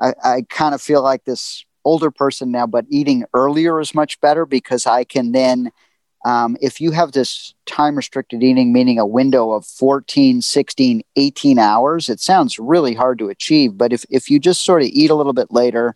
I, 0.00 0.14
I 0.22 0.42
kind 0.48 0.74
of 0.74 0.82
feel 0.82 1.02
like 1.02 1.24
this 1.24 1.64
older 1.84 2.12
person 2.12 2.52
now, 2.52 2.66
but 2.68 2.84
eating 2.88 3.24
earlier 3.34 3.80
is 3.80 3.94
much 3.94 4.20
better 4.20 4.44
because 4.44 4.86
I 4.86 5.04
can 5.04 5.32
then. 5.32 5.70
Um, 6.24 6.56
if 6.60 6.80
you 6.80 6.90
have 6.90 7.12
this 7.12 7.54
time 7.64 7.94
restricted 7.94 8.42
eating, 8.42 8.72
meaning 8.72 8.98
a 8.98 9.06
window 9.06 9.52
of 9.52 9.64
14, 9.64 10.42
16, 10.42 11.02
18 11.14 11.58
hours, 11.60 12.08
it 12.08 12.18
sounds 12.18 12.58
really 12.58 12.92
hard 12.92 13.20
to 13.20 13.28
achieve. 13.28 13.78
But 13.78 13.92
if, 13.92 14.04
if 14.10 14.28
you 14.28 14.40
just 14.40 14.64
sort 14.64 14.82
of 14.82 14.88
eat 14.88 15.10
a 15.10 15.14
little 15.14 15.32
bit 15.32 15.52
later 15.52 15.94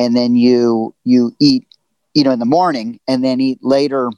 and 0.00 0.16
then 0.16 0.34
you 0.34 0.94
you 1.04 1.36
eat 1.38 1.66
you 2.14 2.24
know 2.24 2.30
in 2.30 2.38
the 2.38 2.46
morning 2.46 2.98
and 3.06 3.22
then 3.22 3.38
eat 3.40 3.58
later 3.62 4.10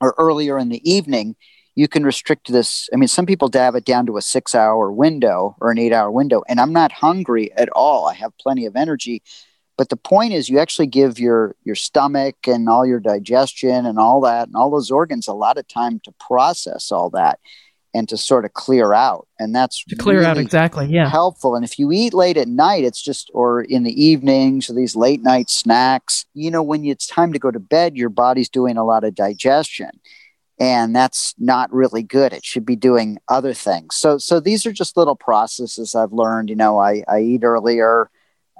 or 0.00 0.14
earlier 0.18 0.58
in 0.58 0.68
the 0.68 0.90
evening 0.90 1.34
you 1.76 1.88
can 1.88 2.04
restrict 2.04 2.52
this. 2.52 2.90
I 2.92 2.96
mean 2.96 3.08
some 3.08 3.24
people 3.24 3.48
dab 3.48 3.74
it 3.74 3.86
down 3.86 4.04
to 4.06 4.18
a 4.18 4.22
six 4.22 4.54
hour 4.54 4.92
window 4.92 5.56
or 5.60 5.70
an 5.70 5.78
eight 5.78 5.92
hour 5.92 6.10
window 6.10 6.42
and 6.48 6.60
i'm 6.60 6.72
not 6.72 6.92
hungry 6.92 7.50
at 7.56 7.70
all. 7.70 8.06
I 8.06 8.14
have 8.14 8.36
plenty 8.38 8.66
of 8.66 8.76
energy. 8.76 9.22
But 9.78 9.88
the 9.88 9.96
point 9.96 10.34
is 10.34 10.50
you 10.50 10.58
actually 10.58 10.88
give 10.88 11.18
your 11.18 11.56
your 11.64 11.74
stomach 11.74 12.36
and 12.46 12.68
all 12.68 12.84
your 12.84 13.00
digestion 13.00 13.86
and 13.86 13.98
all 13.98 14.20
that 14.20 14.48
and 14.48 14.56
all 14.56 14.70
those 14.70 14.90
organs 14.90 15.26
a 15.26 15.32
lot 15.32 15.56
of 15.56 15.66
time 15.66 16.00
to 16.04 16.12
process 16.20 16.92
all 16.92 17.08
that 17.10 17.40
and 17.94 18.08
to 18.08 18.16
sort 18.16 18.44
of 18.44 18.52
clear 18.52 18.92
out. 18.92 19.26
And 19.38 19.54
that's 19.54 19.84
to 19.84 19.96
clear 19.96 20.18
really 20.18 20.26
out 20.26 20.38
exactly 20.38 20.86
yeah. 20.86 21.08
helpful. 21.08 21.54
And 21.54 21.64
if 21.64 21.78
you 21.78 21.90
eat 21.92 22.14
late 22.14 22.36
at 22.36 22.48
night 22.48 22.84
it's 22.84 23.02
just 23.02 23.30
or 23.34 23.62
in 23.62 23.82
the 23.82 24.02
evenings 24.02 24.70
or 24.70 24.74
these 24.74 24.96
late 24.96 25.22
night 25.22 25.50
snacks 25.50 26.26
you 26.34 26.50
know 26.50 26.62
when 26.62 26.84
it's 26.84 27.06
time 27.06 27.32
to 27.32 27.38
go 27.38 27.50
to 27.50 27.60
bed 27.60 27.96
your 27.96 28.08
body's 28.08 28.48
doing 28.48 28.76
a 28.76 28.84
lot 28.84 29.04
of 29.04 29.14
digestion. 29.14 29.90
And 30.58 30.94
that's 30.94 31.34
not 31.38 31.72
really 31.72 32.02
good. 32.02 32.34
It 32.34 32.44
should 32.44 32.66
be 32.66 32.76
doing 32.76 33.18
other 33.28 33.54
things. 33.54 33.96
So 33.96 34.18
so 34.18 34.40
these 34.40 34.66
are 34.66 34.72
just 34.72 34.96
little 34.96 35.16
processes 35.16 35.94
i've 35.94 36.12
learned. 36.12 36.50
You 36.50 36.56
know 36.56 36.78
i, 36.78 37.02
I 37.08 37.20
eat 37.20 37.44
earlier 37.44 38.10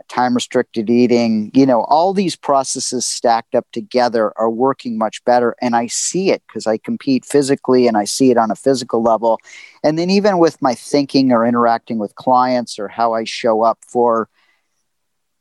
time 0.09 0.35
restricted 0.35 0.91
eating, 0.91 1.51
you 1.55 1.67
know, 1.67 1.83
all 1.85 2.13
these 2.13 2.37
processes 2.37 3.05
stacked 3.05 3.55
up 3.55 3.67
together 3.73 4.33
are 4.37 4.51
working 4.51 4.99
much 4.99 5.25
better. 5.25 5.55
And 5.61 5.77
I 5.77 5.87
see 5.87 6.31
it 6.31 6.43
because 6.47 6.67
I 6.67 6.79
compete 6.79 7.25
physically 7.25 7.87
and 7.87 7.97
I 7.97 8.05
see 8.05 8.31
it 8.31 8.37
on 8.37 8.51
a 8.51 8.57
physical 8.57 9.03
level. 9.03 9.39
And 9.83 9.99
then 9.99 10.11
even 10.11 10.39
with 10.39 10.61
my 10.63 10.75
thinking 10.75 11.33
or 11.33 11.47
interacting 11.47 11.99
with 11.99 12.15
clients 12.15 12.79
or 12.79 12.89
how 12.89 13.15
I 13.15 13.25
show 13.25 13.63
up 13.63 13.79
for, 13.87 14.29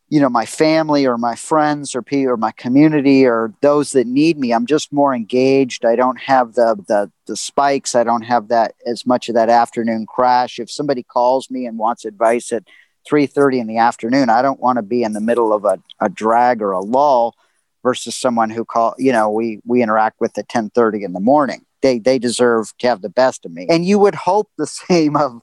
you 0.09 0.19
know, 0.19 0.29
my 0.29 0.45
family 0.45 1.05
or 1.05 1.17
my 1.17 1.35
friends 1.35 1.95
or 1.95 2.01
people 2.01 2.33
or 2.33 2.37
my 2.37 2.51
community 2.51 3.25
or 3.25 3.53
those 3.61 3.91
that 3.91 4.07
need 4.07 4.37
me, 4.39 4.51
I'm 4.51 4.65
just 4.65 4.91
more 4.91 5.13
engaged. 5.13 5.85
I 5.85 5.95
don't 5.95 6.19
have 6.19 6.53
the 6.53 6.75
the 6.87 7.11
the 7.27 7.37
spikes. 7.37 7.93
I 7.93 8.03
don't 8.03 8.23
have 8.23 8.47
that 8.47 8.73
as 8.87 9.05
much 9.05 9.29
of 9.29 9.35
that 9.35 9.49
afternoon 9.49 10.07
crash. 10.07 10.59
If 10.59 10.71
somebody 10.71 11.03
calls 11.03 11.51
me 11.51 11.67
and 11.67 11.77
wants 11.77 12.05
advice 12.05 12.51
at 12.51 12.63
3.30 13.09 13.61
in 13.61 13.67
the 13.67 13.77
afternoon 13.77 14.29
i 14.29 14.41
don't 14.41 14.59
want 14.59 14.77
to 14.77 14.83
be 14.83 15.03
in 15.03 15.13
the 15.13 15.21
middle 15.21 15.51
of 15.51 15.65
a, 15.65 15.79
a 15.99 16.09
drag 16.09 16.61
or 16.61 16.71
a 16.71 16.81
lull 16.81 17.35
versus 17.83 18.15
someone 18.15 18.49
who 18.49 18.65
call 18.65 18.95
you 18.97 19.11
know 19.11 19.29
we 19.29 19.59
we 19.65 19.81
interact 19.81 20.19
with 20.19 20.37
at 20.37 20.47
10.30 20.47 21.03
in 21.03 21.13
the 21.13 21.19
morning. 21.19 21.65
They 21.81 21.99
they 21.99 22.19
deserve 22.19 22.73
to 22.79 22.87
have 22.87 23.01
the 23.01 23.09
best 23.09 23.45
of 23.45 23.51
me. 23.51 23.67
And 23.69 23.85
you 23.85 23.99
would 23.99 24.15
hope 24.15 24.49
the 24.57 24.67
same 24.89 25.15
of 25.15 25.41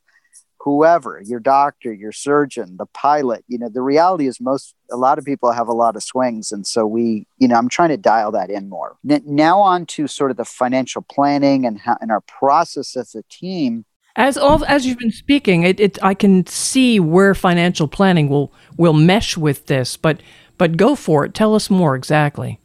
whoever 0.61 1.23
your 1.25 1.39
doctor 1.39 1.93
your 1.93 2.13
surgeon 2.13 2.77
the 2.77 2.87
pilot. 2.87 3.45
You 3.49 3.59
know 3.59 3.69
the 3.69 3.83
reality 3.83 4.27
is 4.27 4.41
most 4.41 4.75
a 4.91 4.97
lot 4.97 5.19
of 5.19 5.25
people 5.25 5.53
have 5.53 5.69
a 5.69 5.73
lot 5.73 5.97
of 5.97 6.03
swings 6.03 6.53
and 6.53 6.67
so 6.67 6.87
we 6.87 7.27
you 7.39 7.49
know 7.49 7.57
i'm 7.57 7.69
trying 7.69 7.91
to 7.91 7.97
dial 7.97 8.33
that 8.33 8.51
in 8.51 8.69
more. 8.69 8.97
Now 9.05 9.61
on 9.61 9.87
to 9.87 10.07
sort 10.07 10.31
of 10.31 10.37
the 10.37 10.45
financial 10.45 11.03
planning 11.03 11.65
and 11.67 11.79
how 11.79 11.97
and 12.01 12.11
our 12.11 12.23
process 12.23 12.97
as 12.97 13.15
a 13.15 13.23
team 13.31 13.85
as 14.17 14.39
as 14.39 14.87
you've 14.87 14.99
been 14.99 15.13
speaking, 15.13 15.63
it, 15.63 15.79
it 15.79 15.99
I 16.03 16.15
can 16.15 16.47
see 16.47 16.99
where 16.99 17.35
financial 17.35 17.87
planning 17.87 18.29
will 18.29 18.53
will 18.77 18.95
mesh 18.95 19.37
with 19.37 19.67
this, 19.67 19.97
but 19.97 20.21
but 20.59 20.77
go 20.77 20.95
for 20.95 21.25
it. 21.25 21.35
Tell 21.35 21.55
us 21.55 21.69
more 21.69 21.95
exactly. 21.95 22.59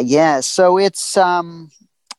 Yeah, 0.00 0.40
so 0.40 0.78
it's 0.78 1.16
um 1.16 1.70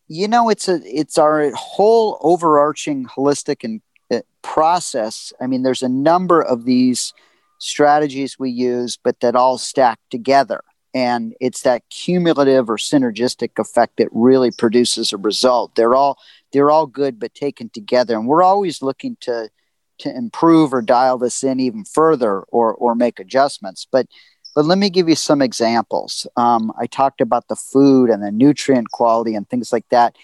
you 0.07 0.27
know 0.27 0.49
it's 0.49 0.67
a 0.67 0.81
it's 0.83 1.17
our 1.17 1.51
whole 1.55 2.17
overarching 2.21 3.05
holistic 3.05 3.63
and 3.63 3.81
uh, 4.11 4.21
process. 4.41 5.31
I 5.39 5.47
mean, 5.47 5.63
there's 5.63 5.83
a 5.83 5.89
number 5.89 6.41
of 6.41 6.65
these 6.65 7.13
strategies 7.59 8.37
we 8.37 8.51
use, 8.51 8.97
but 9.01 9.21
that 9.21 9.35
all 9.35 9.57
stack 9.57 9.99
together. 10.11 10.61
And 10.93 11.33
it's 11.39 11.61
that 11.63 11.83
cumulative 11.89 12.69
or 12.69 12.77
synergistic 12.77 13.57
effect 13.57 13.97
that 13.97 14.09
really 14.11 14.51
produces 14.51 15.11
a 15.11 15.17
result. 15.17 15.75
They're 15.75 15.95
all 15.95 16.19
they're 16.51 16.71
all 16.71 16.85
good 16.85 17.19
but 17.19 17.33
taken 17.33 17.69
together. 17.69 18.15
And 18.15 18.27
we're 18.27 18.43
always 18.43 18.81
looking 18.81 19.17
to 19.21 19.49
to 19.99 20.15
improve 20.15 20.73
or 20.73 20.81
dial 20.81 21.17
this 21.17 21.43
in 21.43 21.59
even 21.59 21.83
further 21.85 22.41
or 22.41 22.73
or 22.73 22.95
make 22.95 23.19
adjustments. 23.19 23.87
But 23.91 24.07
but 24.55 24.65
let 24.65 24.77
me 24.77 24.91
give 24.91 25.09
you 25.09 25.15
some 25.15 25.41
examples. 25.41 26.27
Um, 26.37 26.71
i 26.79 26.85
talked 26.85 27.21
about 27.21 27.47
the 27.47 27.55
food 27.55 28.09
and 28.09 28.21
the 28.21 28.31
nutrient 28.31 28.91
quality 28.91 29.33
and 29.35 29.49
things 29.49 29.73
like 29.73 29.89
that. 29.89 30.15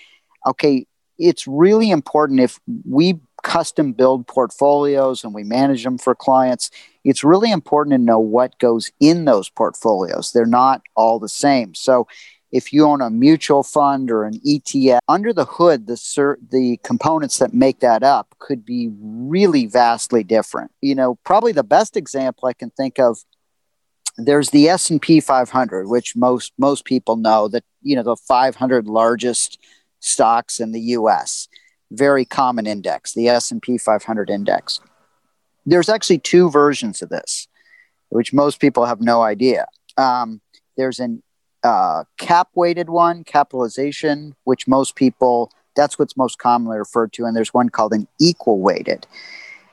Okay 0.45 0.85
it's 1.19 1.45
really 1.45 1.91
important 1.91 2.39
if 2.39 2.59
we 2.87 3.19
custom 3.43 3.93
build 3.93 4.27
portfolios 4.27 5.23
and 5.23 5.33
we 5.33 5.43
manage 5.43 5.83
them 5.83 5.97
for 5.97 6.15
clients 6.15 6.69
it's 7.03 7.23
really 7.23 7.51
important 7.51 7.93
to 7.93 7.97
know 7.97 8.19
what 8.19 8.57
goes 8.59 8.91
in 8.99 9.25
those 9.25 9.49
portfolios 9.49 10.31
they're 10.31 10.45
not 10.45 10.81
all 10.95 11.19
the 11.19 11.29
same 11.29 11.73
so 11.73 12.07
if 12.51 12.73
you 12.73 12.85
own 12.85 13.01
a 13.01 13.09
mutual 13.09 13.63
fund 13.63 14.09
or 14.09 14.23
an 14.23 14.39
ETF, 14.39 14.99
under 15.07 15.33
the 15.33 15.45
hood, 15.45 15.87
the 15.87 16.37
the 16.51 16.77
components 16.83 17.37
that 17.37 17.53
make 17.53 17.79
that 17.79 18.03
up 18.03 18.35
could 18.39 18.65
be 18.65 18.89
really 18.99 19.67
vastly 19.67 20.23
different. 20.23 20.71
You 20.81 20.95
know, 20.95 21.15
probably 21.23 21.51
the 21.51 21.63
best 21.63 21.95
example 21.95 22.47
I 22.47 22.53
can 22.53 22.71
think 22.71 22.99
of. 22.99 23.19
There's 24.17 24.49
the 24.49 24.67
S 24.67 24.89
and 24.89 25.01
P 25.01 25.19
500, 25.19 25.87
which 25.87 26.15
most 26.15 26.53
most 26.57 26.85
people 26.85 27.15
know 27.15 27.47
that 27.49 27.63
you 27.81 27.95
know 27.95 28.03
the 28.03 28.15
500 28.15 28.87
largest 28.87 29.59
stocks 29.99 30.59
in 30.59 30.71
the 30.71 30.81
U.S. 30.81 31.47
Very 31.91 32.25
common 32.25 32.67
index, 32.67 33.13
the 33.13 33.27
S 33.27 33.51
and 33.51 33.61
P 33.61 33.77
500 33.77 34.29
index. 34.29 34.79
There's 35.65 35.89
actually 35.89 36.19
two 36.19 36.49
versions 36.49 37.01
of 37.01 37.09
this, 37.09 37.47
which 38.09 38.33
most 38.33 38.59
people 38.59 38.85
have 38.85 39.01
no 39.01 39.21
idea. 39.21 39.67
Um, 39.97 40.41
there's 40.77 40.99
an 40.99 41.21
uh, 41.63 42.05
cap 42.17 42.49
weighted 42.55 42.89
one, 42.89 43.23
capitalization, 43.23 44.35
which 44.43 44.67
most 44.67 44.95
people, 44.95 45.51
that's 45.75 45.99
what's 45.99 46.15
most 46.15 46.39
commonly 46.39 46.77
referred 46.77 47.13
to. 47.13 47.25
And 47.25 47.35
there's 47.35 47.53
one 47.53 47.69
called 47.69 47.93
an 47.93 48.07
equal 48.19 48.59
weighted. 48.59 49.05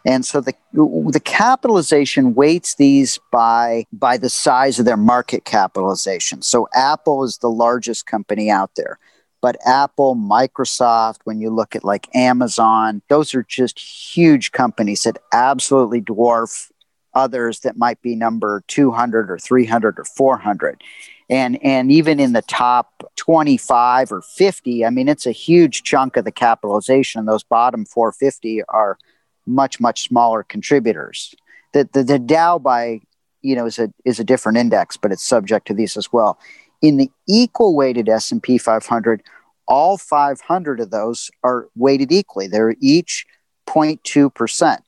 And 0.06 0.24
so 0.24 0.40
the 0.40 0.54
the 0.72 1.20
capitalization 1.20 2.36
weights 2.36 2.76
these 2.76 3.18
by 3.32 3.86
by 3.92 4.16
the 4.16 4.30
size 4.30 4.78
of 4.78 4.84
their 4.84 4.96
market 4.96 5.44
capitalization. 5.44 6.42
So 6.42 6.68
Apple 6.72 7.24
is 7.24 7.38
the 7.38 7.50
largest 7.50 8.06
company 8.06 8.48
out 8.48 8.70
there. 8.76 9.00
But 9.46 9.58
Apple, 9.64 10.16
Microsoft, 10.16 11.18
when 11.22 11.40
you 11.40 11.50
look 11.50 11.76
at 11.76 11.84
like 11.84 12.08
Amazon, 12.16 13.02
those 13.08 13.32
are 13.32 13.44
just 13.44 13.78
huge 13.78 14.50
companies 14.50 15.04
that 15.04 15.18
absolutely 15.32 16.00
dwarf 16.00 16.72
others 17.14 17.60
that 17.60 17.76
might 17.76 18.02
be 18.02 18.16
number 18.16 18.64
200 18.66 19.30
or 19.30 19.38
300 19.38 19.98
or 20.00 20.04
400 20.04 20.82
and 21.30 21.58
and 21.62 21.90
even 21.90 22.20
in 22.20 22.34
the 22.34 22.42
top 22.42 23.10
25 23.16 24.12
or 24.12 24.20
50 24.20 24.84
i 24.84 24.90
mean 24.90 25.08
it's 25.08 25.26
a 25.26 25.32
huge 25.32 25.82
chunk 25.82 26.18
of 26.18 26.26
the 26.26 26.30
capitalization 26.30 27.24
those 27.24 27.42
bottom 27.42 27.86
450 27.86 28.62
are 28.68 28.98
much 29.46 29.80
much 29.80 30.08
smaller 30.08 30.42
contributors. 30.42 31.34
The, 31.72 31.88
the 31.92 32.02
the 32.02 32.18
dow 32.18 32.58
by 32.58 33.00
you 33.42 33.54
know 33.54 33.66
is 33.66 33.78
a 33.78 33.92
is 34.04 34.18
a 34.18 34.24
different 34.24 34.58
index 34.58 34.96
but 34.96 35.12
it's 35.12 35.24
subject 35.24 35.66
to 35.68 35.74
these 35.74 35.96
as 35.96 36.12
well. 36.12 36.38
In 36.82 36.98
the 36.98 37.10
equal 37.26 37.74
weighted 37.74 38.08
s&p 38.08 38.58
500 38.58 39.22
all 39.68 39.98
500 39.98 40.80
of 40.80 40.90
those 40.90 41.30
are 41.42 41.68
weighted 41.74 42.12
equally 42.12 42.46
they're 42.46 42.76
each 42.80 43.26
0.2% 43.66 44.78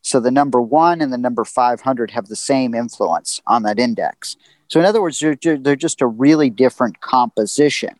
so 0.00 0.20
the 0.20 0.30
number 0.30 0.60
one 0.60 1.00
and 1.00 1.12
the 1.12 1.18
number 1.18 1.44
500 1.44 2.10
have 2.10 2.26
the 2.26 2.36
same 2.36 2.74
influence 2.74 3.40
on 3.46 3.62
that 3.64 3.78
index 3.78 4.36
so, 4.68 4.78
in 4.78 4.86
other 4.86 5.00
words, 5.00 5.18
they're, 5.18 5.34
they're 5.34 5.76
just 5.76 6.02
a 6.02 6.06
really 6.06 6.50
different 6.50 7.00
composition. 7.00 7.96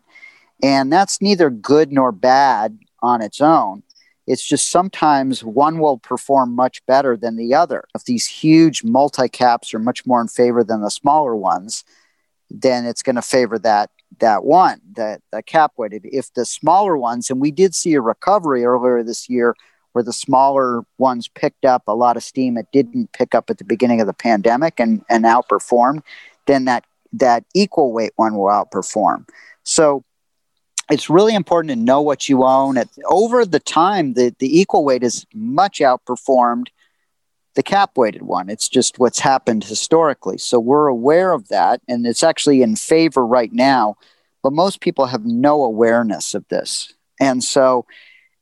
And 0.63 0.93
that's 0.93 1.23
neither 1.23 1.51
good 1.51 1.93
nor 1.93 2.13
bad 2.13 2.79
on 3.03 3.23
its 3.23 3.41
own. 3.41 3.83
It's 4.27 4.47
just 4.47 4.71
sometimes 4.71 5.43
one 5.43 5.79
will 5.79 5.99
perform 5.99 6.55
much 6.55 6.85
better 6.85 7.17
than 7.17 7.37
the 7.37 7.55
other. 7.55 7.85
If 7.95 8.05
these 8.05 8.27
huge 8.27 8.85
multi 8.85 9.29
caps 9.29 9.73
are 9.73 9.79
much 9.79 10.05
more 10.05 10.21
in 10.21 10.29
favor 10.29 10.63
than 10.63 10.83
the 10.83 10.91
smaller 10.91 11.35
ones, 11.35 11.85
then 12.51 12.85
it's 12.85 13.03
going 13.03 13.17
to 13.17 13.23
favor 13.23 13.59
that 13.61 13.91
that 14.21 14.45
one, 14.45 14.81
that, 14.95 15.21
that 15.33 15.47
cap 15.47 15.73
weighted. 15.77 16.03
If 16.05 16.33
the 16.35 16.45
smaller 16.45 16.97
ones, 16.97 17.31
and 17.31 17.41
we 17.41 17.51
did 17.51 17.75
see 17.75 17.95
a 17.95 18.01
recovery 18.01 18.65
earlier 18.65 19.03
this 19.03 19.29
year 19.29 19.55
where 19.93 20.05
the 20.05 20.13
smaller 20.13 20.83
ones 20.99 21.29
picked 21.29 21.65
up 21.65 21.83
a 21.87 21.95
lot 21.95 22.17
of 22.17 22.23
steam 22.23 22.57
it 22.57 22.67
didn't 22.73 23.13
pick 23.13 23.35
up 23.35 23.51
at 23.51 23.59
the 23.59 23.65
beginning 23.65 24.01
of 24.01 24.07
the 24.07 24.13
pandemic 24.13 24.79
and, 24.79 25.03
and 25.09 25.25
outperformed 25.25 26.03
then 26.47 26.65
that 26.65 26.85
that 27.13 27.45
equal 27.55 27.93
weight 27.93 28.13
one 28.17 28.37
will 28.37 28.49
outperform. 28.49 29.29
So 29.63 30.05
it's 30.91 31.09
really 31.09 31.35
important 31.35 31.71
to 31.71 31.77
know 31.77 32.01
what 32.01 32.29
you 32.29 32.45
own. 32.45 32.77
At, 32.77 32.89
over 33.07 33.45
the 33.45 33.61
time, 33.61 34.15
the, 34.15 34.35
the 34.39 34.59
equal 34.59 34.85
weight 34.85 35.03
is 35.03 35.27
much 35.35 35.79
outperformed 35.79 36.69
the 37.59 37.63
cap 37.65 37.97
weighted 37.97 38.23
one. 38.23 38.49
It's 38.49 38.69
just 38.69 39.01
what's 39.01 39.19
happened 39.19 39.65
historically. 39.65 40.39
So 40.39 40.61
we're 40.61 40.87
aware 40.87 41.33
of 41.33 41.49
that, 41.49 41.81
and 41.89 42.07
it's 42.07 42.23
actually 42.23 42.63
in 42.63 42.77
favor 42.77 43.27
right 43.27 43.53
now. 43.53 43.97
But 44.45 44.53
most 44.53 44.81
people 44.81 45.07
have 45.07 45.25
no 45.25 45.65
awareness 45.65 46.37
of 46.37 46.47
this. 46.51 46.95
And 47.19 47.43
so 47.43 47.85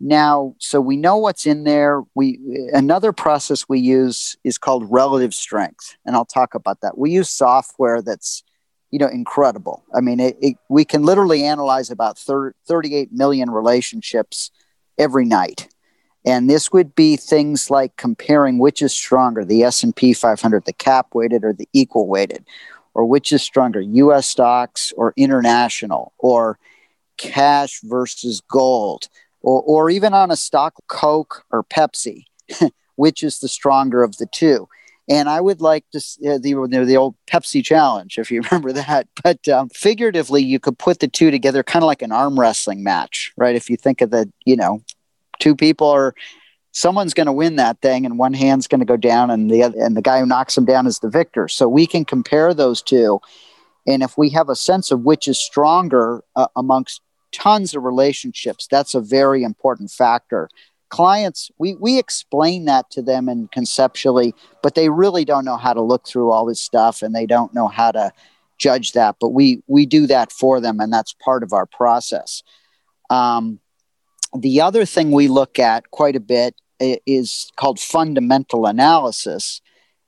now, 0.00 0.54
so 0.58 0.82
we 0.82 0.98
know 0.98 1.16
what's 1.16 1.46
in 1.46 1.64
there. 1.64 2.02
We 2.14 2.38
another 2.74 3.10
process 3.10 3.66
we 3.66 3.80
use 3.80 4.36
is 4.44 4.58
called 4.58 4.84
relative 4.90 5.32
strength, 5.32 5.96
and 6.04 6.14
I'll 6.14 6.26
talk 6.26 6.54
about 6.54 6.82
that. 6.82 6.98
We 6.98 7.10
use 7.10 7.30
software 7.30 8.02
that's 8.02 8.44
you 8.90 8.98
know 8.98 9.08
incredible. 9.08 9.82
I 9.94 10.02
mean, 10.02 10.20
it, 10.20 10.36
it, 10.42 10.56
we 10.68 10.84
can 10.84 11.04
literally 11.04 11.42
analyze 11.42 11.90
about 11.90 12.18
30, 12.18 12.54
38 12.66 13.12
million 13.12 13.48
relationships 13.48 14.50
every 14.98 15.24
night, 15.24 15.68
and 16.26 16.50
this 16.50 16.72
would 16.72 16.94
be 16.94 17.16
things 17.16 17.70
like 17.70 17.96
comparing 17.96 18.58
which 18.58 18.82
is 18.82 18.92
stronger, 18.92 19.44
the 19.44 19.62
S 19.62 19.82
and 19.82 19.94
P 19.94 20.12
500, 20.12 20.64
the 20.64 20.72
cap 20.72 21.14
weighted 21.14 21.44
or 21.44 21.52
the 21.52 21.68
equal 21.72 22.08
weighted, 22.08 22.44
or 22.94 23.06
which 23.06 23.32
is 23.32 23.42
stronger, 23.42 23.80
U.S. 23.80 24.26
stocks 24.26 24.92
or 24.96 25.14
international, 25.16 26.12
or 26.18 26.58
cash 27.16 27.80
versus 27.82 28.42
gold 28.50 29.08
or, 29.46 29.62
or 29.62 29.90
even 29.90 30.12
on 30.12 30.30
a 30.30 30.36
stock 30.36 30.74
Coke 30.88 31.44
or 31.50 31.64
Pepsi, 31.64 32.24
which 32.96 33.22
is 33.22 33.38
the 33.38 33.48
stronger 33.48 34.02
of 34.02 34.18
the 34.18 34.26
two. 34.26 34.68
And 35.08 35.28
I 35.28 35.40
would 35.40 35.60
like 35.60 35.84
to 35.92 35.98
uh, 35.98 36.38
the 36.38 36.84
the 36.84 36.96
old 36.96 37.14
Pepsi 37.28 37.64
challenge, 37.64 38.18
if 38.18 38.32
you 38.32 38.42
remember 38.50 38.72
that. 38.72 39.06
But 39.22 39.48
um, 39.48 39.68
figuratively, 39.68 40.42
you 40.42 40.58
could 40.58 40.78
put 40.78 40.98
the 40.98 41.06
two 41.06 41.30
together, 41.30 41.62
kind 41.62 41.84
of 41.84 41.86
like 41.86 42.02
an 42.02 42.10
arm 42.10 42.38
wrestling 42.38 42.82
match, 42.82 43.32
right? 43.36 43.54
If 43.54 43.70
you 43.70 43.76
think 43.76 44.00
of 44.00 44.10
the, 44.10 44.30
you 44.44 44.56
know, 44.56 44.82
two 45.38 45.56
people 45.56 45.88
are 45.88 46.14
someone's 46.72 47.14
going 47.14 47.26
to 47.26 47.32
win 47.32 47.56
that 47.56 47.80
thing, 47.80 48.04
and 48.04 48.18
one 48.18 48.34
hand's 48.34 48.66
going 48.66 48.80
to 48.80 48.86
go 48.86 48.96
down, 48.96 49.30
and 49.30 49.50
the 49.50 49.62
other, 49.62 49.78
and 49.78 49.96
the 49.96 50.02
guy 50.02 50.20
who 50.20 50.26
knocks 50.26 50.54
them 50.54 50.64
down 50.64 50.86
is 50.86 50.98
the 50.98 51.10
victor. 51.10 51.48
So 51.48 51.68
we 51.68 51.86
can 51.86 52.04
compare 52.04 52.52
those 52.54 52.82
two, 52.82 53.20
and 53.86 54.02
if 54.02 54.18
we 54.18 54.30
have 54.30 54.48
a 54.48 54.56
sense 54.56 54.90
of 54.90 55.00
which 55.02 55.28
is 55.28 55.38
stronger 55.38 56.22
uh, 56.34 56.48
amongst 56.56 57.00
tons 57.32 57.74
of 57.74 57.82
relationships. 57.84 58.66
That's 58.70 58.94
a 58.94 59.00
very 59.00 59.42
important 59.42 59.90
factor. 59.90 60.48
Clients, 60.88 61.50
we, 61.58 61.74
we 61.74 61.98
explain 61.98 62.64
that 62.66 62.90
to 62.90 63.02
them 63.02 63.28
and 63.28 63.50
conceptually, 63.50 64.34
but 64.62 64.74
they 64.74 64.88
really 64.88 65.24
don't 65.24 65.44
know 65.44 65.56
how 65.56 65.72
to 65.72 65.82
look 65.82 66.06
through 66.06 66.30
all 66.30 66.46
this 66.46 66.62
stuff 66.62 67.02
and 67.02 67.14
they 67.14 67.26
don't 67.26 67.52
know 67.52 67.68
how 67.68 67.90
to 67.90 68.12
judge 68.58 68.92
that. 68.92 69.16
But 69.20 69.30
we 69.30 69.62
we 69.66 69.84
do 69.84 70.06
that 70.06 70.32
for 70.32 70.60
them, 70.60 70.80
and 70.80 70.92
that's 70.92 71.12
part 71.12 71.42
of 71.42 71.52
our 71.52 71.66
process. 71.66 72.42
Um, 73.10 73.60
the 74.34 74.60
other 74.60 74.84
thing 74.84 75.12
we 75.12 75.28
look 75.28 75.58
at 75.58 75.90
quite 75.90 76.16
a 76.16 76.20
bit 76.20 76.54
is 76.80 77.50
called 77.56 77.80
fundamental 77.80 78.66
analysis. 78.66 79.60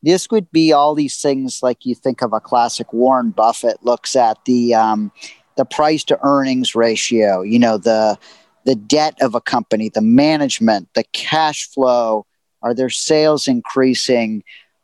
This 0.02 0.30
would 0.30 0.50
be 0.50 0.72
all 0.72 0.94
these 0.94 1.20
things 1.20 1.62
like 1.62 1.84
you 1.84 1.94
think 1.94 2.22
of 2.22 2.32
a 2.32 2.40
classic 2.40 2.92
Warren 2.92 3.30
Buffett 3.30 3.84
looks 3.84 4.14
at 4.14 4.44
the 4.44 4.74
um, 4.74 5.10
the 5.56 5.64
price 5.64 6.04
to 6.04 6.18
earnings 6.22 6.74
ratio, 6.74 7.42
you 7.42 7.58
know, 7.58 7.78
the 7.78 8.18
the 8.64 8.76
debt 8.76 9.16
of 9.20 9.34
a 9.34 9.40
company, 9.40 9.88
the 9.88 10.02
management, 10.02 10.88
the 10.94 11.04
cash 11.12 11.68
flow, 11.68 12.26
are 12.62 12.74
their 12.74 12.90
sales 12.90 13.48
increasing? 13.48 14.42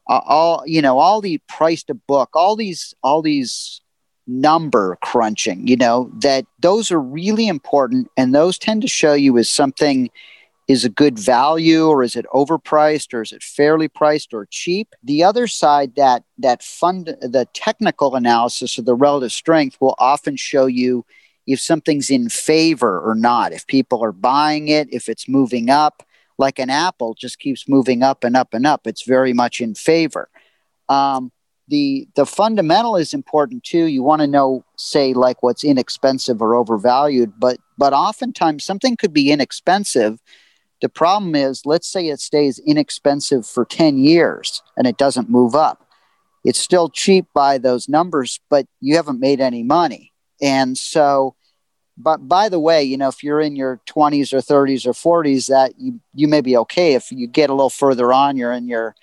Uh, 0.08 0.20
all 0.26 0.62
you 0.66 0.82
know, 0.82 0.98
all 0.98 1.20
the 1.20 1.38
price 1.48 1.82
to 1.84 1.94
book, 1.94 2.30
all 2.34 2.56
these 2.56 2.94
all 3.02 3.22
these 3.22 3.80
number 4.26 4.96
crunching, 5.02 5.66
you 5.66 5.76
know, 5.76 6.10
that 6.20 6.46
those 6.60 6.90
are 6.90 7.00
really 7.00 7.46
important 7.46 8.10
and 8.16 8.34
those 8.34 8.58
tend 8.58 8.82
to 8.82 8.88
show 8.88 9.12
you 9.12 9.36
is 9.36 9.50
something 9.50 10.10
is 10.66 10.84
a 10.84 10.88
good 10.88 11.18
value 11.18 11.86
or 11.86 12.02
is 12.02 12.16
it 12.16 12.24
overpriced 12.32 13.12
or 13.12 13.20
is 13.20 13.32
it 13.32 13.42
fairly 13.42 13.86
priced 13.88 14.32
or 14.32 14.46
cheap. 14.50 14.94
The 15.02 15.22
other 15.22 15.46
side 15.46 15.94
that 15.96 16.24
that 16.38 16.62
fund 16.62 17.16
the 17.20 17.46
technical 17.52 18.14
analysis 18.14 18.78
of 18.78 18.86
the 18.86 18.94
relative 18.94 19.32
strength 19.32 19.76
will 19.80 19.94
often 19.98 20.36
show 20.36 20.66
you 20.66 21.04
if 21.46 21.60
something's 21.60 22.10
in 22.10 22.30
favor 22.30 22.98
or 22.98 23.14
not 23.14 23.52
if 23.52 23.66
people 23.66 24.02
are 24.02 24.12
buying 24.12 24.68
it 24.68 24.92
if 24.92 25.08
it's 25.08 25.28
moving 25.28 25.68
up. 25.68 26.02
Like 26.36 26.58
an 26.58 26.70
apple 26.70 27.14
just 27.14 27.38
keeps 27.38 27.68
moving 27.68 28.02
up 28.02 28.24
and 28.24 28.34
up 28.34 28.54
and 28.54 28.66
up. 28.66 28.86
It's 28.86 29.04
very 29.04 29.32
much 29.32 29.60
in 29.60 29.74
favor. 29.74 30.28
Um, 30.88 31.30
the 31.68 32.06
the 32.14 32.26
fundamental 32.26 32.96
is 32.96 33.14
important 33.14 33.64
too 33.64 33.84
you 33.86 34.02
want 34.02 34.20
to 34.20 34.26
know 34.26 34.64
say 34.76 35.14
like 35.14 35.42
what's 35.42 35.64
inexpensive 35.64 36.42
or 36.42 36.54
overvalued 36.54 37.32
but 37.38 37.58
but 37.78 37.92
oftentimes 37.92 38.64
something 38.64 38.96
could 38.96 39.12
be 39.12 39.30
inexpensive 39.30 40.20
the 40.84 40.90
problem 40.90 41.34
is, 41.34 41.64
let's 41.64 41.88
say 41.88 42.08
it 42.08 42.20
stays 42.20 42.58
inexpensive 42.58 43.46
for 43.46 43.64
10 43.64 43.96
years 43.96 44.62
and 44.76 44.86
it 44.86 44.98
doesn't 44.98 45.30
move 45.30 45.54
up. 45.54 45.88
It's 46.44 46.58
still 46.58 46.90
cheap 46.90 47.24
by 47.32 47.56
those 47.56 47.88
numbers, 47.88 48.38
but 48.50 48.66
you 48.82 48.96
haven't 48.96 49.18
made 49.18 49.40
any 49.40 49.62
money. 49.62 50.12
And 50.42 50.76
so, 50.76 51.36
but 51.96 52.28
by 52.28 52.50
the 52.50 52.60
way, 52.60 52.82
you 52.82 52.98
know, 52.98 53.08
if 53.08 53.22
you're 53.22 53.40
in 53.40 53.56
your 53.56 53.80
20s 53.86 54.34
or 54.34 54.40
30s 54.40 54.84
or 54.84 54.92
40s, 54.92 55.46
that 55.46 55.72
you, 55.78 56.00
you 56.12 56.28
may 56.28 56.42
be 56.42 56.54
okay. 56.58 56.92
If 56.92 57.10
you 57.10 57.28
get 57.28 57.48
a 57.48 57.54
little 57.54 57.70
further 57.70 58.12
on, 58.12 58.36
you're 58.36 58.52
in 58.52 58.68
your 58.68 58.94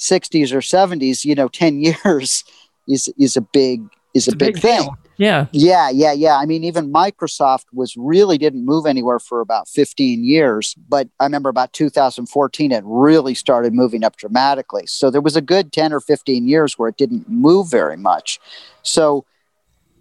60s 0.00 0.52
or 0.52 0.60
70s, 0.60 1.24
you 1.24 1.34
know, 1.34 1.48
10 1.48 1.80
years 1.80 2.44
is, 2.88 3.12
is 3.18 3.36
a 3.36 3.40
big, 3.40 3.82
is 4.14 4.26
a, 4.26 4.32
a 4.32 4.36
big, 4.36 4.54
big, 4.54 4.62
thing. 4.62 4.88
Yeah. 5.16 5.46
Yeah, 5.52 5.90
yeah, 5.90 6.12
yeah. 6.12 6.38
I 6.38 6.46
mean, 6.46 6.64
even 6.64 6.90
Microsoft 6.90 7.66
was 7.74 7.94
really 7.94 8.38
didn't 8.38 8.64
move 8.64 8.86
anywhere 8.86 9.18
for 9.18 9.42
about 9.42 9.68
15 9.68 10.24
years. 10.24 10.74
But 10.88 11.08
I 11.20 11.24
remember 11.24 11.50
about 11.50 11.74
2014, 11.74 12.72
it 12.72 12.82
really 12.86 13.34
started 13.34 13.74
moving 13.74 14.02
up 14.02 14.16
dramatically. 14.16 14.86
So 14.86 15.10
there 15.10 15.20
was 15.20 15.36
a 15.36 15.42
good 15.42 15.72
10 15.72 15.92
or 15.92 16.00
15 16.00 16.48
years 16.48 16.78
where 16.78 16.88
it 16.88 16.96
didn't 16.96 17.28
move 17.28 17.70
very 17.70 17.98
much. 17.98 18.40
So 18.82 19.26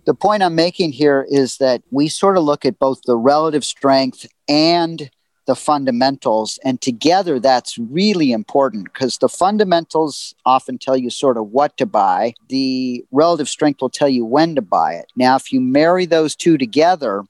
the 0.05 0.13
point 0.13 0.41
I'm 0.41 0.55
making 0.55 0.93
here 0.93 1.27
is 1.29 1.57
that 1.57 1.83
we 1.91 2.07
sort 2.07 2.37
of 2.37 2.43
look 2.43 2.65
at 2.65 2.79
both 2.79 3.01
the 3.05 3.17
relative 3.17 3.65
strength 3.65 4.25
and 4.47 5.11
the 5.49 5.55
fundamentals. 5.55 6.59
And 6.63 6.79
together, 6.79 7.39
that's 7.39 7.75
really 7.79 8.31
important 8.31 8.83
because 8.83 9.17
the 9.17 9.27
fundamentals 9.27 10.35
often 10.45 10.77
tell 10.77 10.95
you 10.95 11.09
sort 11.09 11.37
of 11.37 11.47
what 11.47 11.75
to 11.77 11.87
buy. 11.87 12.35
The 12.49 13.03
relative 13.11 13.49
strength 13.49 13.81
will 13.81 13.89
tell 13.89 14.07
you 14.07 14.23
when 14.23 14.53
to 14.53 14.61
buy 14.61 14.93
it. 14.93 15.07
Now, 15.15 15.35
if 15.35 15.51
you 15.51 15.59
marry 15.59 16.05
those 16.05 16.35
two 16.35 16.59
together, 16.59 17.23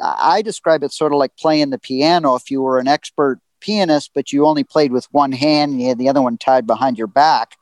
I 0.00 0.42
describe 0.42 0.84
it 0.84 0.92
sort 0.92 1.12
of 1.12 1.18
like 1.18 1.36
playing 1.36 1.70
the 1.70 1.78
piano. 1.78 2.36
If 2.36 2.52
you 2.52 2.62
were 2.62 2.78
an 2.78 2.86
expert 2.86 3.40
pianist, 3.58 4.12
but 4.14 4.32
you 4.32 4.46
only 4.46 4.62
played 4.62 4.92
with 4.92 5.08
one 5.10 5.32
hand 5.32 5.72
and 5.72 5.82
you 5.82 5.88
had 5.88 5.98
the 5.98 6.08
other 6.08 6.22
one 6.22 6.38
tied 6.38 6.68
behind 6.68 6.98
your 6.98 7.08
back, 7.08 7.56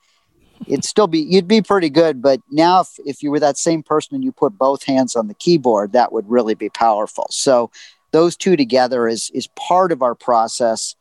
it'd 0.67 0.85
still 0.85 1.07
be 1.07 1.21
you'd 1.21 1.49
be 1.49 1.63
pretty 1.63 1.89
good. 1.89 2.21
But 2.21 2.43
now, 2.51 2.81
if, 2.81 2.89
if 3.07 3.23
you 3.23 3.31
were 3.31 3.41
that 3.41 3.57
same 3.57 3.83
person 3.83 4.17
and 4.17 4.23
you 4.23 4.33
put 4.33 4.59
both 4.59 4.85
hands 4.85 5.17
on 5.17 5.29
the 5.29 5.35
keyboard, 5.35 5.93
that 5.93 6.13
would 6.13 6.29
really 6.29 6.55
be 6.55 6.69
powerful. 6.69 7.27
So 7.31 7.71
those 8.17 8.35
two 8.35 8.57
together 8.57 9.07
is 9.07 9.31
is 9.35 9.47
part 9.49 9.93
of 9.93 10.01
our 10.01 10.15
process, 10.15 10.97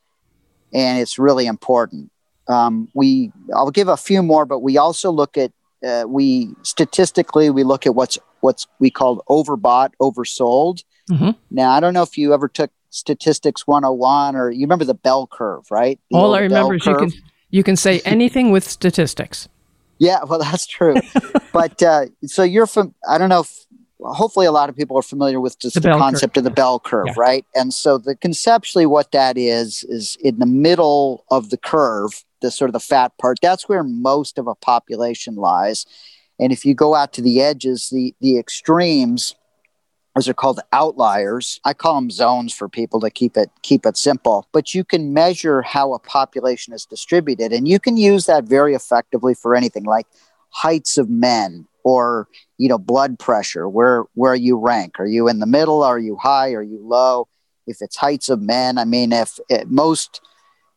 and 0.74 1.00
it's 1.00 1.18
really 1.18 1.46
important. 1.46 2.12
Um, 2.50 2.90
we 2.94 3.32
I'll 3.56 3.72
give 3.72 3.88
a 3.88 3.96
few 3.96 4.22
more, 4.22 4.46
but 4.46 4.60
we 4.60 4.78
also 4.78 5.12
look 5.12 5.38
at 5.38 5.54
uh, 5.88 6.04
we 6.08 6.50
statistically 6.64 7.50
we 7.50 7.64
look 7.64 7.86
at 7.86 7.96
what's 7.96 8.18
what's 8.42 8.68
we 8.80 8.90
called 8.90 9.22
overbought, 9.30 9.92
oversold. 10.02 10.84
Mm-hmm. 11.10 11.32
Now 11.52 11.72
I 11.72 11.80
don't 11.80 11.94
know 11.94 12.04
if 12.04 12.18
you 12.18 12.34
ever 12.34 12.50
took 12.50 12.72
statistics 12.90 13.66
101 13.66 14.36
or 14.36 14.52
you 14.52 14.62
remember 14.62 14.84
the 14.84 14.94
bell 14.94 15.26
curve, 15.26 15.72
right? 15.72 15.98
The 16.12 16.18
All 16.18 16.36
I 16.36 16.40
remember 16.40 16.76
is 16.76 16.86
you 16.86 16.98
can 16.98 17.12
you 17.50 17.64
can 17.64 17.78
say 17.78 18.02
anything 18.06 18.52
with 18.52 18.68
statistics. 18.68 19.48
Yeah, 20.00 20.26
well, 20.28 20.40
that's 20.40 20.68
true. 20.68 20.96
but 21.54 21.82
uh, 21.82 22.08
so 22.26 22.44
you're 22.44 22.68
from, 22.68 22.94
I 23.08 23.18
don't 23.18 23.30
know 23.30 23.40
if 23.40 23.66
hopefully 24.02 24.46
a 24.46 24.52
lot 24.52 24.70
of 24.70 24.76
people 24.76 24.98
are 24.98 25.02
familiar 25.02 25.40
with 25.40 25.60
just 25.60 25.76
the, 25.76 25.80
the 25.80 25.92
concept 25.92 26.36
curve. 26.36 26.42
of 26.42 26.44
the 26.44 26.52
bell 26.52 26.80
curve, 26.80 27.08
yeah. 27.08 27.14
right? 27.18 27.46
And 27.56 27.74
so 27.74 27.98
the 27.98 28.16
conceptually 28.16 28.86
what 28.86 29.12
that 29.12 29.38
is 29.38 29.84
is 29.88 30.18
in 30.22 30.40
the 30.40 30.46
middle 30.46 31.26
of 31.32 31.50
the 31.50 31.58
curve, 31.58 32.24
the 32.42 32.52
sort 32.52 32.70
of 32.70 32.74
the 32.74 32.80
fat 32.80 33.14
part, 33.20 33.40
that's 33.42 33.70
where 33.70 33.84
most 33.84 34.38
of 34.38 34.48
a 34.48 34.56
population 34.56 35.36
lies. 35.36 35.86
And 36.40 36.52
if 36.52 36.66
you 36.66 36.74
go 36.74 36.96
out 36.96 37.14
to 37.14 37.22
the 37.22 37.42
edges, 37.42 37.90
the 37.90 38.14
the 38.20 38.38
extremes, 38.38 39.36
those 40.16 40.28
are 40.28 40.34
called 40.34 40.60
outliers. 40.74 41.60
I 41.64 41.74
call 41.74 41.96
them 41.96 42.12
zones 42.12 42.54
for 42.54 42.68
people 42.68 43.00
to 43.02 43.10
keep 43.10 43.38
it 43.38 43.50
keep 43.62 43.86
it 43.86 43.96
simple. 43.96 44.48
But 44.52 44.74
you 44.74 44.84
can 44.84 45.14
measure 45.14 45.62
how 45.62 45.94
a 45.94 46.00
population 46.00 46.74
is 46.74 46.86
distributed, 46.86 47.54
and 47.54 47.68
you 47.68 47.80
can 47.80 47.96
use 47.96 48.26
that 48.26 48.44
very 48.44 48.76
effectively 48.76 49.34
for 49.34 49.56
anything 49.56 49.86
like 49.86 50.08
heights 50.50 50.98
of 50.98 51.10
men 51.10 51.68
or 51.86 52.28
you 52.58 52.68
know 52.68 52.78
blood 52.78 53.18
pressure 53.18 53.70
where 53.70 54.04
where 54.16 54.36
you 54.36 54.58
rank. 54.58 55.00
Are 55.00 55.08
you 55.08 55.30
in 55.30 55.40
the 55.40 55.46
middle? 55.46 55.84
Are 55.84 56.00
you 56.00 56.18
high? 56.18 56.52
Are 56.52 56.64
you 56.64 56.80
low? 56.84 57.30
If 57.68 57.78
it's 57.82 57.96
heights 57.96 58.30
of 58.30 58.42
men 58.42 58.78
i 58.78 58.86
mean 58.86 59.12
if 59.12 59.40
it, 59.50 59.72
most 59.72 60.22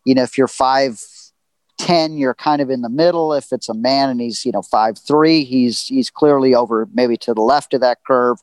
you 0.06 0.14
know 0.14 0.22
if 0.22 0.38
you're 0.38 0.48
five 0.48 1.02
ten 1.78 2.18
you're 2.18 2.34
kind 2.34 2.60
of 2.60 2.70
in 2.70 2.82
the 2.82 2.90
middle. 2.90 3.32
If 3.32 3.52
it's 3.52 3.68
a 3.68 3.74
man 3.74 4.10
and 4.10 4.20
he's 4.20 4.44
you 4.44 4.52
know 4.52 4.62
five 4.62 4.98
three 4.98 5.44
he's 5.44 5.86
he's 5.86 6.10
clearly 6.10 6.54
over 6.54 6.88
maybe 6.92 7.16
to 7.18 7.32
the 7.32 7.40
left 7.40 7.72
of 7.72 7.80
that 7.80 7.98
curve. 8.06 8.38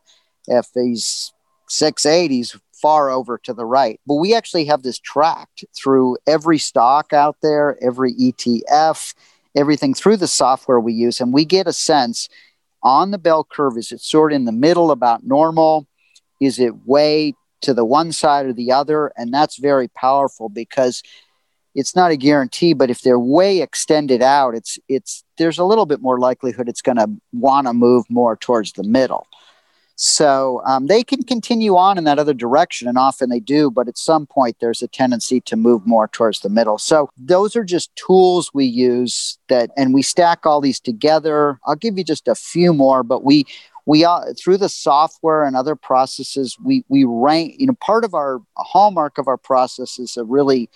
If 0.48 0.68
he's 0.74 1.34
six 1.68 2.06
eight 2.06 2.32
he's 2.32 2.58
far 2.74 3.10
over 3.10 3.38
to 3.40 3.54
the 3.54 3.66
right. 3.66 4.00
But 4.08 4.16
we 4.16 4.34
actually 4.34 4.66
have 4.66 4.84
this 4.84 5.00
tracked 5.00 5.66
through 5.76 6.18
every 6.26 6.58
stock 6.58 7.14
out 7.14 7.38
there 7.42 7.78
every 7.84 8.14
etf 8.16 9.14
everything 9.56 9.94
through 9.94 10.18
the 10.18 10.28
software 10.28 10.80
we 10.80 10.94
use 10.94 11.20
and 11.22 11.34
we 11.34 11.46
get 11.46 11.68
a 11.68 11.74
sense 11.74 12.30
on 12.86 13.12
the 13.12 13.18
bell 13.18 13.44
curve? 13.44 13.78
Is 13.78 13.92
it 13.92 14.00
sort 14.00 14.32
of 14.32 14.38
in 14.38 14.46
the 14.46 14.54
middle 14.54 14.92
about 14.92 15.26
normal? 15.26 15.88
Is 16.40 16.60
it 16.60 16.86
way 16.86 17.34
to 17.62 17.74
the 17.74 17.84
one 17.84 18.12
side 18.14 18.46
or 18.46 18.54
the 18.54 18.72
other? 18.72 19.12
And 19.18 19.34
that's 19.34 19.58
very 19.58 19.90
powerful 19.90 20.48
because 20.48 21.02
it's 21.74 21.96
not 21.96 22.12
a 22.12 22.16
guarantee, 22.16 22.74
but 22.74 22.90
if 22.90 23.02
they're 23.02 23.20
way 23.20 23.62
extended 23.62 24.22
out, 24.22 24.56
it's 24.56 24.80
it's 24.88 25.26
there's 25.38 25.58
a 25.58 25.66
little 25.66 25.86
bit 25.86 26.02
more 26.02 26.20
likelihood 26.20 26.70
it's 26.70 26.82
going 26.82 26.98
to 26.98 27.10
want 27.34 27.68
to 27.68 27.74
move 27.74 28.06
more 28.10 28.38
towards 28.38 28.72
the 28.74 28.84
middle. 28.84 29.28
So 29.96 30.62
um, 30.66 30.88
they 30.88 31.04
can 31.04 31.24
continue 31.24 31.78
on 31.78 31.98
in 31.98 32.04
that 32.04 32.20
other 32.20 32.34
direction, 32.34 32.88
and 32.88 32.98
often 32.98 33.30
they 33.30 33.40
do, 33.40 33.72
but 33.72 33.88
at 33.88 33.98
some 33.98 34.28
point 34.28 34.58
there's 34.60 34.82
a 34.82 34.90
tendency 34.90 35.40
to 35.42 35.56
move 35.56 35.88
more 35.88 36.10
towards 36.10 36.42
the 36.42 36.50
middle. 36.50 36.78
So 36.78 37.10
those 37.18 37.56
are 37.56 37.64
just 37.64 37.96
tools 37.96 38.54
we 38.54 38.66
use 38.66 39.38
that, 39.48 39.72
and 39.78 39.94
we 39.94 40.02
stack 40.02 40.46
all 40.46 40.60
these 40.60 40.82
together. 40.82 41.60
I'll 41.66 41.78
give 41.78 41.98
you 41.98 42.04
just 42.04 42.28
a 42.28 42.36
few 42.36 42.74
more, 42.74 43.04
but 43.04 43.24
we 43.24 43.46
we 43.86 44.04
uh, 44.04 44.34
through 44.38 44.58
the 44.58 44.70
software 44.70 45.44
and 45.44 45.56
other 45.56 45.76
processes 45.76 46.58
we 46.64 46.84
we 46.90 47.06
rank. 47.06 47.56
You 47.58 47.68
know, 47.68 47.78
part 47.80 48.04
of 48.04 48.14
our 48.14 48.42
hallmark 48.58 49.18
of 49.18 49.30
our 49.30 49.38
process 49.38 49.98
is 49.98 50.18
a 50.18 50.26
really 50.26 50.70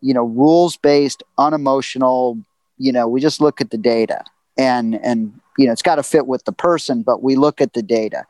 you 0.00 0.14
know 0.14 0.24
rules 0.24 0.76
based, 0.76 1.24
unemotional. 1.38 2.38
You 2.78 2.92
know, 2.92 3.08
we 3.08 3.20
just 3.20 3.40
look 3.40 3.60
at 3.60 3.70
the 3.70 3.78
data 3.78 4.22
and 4.56 4.94
and 4.94 5.40
you 5.58 5.66
know 5.66 5.72
it's 5.72 5.82
got 5.82 5.96
to 5.96 6.02
fit 6.02 6.26
with 6.26 6.44
the 6.44 6.52
person 6.52 7.02
but 7.02 7.22
we 7.22 7.36
look 7.36 7.60
at 7.60 7.72
the 7.72 7.82
data. 7.82 8.24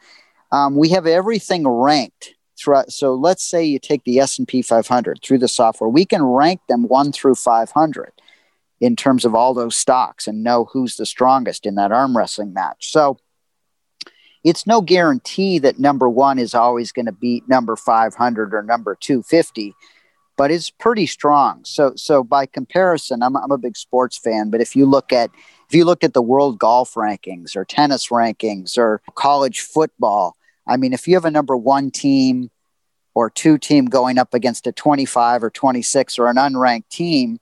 Um, 0.53 0.77
we 0.77 0.91
have 0.91 1.07
everything 1.07 1.67
ranked 1.67 2.35
throughout 2.59 2.93
so 2.93 3.15
let's 3.15 3.45
say 3.45 3.65
you 3.65 3.79
take 3.79 4.05
the 4.05 4.21
s&p 4.21 4.63
500 4.63 5.21
through 5.23 5.39
the 5.39 5.49
software 5.49 5.89
we 5.89 6.05
can 6.05 6.23
rank 6.23 6.61
them 6.69 6.87
1 6.87 7.11
through 7.11 7.35
500 7.35 8.13
in 8.81 8.97
terms 8.97 9.25
of 9.25 9.35
all 9.35 9.55
those 9.55 9.77
stocks 9.77 10.27
and 10.27 10.43
know 10.43 10.67
who's 10.67 10.97
the 10.97 11.07
strongest 11.07 11.67
in 11.67 11.75
that 11.77 11.93
arm 11.93 12.17
wrestling 12.17 12.53
match. 12.53 12.91
So 12.91 13.19
it's 14.43 14.67
no 14.67 14.83
guarantee 14.83 15.59
that 15.61 15.79
number 15.79 16.09
one 16.09 16.39
is 16.39 16.55
always 16.55 16.93
going 16.93 17.07
to 17.07 17.13
beat 17.13 17.49
number 17.49 17.77
500 17.77 18.55
or 18.55 18.63
number 18.63 18.95
250 18.95 19.75
but 20.37 20.51
it's 20.51 20.69
pretty 20.69 21.07
strong. 21.07 21.61
So 21.65 21.93
so 21.97 22.25
by 22.25 22.45
comparison 22.45 23.23
I'm, 23.23 23.37
I'm 23.37 23.53
a 23.53 23.59
big 23.59 23.77
sports 23.77 24.19
fan 24.19 24.51
but 24.51 24.61
if 24.61 24.77
you 24.77 24.85
look 24.85 25.13
at 25.13 25.31
if 25.75 25.79
you 25.79 25.85
look 25.85 26.05
at 26.05 26.15
the 26.15 26.23
world 26.23 26.61
golf 26.61 26.95
rankings 26.95 27.57
or 27.57 27.65
tennis 27.65 28.07
rankings 28.07 28.79
or 28.79 29.03
college 29.17 29.61
football, 29.61 30.37
I 30.69 30.77
mean, 30.77 30.93
if 30.93 31.09
you 31.09 31.15
have 31.15 31.25
a 31.25 31.33
number 31.33 31.57
one 31.57 31.91
team 31.91 32.53
or 33.13 33.29
two 33.29 33.59
team 33.59 33.87
going 33.87 34.17
up 34.17 34.35
against 34.35 34.69
a 34.69 34.73
25 34.73 35.43
or 35.43 35.51
26 35.51 36.17
or 36.21 36.29
an 36.29 36.37
unranked 36.37 36.91
team, 36.91 37.41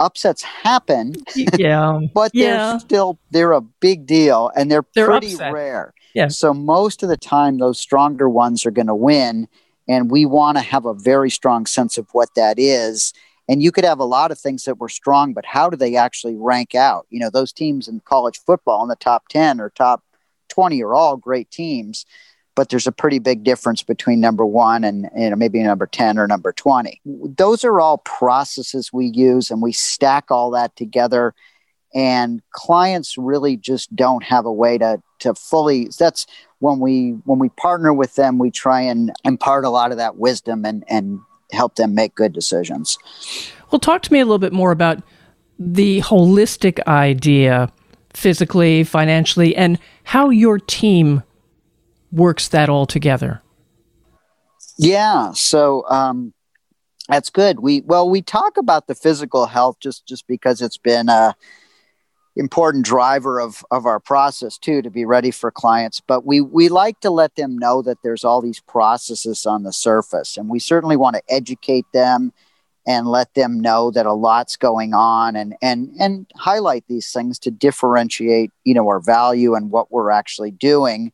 upsets 0.00 0.42
happen. 0.42 1.14
Yeah. 1.56 2.00
but 2.12 2.32
yeah. 2.34 2.70
they're 2.70 2.80
still 2.80 3.20
they're 3.30 3.52
a 3.52 3.60
big 3.60 4.06
deal 4.06 4.50
and 4.56 4.68
they're, 4.68 4.84
they're 4.96 5.06
pretty 5.06 5.34
upset. 5.34 5.52
rare. 5.52 5.94
Yeah. 6.16 6.26
So 6.26 6.52
most 6.52 7.04
of 7.04 7.08
the 7.08 7.16
time 7.16 7.58
those 7.58 7.78
stronger 7.78 8.28
ones 8.28 8.66
are 8.66 8.72
going 8.72 8.88
to 8.88 8.94
win 8.94 9.46
and 9.88 10.10
we 10.10 10.26
want 10.26 10.58
to 10.58 10.64
have 10.64 10.84
a 10.84 10.94
very 10.94 11.30
strong 11.30 11.64
sense 11.64 11.96
of 11.96 12.08
what 12.10 12.34
that 12.34 12.58
is 12.58 13.12
and 13.48 13.62
you 13.62 13.70
could 13.70 13.84
have 13.84 14.00
a 14.00 14.04
lot 14.04 14.30
of 14.30 14.38
things 14.38 14.64
that 14.64 14.78
were 14.78 14.88
strong, 14.88 15.32
but 15.32 15.46
how 15.46 15.70
do 15.70 15.76
they 15.76 15.96
actually 15.96 16.34
rank 16.36 16.74
out? 16.74 17.06
You 17.10 17.20
know, 17.20 17.30
those 17.30 17.52
teams 17.52 17.86
in 17.86 18.00
college 18.00 18.40
football 18.44 18.82
in 18.82 18.88
the 18.88 18.96
top 18.96 19.28
10 19.28 19.60
or 19.60 19.70
top 19.70 20.02
20 20.48 20.82
are 20.82 20.94
all 20.94 21.16
great 21.16 21.50
teams, 21.50 22.06
but 22.56 22.70
there's 22.70 22.86
a 22.86 22.92
pretty 22.92 23.18
big 23.18 23.44
difference 23.44 23.82
between 23.82 24.20
number 24.20 24.44
one 24.44 24.82
and 24.82 25.08
you 25.16 25.30
know, 25.30 25.36
maybe 25.36 25.62
number 25.62 25.86
10 25.86 26.18
or 26.18 26.26
number 26.26 26.52
20. 26.52 27.00
Those 27.04 27.62
are 27.62 27.80
all 27.80 27.98
processes 27.98 28.92
we 28.92 29.06
use 29.06 29.50
and 29.50 29.62
we 29.62 29.72
stack 29.72 30.30
all 30.30 30.50
that 30.52 30.74
together. 30.74 31.34
And 31.94 32.42
clients 32.50 33.16
really 33.16 33.56
just 33.56 33.94
don't 33.94 34.24
have 34.24 34.44
a 34.44 34.52
way 34.52 34.76
to, 34.78 35.00
to 35.20 35.34
fully, 35.34 35.88
that's 35.98 36.26
when 36.58 36.80
we, 36.80 37.10
when 37.24 37.38
we 37.38 37.48
partner 37.50 37.94
with 37.94 38.16
them, 38.16 38.38
we 38.38 38.50
try 38.50 38.80
and 38.80 39.12
impart 39.24 39.64
a 39.64 39.70
lot 39.70 39.92
of 39.92 39.98
that 39.98 40.16
wisdom 40.16 40.64
and, 40.64 40.84
and 40.88 41.20
help 41.52 41.76
them 41.76 41.94
make 41.94 42.14
good 42.14 42.32
decisions. 42.32 42.98
Well, 43.70 43.80
talk 43.80 44.02
to 44.02 44.12
me 44.12 44.20
a 44.20 44.24
little 44.24 44.38
bit 44.38 44.52
more 44.52 44.70
about 44.70 45.02
the 45.58 46.00
holistic 46.02 46.84
idea, 46.86 47.72
physically, 48.12 48.84
financially, 48.84 49.56
and 49.56 49.78
how 50.04 50.30
your 50.30 50.58
team 50.58 51.22
works 52.12 52.48
that 52.48 52.68
all 52.68 52.86
together. 52.86 53.42
Yeah, 54.78 55.32
so 55.32 55.84
um, 55.88 56.34
that's 57.08 57.30
good. 57.30 57.60
We 57.60 57.80
well, 57.82 58.08
we 58.08 58.22
talk 58.22 58.56
about 58.56 58.86
the 58.86 58.94
physical 58.94 59.46
health 59.46 59.78
just 59.80 60.06
just 60.06 60.26
because 60.26 60.60
it's 60.60 60.76
been 60.76 61.08
a 61.08 61.34
important 62.36 62.84
driver 62.84 63.40
of 63.40 63.64
of 63.70 63.86
our 63.86 63.98
process 63.98 64.58
too 64.58 64.82
to 64.82 64.90
be 64.90 65.04
ready 65.04 65.30
for 65.30 65.50
clients. 65.50 66.00
But 66.00 66.24
we 66.24 66.40
we 66.40 66.68
like 66.68 67.00
to 67.00 67.10
let 67.10 67.34
them 67.36 67.58
know 67.58 67.82
that 67.82 67.98
there's 68.02 68.24
all 68.24 68.42
these 68.42 68.60
processes 68.60 69.46
on 69.46 69.62
the 69.62 69.72
surface 69.72 70.36
and 70.36 70.48
we 70.48 70.58
certainly 70.58 70.96
want 70.96 71.16
to 71.16 71.22
educate 71.28 71.86
them 71.92 72.32
and 72.86 73.08
let 73.08 73.34
them 73.34 73.60
know 73.60 73.90
that 73.90 74.06
a 74.06 74.12
lot's 74.12 74.56
going 74.56 74.94
on 74.94 75.34
and 75.34 75.56
and 75.62 75.90
and 75.98 76.30
highlight 76.36 76.84
these 76.88 77.10
things 77.10 77.38
to 77.40 77.50
differentiate 77.50 78.52
you 78.64 78.74
know 78.74 78.86
our 78.86 79.00
value 79.00 79.54
and 79.54 79.70
what 79.70 79.90
we're 79.90 80.10
actually 80.10 80.50
doing. 80.50 81.12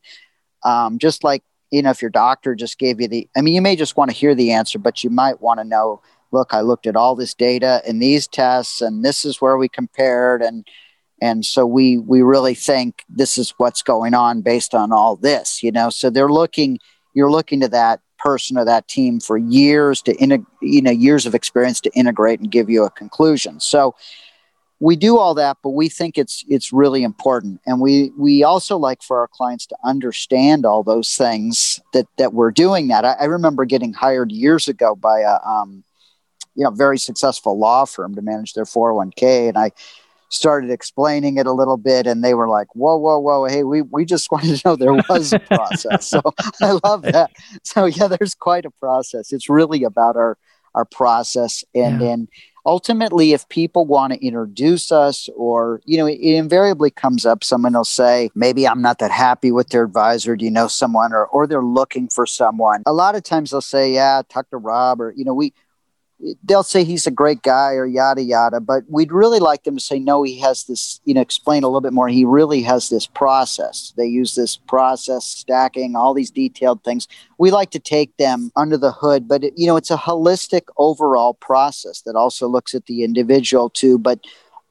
Um, 0.63 0.99
just 0.99 1.23
like 1.23 1.43
you 1.71 1.81
know 1.81 1.89
if 1.89 2.01
your 2.01 2.11
doctor 2.11 2.53
just 2.53 2.77
gave 2.77 3.01
you 3.01 3.07
the 3.07 3.27
i 3.35 3.41
mean 3.41 3.55
you 3.55 3.61
may 3.61 3.75
just 3.75 3.97
want 3.97 4.11
to 4.11 4.15
hear 4.15 4.35
the 4.35 4.51
answer 4.51 4.77
but 4.77 5.03
you 5.03 5.09
might 5.09 5.41
want 5.41 5.59
to 5.59 5.63
know 5.63 6.01
look 6.31 6.53
i 6.53 6.61
looked 6.61 6.85
at 6.85 6.95
all 6.95 7.15
this 7.15 7.33
data 7.33 7.81
and 7.85 8.01
these 8.01 8.27
tests 8.27 8.79
and 8.79 9.03
this 9.03 9.25
is 9.25 9.41
where 9.41 9.57
we 9.57 9.67
compared 9.67 10.41
and 10.41 10.67
and 11.23 11.45
so 11.45 11.65
we 11.65 11.97
we 11.97 12.21
really 12.21 12.53
think 12.53 13.03
this 13.07 13.37
is 13.37 13.53
what's 13.57 13.81
going 13.81 14.13
on 14.13 14.41
based 14.41 14.75
on 14.75 14.91
all 14.91 15.15
this 15.15 15.63
you 15.63 15.71
know? 15.71 15.89
So 15.89 16.09
they're 16.09 16.31
looking 16.31 16.79
you're 17.13 17.31
looking 17.31 17.61
to 17.61 17.69
that 17.69 18.01
person 18.19 18.57
or 18.57 18.65
that 18.65 18.87
team 18.87 19.19
for 19.19 19.37
years 19.37 20.01
to 20.03 20.13
integ- 20.17 20.45
you 20.61 20.81
know 20.81 20.91
years 20.91 21.25
of 21.25 21.33
experience 21.33 21.79
to 21.81 21.91
integrate 21.93 22.39
and 22.39 22.51
give 22.51 22.69
you 22.69 22.83
a 22.83 22.89
conclusion. 22.89 23.59
So 23.61 23.95
we 24.79 24.97
do 24.97 25.17
all 25.17 25.33
that 25.35 25.57
but 25.63 25.69
we 25.69 25.87
think 25.87 26.17
it's 26.17 26.43
it's 26.49 26.73
really 26.73 27.03
important. 27.03 27.61
And 27.65 27.79
we 27.79 28.11
we 28.17 28.43
also 28.43 28.77
like 28.77 29.01
for 29.01 29.19
our 29.19 29.29
clients 29.29 29.65
to 29.67 29.77
understand 29.85 30.65
all 30.65 30.83
those 30.83 31.15
things 31.15 31.79
that 31.93 32.07
that 32.17 32.33
we're 32.33 32.51
doing 32.51 32.89
that. 32.89 33.05
I, 33.05 33.13
I 33.13 33.25
remember 33.25 33.63
getting 33.63 33.93
hired 33.93 34.31
years 34.31 34.67
ago 34.67 34.93
by 34.93 35.21
a 35.21 35.37
um, 35.47 35.85
you 36.55 36.65
know 36.65 36.71
very 36.71 36.97
successful 36.97 37.57
law 37.57 37.85
firm 37.85 38.13
to 38.15 38.21
manage 38.21 38.53
their 38.53 38.65
401k 38.65 39.49
and 39.49 39.57
i 39.57 39.71
started 40.33 40.71
explaining 40.71 41.37
it 41.37 41.45
a 41.45 41.51
little 41.51 41.77
bit 41.77 42.07
and 42.07 42.23
they 42.23 42.33
were 42.33 42.49
like 42.49 42.67
whoa 42.75 42.97
whoa 42.97 43.19
whoa 43.19 43.45
hey 43.45 43.63
we, 43.63 43.81
we 43.81 44.03
just 44.03 44.31
wanted 44.31 44.57
to 44.57 44.67
know 44.67 44.75
there 44.75 44.93
was 45.09 45.33
a 45.33 45.39
process. 45.39 46.07
So 46.07 46.21
i 46.61 46.77
love 46.83 47.03
that. 47.03 47.31
So 47.63 47.85
yeah 47.85 48.07
there's 48.07 48.35
quite 48.35 48.65
a 48.65 48.71
process. 48.71 49.31
It's 49.31 49.49
really 49.49 49.83
about 49.83 50.15
our 50.15 50.37
our 50.75 50.85
process 50.85 51.63
and 51.75 52.01
yeah. 52.01 52.07
then 52.07 52.27
ultimately 52.65 53.33
if 53.33 53.47
people 53.49 53.85
want 53.85 54.11
to 54.11 54.25
introduce 54.25 54.91
us 54.91 55.29
or 55.35 55.81
you 55.85 55.97
know 55.97 56.07
it, 56.07 56.13
it 56.13 56.35
invariably 56.35 56.89
comes 56.89 57.27
up 57.27 57.43
someone 57.43 57.73
will 57.73 57.83
say 57.83 58.31
maybe 58.33 58.67
i'm 58.67 58.81
not 58.81 58.97
that 58.97 59.11
happy 59.11 59.51
with 59.51 59.69
their 59.69 59.83
advisor. 59.83 60.35
Do 60.35 60.45
you 60.45 60.51
know 60.51 60.67
someone? 60.67 61.13
Or 61.13 61.27
or 61.27 61.45
they're 61.45 61.61
looking 61.61 62.07
for 62.07 62.25
someone. 62.25 62.81
A 62.87 62.93
lot 62.93 63.15
of 63.15 63.23
times 63.23 63.51
they'll 63.51 63.61
say 63.61 63.93
yeah 63.93 64.23
talk 64.27 64.49
to 64.49 64.57
rob 64.57 64.99
or 64.99 65.13
you 65.15 65.23
know 65.23 65.33
we 65.33 65.53
they'll 66.43 66.63
say 66.63 66.83
he's 66.83 67.05
a 67.05 67.11
great 67.11 67.41
guy 67.41 67.73
or 67.73 67.85
yada 67.85 68.21
yada 68.21 68.59
but 68.59 68.83
we'd 68.87 69.11
really 69.11 69.39
like 69.39 69.63
them 69.63 69.75
to 69.75 69.83
say 69.83 69.99
no 69.99 70.23
he 70.23 70.39
has 70.39 70.63
this 70.65 71.01
you 71.05 71.13
know 71.13 71.21
explain 71.21 71.63
a 71.63 71.67
little 71.67 71.81
bit 71.81 71.93
more. 71.93 72.07
He 72.07 72.25
really 72.25 72.61
has 72.63 72.89
this 72.89 73.07
process. 73.07 73.93
They 73.97 74.05
use 74.05 74.35
this 74.35 74.57
process 74.57 75.25
stacking 75.25 75.95
all 75.95 76.13
these 76.13 76.31
detailed 76.31 76.83
things. 76.83 77.07
We 77.37 77.51
like 77.51 77.71
to 77.71 77.79
take 77.79 78.15
them 78.17 78.51
under 78.55 78.77
the 78.77 78.91
hood 78.91 79.27
but 79.27 79.43
it, 79.43 79.53
you 79.57 79.67
know 79.67 79.77
it's 79.77 79.91
a 79.91 79.97
holistic 79.97 80.63
overall 80.77 81.33
process 81.33 82.01
that 82.01 82.15
also 82.15 82.47
looks 82.47 82.73
at 82.73 82.85
the 82.85 83.03
individual 83.03 83.69
too 83.69 83.97
but 83.97 84.19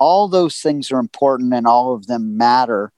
all 0.03 0.27
those 0.27 0.61
things 0.61 0.91
are 0.91 0.99
important 0.99 1.55
and 1.55 1.65
all 1.65 1.95
of 1.95 2.09
them 2.09 2.37
matter. 2.37 2.93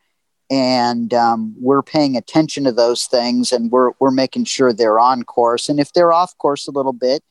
And 0.50 1.12
um, 1.12 1.54
we're 1.60 1.82
paying 1.82 2.16
attention 2.16 2.64
to 2.64 2.72
those 2.72 3.04
things 3.04 3.52
and 3.52 3.70
we're, 3.70 3.92
we're 3.98 4.10
making 4.10 4.46
sure 4.46 4.72
they're 4.72 4.98
on 4.98 5.22
course. 5.22 5.68
And 5.68 5.78
if 5.78 5.92
they're 5.92 6.14
off 6.14 6.36
course 6.38 6.66
a 6.66 6.70
little 6.70 6.94
bit 6.94 7.22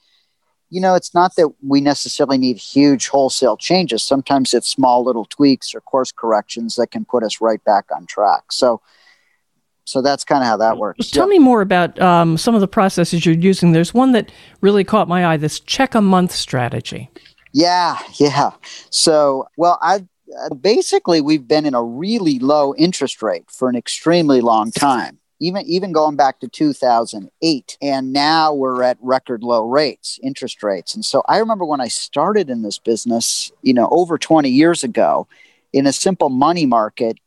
you 0.74 0.82
know, 0.82 0.96
it's 0.96 1.14
not 1.14 1.36
that 1.36 1.50
we 1.62 1.82
necessarily 1.82 2.40
need 2.40 2.58
huge 2.58 3.08
wholesale 3.08 3.56
changes. 3.56 4.04
Sometimes 4.04 4.56
it's 4.56 4.68
small 4.68 5.06
little 5.06 5.26
tweaks 5.26 5.76
or 5.76 5.82
course 5.82 6.12
corrections 6.12 6.76
that 6.76 6.88
can 6.88 7.06
put 7.06 7.22
us 7.22 7.40
right 7.40 7.64
back 7.64 7.86
on 7.96 8.08
track. 8.08 8.52
So, 8.52 8.82
so 9.86 10.02
that's 10.02 10.24
kind 10.24 10.42
of 10.42 10.48
how 10.48 10.58
that 10.58 10.80
works. 10.80 11.12
Tell 11.12 11.28
me 11.28 11.38
more 11.38 11.62
about 11.62 12.02
um, 12.02 12.40
some 12.40 12.56
of 12.56 12.62
the 12.62 12.68
processes 12.68 13.24
you're 13.24 13.36
using. 13.36 13.72
There's 13.72 13.94
one 13.94 14.14
that 14.14 14.32
really 14.62 14.84
caught 14.84 15.08
my 15.08 15.28
eye. 15.28 15.38
This 15.38 15.60
check 15.60 15.94
a 15.94 16.02
month 16.02 16.32
strategy. 16.32 17.12
Yeah, 17.52 18.00
yeah. 18.16 18.54
So, 18.90 19.48
well, 19.58 19.78
I 19.80 20.08
basically 20.60 21.22
we've 21.22 21.48
been 21.48 21.68
in 21.68 21.76
a 21.76 21.84
really 21.84 22.40
low 22.40 22.74
interest 22.74 23.22
rate 23.22 23.46
for 23.52 23.70
an 23.70 23.76
extremely 23.76 24.42
long 24.42 24.72
time 24.72 25.20
even 25.44 25.66
even 25.66 25.92
going 25.92 26.16
back 26.16 26.40
to 26.40 26.48
2008 26.48 27.78
and 27.82 28.14
now 28.14 28.54
we're 28.54 28.82
at 28.82 28.98
record 29.02 29.44
low 29.44 29.68
rates 29.68 30.20
interest 30.24 30.64
rates 30.64 30.96
and 30.96 31.04
so 31.04 31.22
i 31.28 31.38
remember 31.38 31.66
when 31.66 31.82
i 31.82 31.88
started 31.88 32.50
in 32.50 32.62
this 32.62 32.80
business 32.80 33.52
you 33.62 33.74
know 33.74 33.88
over 33.92 34.18
20 34.18 34.50
years 34.50 34.84
ago 34.84 35.28
in 35.74 35.86
a 35.86 35.94
simple 35.94 36.30
money 36.30 36.66
market 36.66 37.18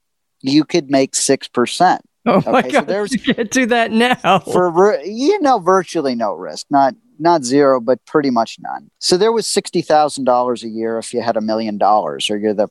you 0.40 0.64
could 0.64 0.90
make 0.90 1.12
6% 1.12 2.00
Oh 2.28 2.42
my 2.44 2.58
okay, 2.58 2.70
God! 2.72 2.80
So 2.80 2.86
there's 2.86 3.12
you 3.12 3.34
can't 3.34 3.50
do 3.50 3.66
that 3.66 3.92
now. 3.92 4.40
For 4.40 5.00
you 5.04 5.40
know, 5.40 5.60
virtually 5.60 6.16
no 6.16 6.32
risk, 6.32 6.66
not 6.70 6.96
not 7.20 7.44
zero, 7.44 7.80
but 7.80 8.04
pretty 8.04 8.30
much 8.30 8.58
none. 8.58 8.90
So 8.98 9.16
there 9.16 9.30
was 9.30 9.46
sixty 9.46 9.80
thousand 9.80 10.24
dollars 10.24 10.64
a 10.64 10.68
year 10.68 10.98
if 10.98 11.14
you 11.14 11.22
had 11.22 11.36
a 11.36 11.40
million 11.40 11.78
dollars, 11.78 12.28
or 12.28 12.36
you're 12.36 12.52
the, 12.52 12.66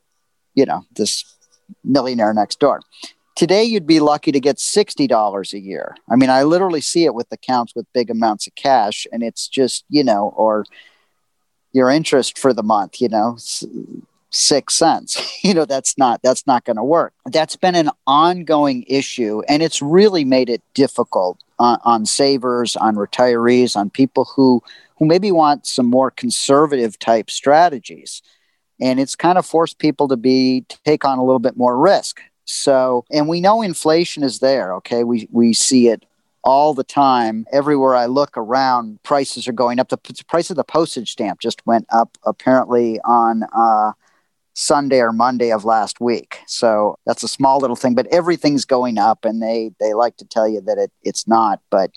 you 0.55 0.65
know, 0.65 0.85
this 0.95 1.23
millionaire 1.85 2.33
next 2.33 2.59
door. 2.59 2.81
Today, 3.35 3.65
you'd 3.65 3.85
be 3.85 3.99
lucky 3.99 4.31
to 4.31 4.39
get 4.39 4.55
$60 4.55 5.53
a 5.53 5.59
year. 5.59 5.97
I 6.09 6.15
mean, 6.15 6.29
I 6.29 6.43
literally 6.43 6.79
see 6.79 7.03
it 7.03 7.13
with 7.13 7.27
accounts 7.31 7.75
with 7.75 7.91
big 7.91 8.09
amounts 8.09 8.47
of 8.47 8.55
cash, 8.55 9.05
and 9.11 9.21
it's 9.21 9.49
just, 9.49 9.83
you 9.89 10.05
know, 10.05 10.33
or 10.37 10.65
your 11.73 11.89
interest 11.89 12.37
for 12.37 12.53
the 12.53 12.63
month, 12.63 13.01
you 13.01 13.09
know, 13.09 13.37
six 14.29 14.73
cents. 14.73 15.21
you 15.43 15.53
know, 15.53 15.65
that's 15.65 15.97
not 15.97 16.21
that's 16.21 16.47
not 16.47 16.63
going 16.63 16.77
to 16.77 16.83
work. 16.83 17.13
That's 17.25 17.57
been 17.57 17.75
an 17.75 17.89
ongoing 18.07 18.85
issue, 18.87 19.41
and 19.49 19.61
it's 19.61 19.81
really 19.81 20.23
made 20.23 20.49
it 20.49 20.61
difficult 20.73 21.43
on, 21.59 21.79
on 21.83 22.05
savers, 22.05 22.77
on 22.77 22.95
retirees, 22.95 23.75
on 23.75 23.89
people 23.89 24.23
who 24.33 24.63
who 24.97 25.05
maybe 25.05 25.29
want 25.29 25.67
some 25.67 25.87
more 25.87 26.09
conservative 26.09 26.97
type 26.97 27.29
strategies 27.29 28.21
and 28.79 28.99
it's 28.99 29.15
kind 29.15 29.37
of 29.37 29.45
forced 29.45 29.77
people 29.77 30.07
to 30.07 30.17
be 30.17 30.61
to 30.69 30.77
take 30.83 31.05
on 31.05 31.17
a 31.17 31.23
little 31.23 31.39
bit 31.39 31.57
more 31.57 31.77
risk 31.77 32.21
so, 32.45 33.05
and 33.11 33.27
we 33.27 33.41
know 33.41 33.61
inflation 33.61 34.23
is 34.23 34.39
there, 34.39 34.73
okay? 34.75 35.03
We, 35.03 35.27
we 35.31 35.53
see 35.53 35.89
it 35.89 36.05
all 36.43 36.75
the 36.75 36.83
time. 36.83 37.45
Everywhere 37.51 37.95
I 37.95 38.05
look 38.05 38.37
around, 38.37 39.01
prices 39.01 39.47
are 39.47 39.53
going 39.53 39.79
up. 39.79 39.89
The 39.89 39.97
p- 39.97 40.13
price 40.27 40.51
of 40.51 40.55
the 40.55 40.63
postage 40.63 41.11
stamp 41.11 41.39
just 41.39 41.65
went 41.65 41.87
up 41.91 42.17
apparently 42.23 42.99
on 43.01 43.43
uh, 43.51 43.93
Sunday 44.53 44.99
or 44.99 45.11
Monday 45.11 45.51
of 45.51 45.65
last 45.65 45.99
week. 45.99 46.37
So 46.45 46.97
that's 47.05 47.23
a 47.23 47.27
small 47.27 47.57
little 47.57 47.75
thing, 47.75 47.95
but 47.95 48.07
everything's 48.07 48.63
going 48.63 48.99
up, 48.99 49.25
and 49.25 49.41
they 49.41 49.71
they 49.79 49.95
like 49.95 50.17
to 50.17 50.25
tell 50.25 50.47
you 50.47 50.61
that 50.61 50.77
it 50.77 50.91
it's 51.03 51.27
not, 51.27 51.61
but 51.71 51.91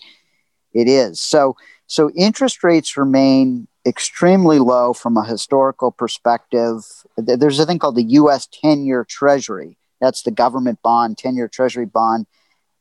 it 0.73 0.89
is. 0.89 1.21
So 1.21 1.57
so 1.87 2.11
interest 2.17 2.65
rates 2.65 2.97
remain 2.97 3.69
extremely 3.87 4.59
low 4.59 4.95
from 4.95 5.17
a 5.19 5.27
historical 5.27 5.93
perspective. 5.93 6.85
There's 7.17 7.61
a 7.61 7.67
thing 7.67 7.79
called 7.79 7.97
the 7.97 8.03
U.S. 8.03 8.47
10 8.47 8.85
year 8.85 9.05
Treasury 9.05 9.79
that's 10.01 10.23
the 10.23 10.31
government 10.31 10.81
bond, 10.83 11.19
10 11.19 11.37
year 11.37 11.49
treasury 11.49 11.85
bond. 11.87 12.27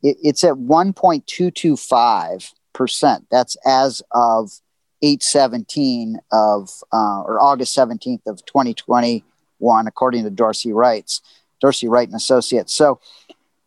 It, 0.03 0.17
it's 0.21 0.43
at 0.43 0.56
1.225%. 0.56 3.25
That's 3.32 3.58
as 3.65 4.03
of 4.12 4.51
817 5.01 6.19
of, 6.32 6.69
uh, 6.91 7.21
or 7.21 7.41
August 7.41 7.75
17th 7.77 8.27
of 8.27 8.45
2021, 8.45 9.88
according 9.88 10.23
to 10.23 10.30
Dorsey 10.30 10.73
Wrights, 10.73 11.21
Dorsey 11.60 11.88
Wright 11.88 12.08
and 12.08 12.15
Associates. 12.15 12.71
So 12.73 12.99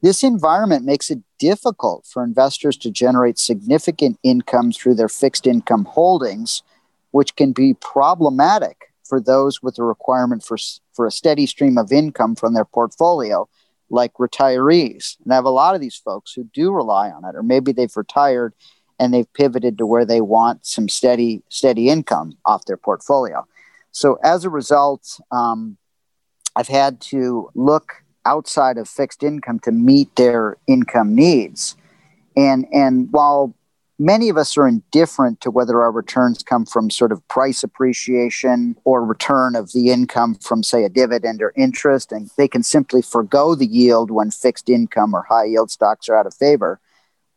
this 0.02 0.22
environment 0.22 0.84
makes 0.84 1.10
it 1.10 1.20
difficult 1.38 2.06
for 2.06 2.24
investors 2.24 2.76
to 2.78 2.90
generate 2.90 3.38
significant 3.38 4.18
income 4.22 4.72
through 4.72 4.94
their 4.94 5.08
fixed 5.08 5.46
income 5.46 5.84
holdings, 5.84 6.62
which 7.10 7.36
can 7.36 7.52
be 7.52 7.74
problematic 7.74 8.89
for 9.10 9.20
those 9.20 9.62
with 9.62 9.78
a 9.78 9.82
requirement 9.82 10.42
for, 10.42 10.56
for 10.94 11.06
a 11.06 11.10
steady 11.10 11.44
stream 11.44 11.76
of 11.76 11.92
income 11.92 12.34
from 12.36 12.54
their 12.54 12.64
portfolio, 12.64 13.46
like 13.90 14.14
retirees. 14.14 15.16
And 15.22 15.32
I 15.32 15.34
have 15.34 15.44
a 15.44 15.50
lot 15.50 15.74
of 15.74 15.82
these 15.82 15.96
folks 15.96 16.32
who 16.32 16.44
do 16.44 16.72
rely 16.72 17.10
on 17.10 17.24
it, 17.26 17.34
or 17.36 17.42
maybe 17.42 17.72
they've 17.72 17.96
retired 17.96 18.54
and 18.98 19.12
they've 19.12 19.32
pivoted 19.34 19.76
to 19.78 19.86
where 19.86 20.06
they 20.06 20.20
want 20.20 20.64
some 20.64 20.88
steady, 20.88 21.42
steady 21.48 21.88
income 21.88 22.38
off 22.46 22.64
their 22.66 22.76
portfolio. 22.76 23.46
So 23.92 24.18
as 24.22 24.44
a 24.44 24.50
result, 24.50 25.20
um, 25.30 25.76
I've 26.54 26.68
had 26.68 27.00
to 27.12 27.50
look 27.54 28.04
outside 28.24 28.78
of 28.78 28.88
fixed 28.88 29.22
income 29.22 29.58
to 29.60 29.72
meet 29.72 30.14
their 30.16 30.56
income 30.66 31.14
needs. 31.14 31.76
And, 32.36 32.66
and 32.72 33.08
while 33.10 33.54
many 34.00 34.30
of 34.30 34.38
us 34.38 34.56
are 34.56 34.66
indifferent 34.66 35.42
to 35.42 35.50
whether 35.50 35.82
our 35.82 35.92
returns 35.92 36.42
come 36.42 36.64
from 36.64 36.88
sort 36.88 37.12
of 37.12 37.26
price 37.28 37.62
appreciation 37.62 38.74
or 38.84 39.04
return 39.04 39.54
of 39.54 39.72
the 39.72 39.90
income 39.90 40.34
from, 40.36 40.62
say, 40.62 40.84
a 40.84 40.88
dividend 40.88 41.42
or 41.42 41.52
interest, 41.54 42.10
and 42.10 42.30
they 42.38 42.48
can 42.48 42.62
simply 42.62 43.02
forego 43.02 43.54
the 43.54 43.66
yield 43.66 44.10
when 44.10 44.30
fixed 44.30 44.70
income 44.70 45.14
or 45.14 45.26
high 45.28 45.44
yield 45.44 45.70
stocks 45.70 46.08
are 46.08 46.16
out 46.16 46.26
of 46.26 46.32
favor. 46.32 46.80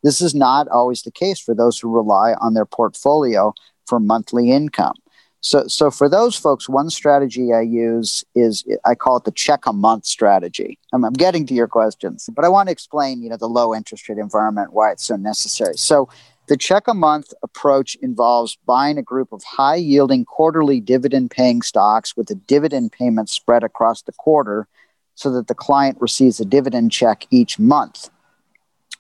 This 0.03 0.21
is 0.21 0.33
not 0.33 0.69
always 0.69 1.01
the 1.01 1.11
case 1.11 1.39
for 1.39 1.53
those 1.53 1.77
who 1.77 1.93
rely 1.93 2.33
on 2.39 2.53
their 2.53 2.65
portfolio 2.65 3.53
for 3.85 3.99
monthly 3.99 4.49
income. 4.49 4.95
So, 5.41 5.67
so 5.67 5.91
for 5.91 6.07
those 6.07 6.37
folks, 6.37 6.69
one 6.69 6.89
strategy 6.89 7.51
I 7.51 7.61
use 7.61 8.23
is 8.33 8.63
I 8.85 8.95
call 8.95 9.17
it 9.17 9.25
the 9.25 9.31
check 9.31 9.65
a 9.65 9.73
month 9.73 10.05
strategy. 10.05 10.79
I'm, 10.93 11.03
I'm 11.03 11.11
getting 11.11 11.45
to 11.47 11.53
your 11.53 11.67
questions, 11.67 12.29
but 12.33 12.45
I 12.45 12.47
want 12.47 12.69
to 12.69 12.71
explain, 12.71 13.21
you 13.21 13.27
know, 13.27 13.35
the 13.35 13.49
low 13.49 13.75
interest 13.75 14.07
rate 14.07 14.17
environment, 14.17 14.71
why 14.71 14.93
it's 14.93 15.03
so 15.03 15.17
necessary. 15.17 15.75
So, 15.75 16.07
The 16.47 16.57
check 16.57 16.89
a 16.89 16.93
month 16.93 17.33
approach 17.41 17.95
involves 18.01 18.57
buying 18.65 18.97
a 18.97 19.01
group 19.03 19.31
of 19.31 19.43
high 19.43 19.77
yielding 19.77 20.25
quarterly 20.25 20.81
dividend 20.81 21.31
paying 21.31 21.61
stocks 21.61 22.17
with 22.17 22.29
a 22.31 22.35
dividend 22.35 22.91
payment 22.91 23.29
spread 23.29 23.63
across 23.63 24.01
the 24.01 24.11
quarter 24.11 24.67
so 25.15 25.31
that 25.31 25.47
the 25.47 25.55
client 25.55 25.97
receives 26.01 26.41
a 26.41 26.45
dividend 26.45 26.91
check 26.91 27.25
each 27.29 27.57
month. 27.57 28.09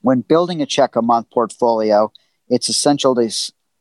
When 0.01 0.21
building 0.21 0.61
a 0.61 0.65
check 0.65 0.95
a 0.95 1.01
month 1.01 1.29
portfolio, 1.31 2.13
it's 2.47 2.69
essential 2.69 3.13
to, 3.15 3.29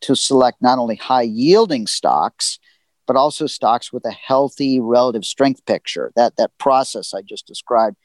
to 0.01 0.17
select 0.17 0.61
not 0.61 0.79
only 0.79 0.97
high 0.97 1.23
yielding 1.23 1.87
stocks, 1.87 2.59
but 3.07 3.15
also 3.15 3.47
stocks 3.47 3.93
with 3.93 4.05
a 4.05 4.11
healthy 4.11 4.81
relative 4.81 5.25
strength 5.25 5.65
picture. 5.67 6.13
That, 6.17 6.37
that 6.37 6.57
process 6.59 7.15
I 7.15 7.23
just 7.23 7.47
described 7.47 7.97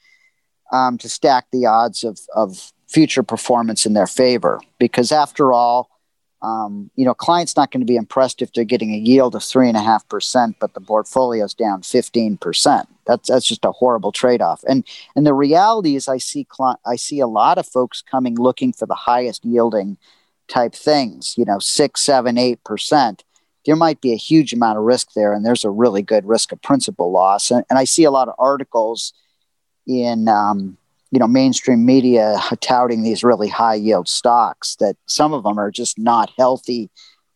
um, 0.72 0.98
to 0.98 1.08
stack 1.08 1.46
the 1.50 1.66
odds 1.66 2.04
of, 2.04 2.20
of 2.34 2.72
future 2.88 3.22
performance 3.22 3.86
in 3.86 3.94
their 3.94 4.06
favor. 4.06 4.60
Because 4.78 5.12
after 5.12 5.52
all, 5.52 5.90
um, 6.40 6.90
you 6.94 7.04
know, 7.04 7.14
client's 7.14 7.56
not 7.56 7.70
going 7.70 7.80
to 7.80 7.92
be 7.92 7.96
impressed 7.96 8.42
if 8.42 8.52
they're 8.52 8.64
getting 8.64 8.94
a 8.94 8.98
yield 8.98 9.34
of 9.34 9.42
three 9.42 9.68
and 9.68 9.76
a 9.76 9.82
half 9.82 10.08
percent, 10.08 10.56
but 10.60 10.72
the 10.72 10.80
portfolio's 10.80 11.52
down 11.52 11.82
fifteen 11.82 12.36
percent. 12.36 12.88
That's 13.06 13.28
that's 13.28 13.46
just 13.46 13.64
a 13.64 13.72
horrible 13.72 14.12
trade-off. 14.12 14.62
And 14.68 14.84
and 15.16 15.26
the 15.26 15.34
reality 15.34 15.96
is, 15.96 16.08
I 16.08 16.18
see 16.18 16.44
cli- 16.44 16.76
I 16.86 16.96
see 16.96 17.18
a 17.18 17.26
lot 17.26 17.58
of 17.58 17.66
folks 17.66 18.02
coming 18.02 18.36
looking 18.36 18.72
for 18.72 18.86
the 18.86 18.94
highest 18.94 19.44
yielding 19.44 19.98
type 20.46 20.74
things. 20.74 21.34
You 21.36 21.44
know, 21.44 21.58
six, 21.58 22.02
seven, 22.02 22.38
eight 22.38 22.62
percent. 22.62 23.24
There 23.66 23.76
might 23.76 24.00
be 24.00 24.12
a 24.12 24.16
huge 24.16 24.52
amount 24.52 24.78
of 24.78 24.84
risk 24.84 25.14
there, 25.14 25.32
and 25.32 25.44
there's 25.44 25.64
a 25.64 25.70
really 25.70 26.02
good 26.02 26.24
risk 26.24 26.52
of 26.52 26.62
principal 26.62 27.10
loss. 27.10 27.50
And, 27.50 27.64
and 27.68 27.78
I 27.80 27.84
see 27.84 28.04
a 28.04 28.12
lot 28.12 28.28
of 28.28 28.34
articles 28.38 29.12
in 29.86 30.28
um, 30.28 30.78
you 31.10 31.18
know 31.18 31.26
mainstream 31.26 31.84
media 31.84 32.38
touting 32.60 33.02
these 33.02 33.24
really 33.24 33.48
high 33.48 33.74
yield 33.74 34.08
stocks 34.08 34.76
that 34.76 34.96
some 35.06 35.32
of 35.32 35.42
them 35.42 35.58
are 35.58 35.70
just 35.70 35.98
not 35.98 36.30
healthy 36.38 36.90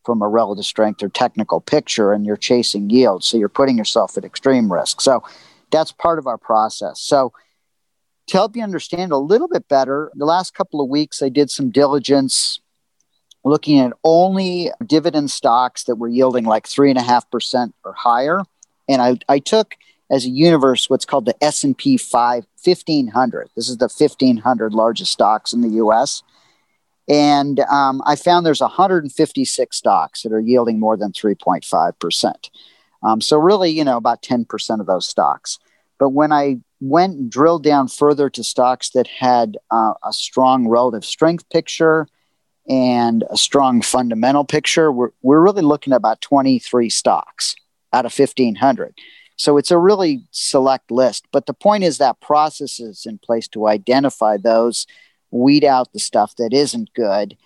from 0.04 0.20
a 0.20 0.28
relative 0.28 0.64
strength 0.64 1.02
or 1.02 1.08
technical 1.08 1.60
picture 1.60 2.12
and 2.12 2.26
you're 2.26 2.36
chasing 2.36 2.90
yield. 2.90 3.22
So 3.22 3.36
you're 3.36 3.48
putting 3.48 3.78
yourself 3.78 4.18
at 4.18 4.24
extreme 4.24 4.72
risk. 4.72 5.00
So 5.00 5.22
that's 5.70 5.92
part 5.92 6.18
of 6.18 6.26
our 6.26 6.38
process. 6.38 7.00
So 7.00 7.32
to 8.26 8.36
help 8.36 8.56
you 8.56 8.62
understand 8.62 9.12
a 9.12 9.16
little 9.16 9.48
bit 9.48 9.68
better 9.68 10.10
the 10.14 10.24
last 10.24 10.54
couple 10.54 10.80
of 10.80 10.88
weeks 10.88 11.22
i 11.22 11.28
did 11.28 11.50
some 11.50 11.70
diligence 11.70 12.60
looking 13.44 13.80
at 13.80 13.92
only 14.04 14.70
dividend 14.86 15.30
stocks 15.30 15.84
that 15.84 15.96
were 15.96 16.08
yielding 16.08 16.44
like 16.44 16.64
3.5% 16.66 17.72
or 17.84 17.92
higher. 17.92 18.42
And 18.88 19.02
I, 19.02 19.18
I 19.28 19.38
took 19.38 19.74
as 20.10 20.24
a 20.24 20.30
universe 20.30 20.88
what's 20.88 21.04
called 21.04 21.26
the 21.26 21.42
S&P 21.42 21.96
5 21.96 22.46
1500. 22.62 23.50
This 23.56 23.68
is 23.68 23.78
the 23.78 23.84
1500 23.84 24.74
largest 24.74 25.12
stocks 25.12 25.52
in 25.52 25.60
the 25.60 25.82
US. 25.84 26.22
And 27.08 27.60
um, 27.60 28.00
I 28.06 28.16
found 28.16 28.46
there's 28.46 28.60
156 28.60 29.76
stocks 29.76 30.22
that 30.22 30.32
are 30.32 30.40
yielding 30.40 30.78
more 30.78 30.96
than 30.96 31.12
3.5%. 31.12 32.50
Um, 33.02 33.20
so 33.20 33.38
really, 33.38 33.70
you 33.70 33.84
know, 33.84 33.96
about 33.96 34.22
10% 34.22 34.80
of 34.80 34.86
those 34.86 35.08
stocks. 35.08 35.58
But 35.98 36.10
when 36.10 36.32
I 36.32 36.58
went 36.80 37.16
and 37.16 37.30
drilled 37.30 37.62
down 37.64 37.88
further 37.88 38.30
to 38.30 38.42
stocks 38.42 38.90
that 38.90 39.06
had 39.06 39.56
uh, 39.70 39.94
a 40.04 40.12
strong 40.12 40.68
relative 40.68 41.04
strength 41.04 41.48
picture 41.50 42.06
and 42.68 43.24
a 43.30 43.36
strong 43.36 43.82
fundamental 43.82 44.44
picture, 44.44 44.90
we're, 44.90 45.10
we're 45.22 45.40
really 45.40 45.62
looking 45.62 45.92
at 45.92 45.96
about 45.96 46.20
23 46.20 46.88
stocks 46.90 47.54
out 47.92 48.06
of 48.06 48.16
1500. 48.16 48.94
So 49.42 49.56
it's 49.56 49.72
a 49.72 49.76
really 49.78 50.22
select 50.30 50.92
list. 50.92 51.26
But 51.32 51.46
the 51.46 51.52
point 51.52 51.82
is 51.82 51.98
that 51.98 52.20
process 52.20 52.78
is 52.78 53.06
in 53.06 53.18
place 53.18 53.48
to 53.48 53.66
identify 53.66 54.36
those, 54.36 54.86
weed 55.32 55.64
out 55.64 55.92
the 55.92 55.98
stuff 55.98 56.36
that 56.36 56.52
isn't 56.52 56.94
good, 56.94 57.36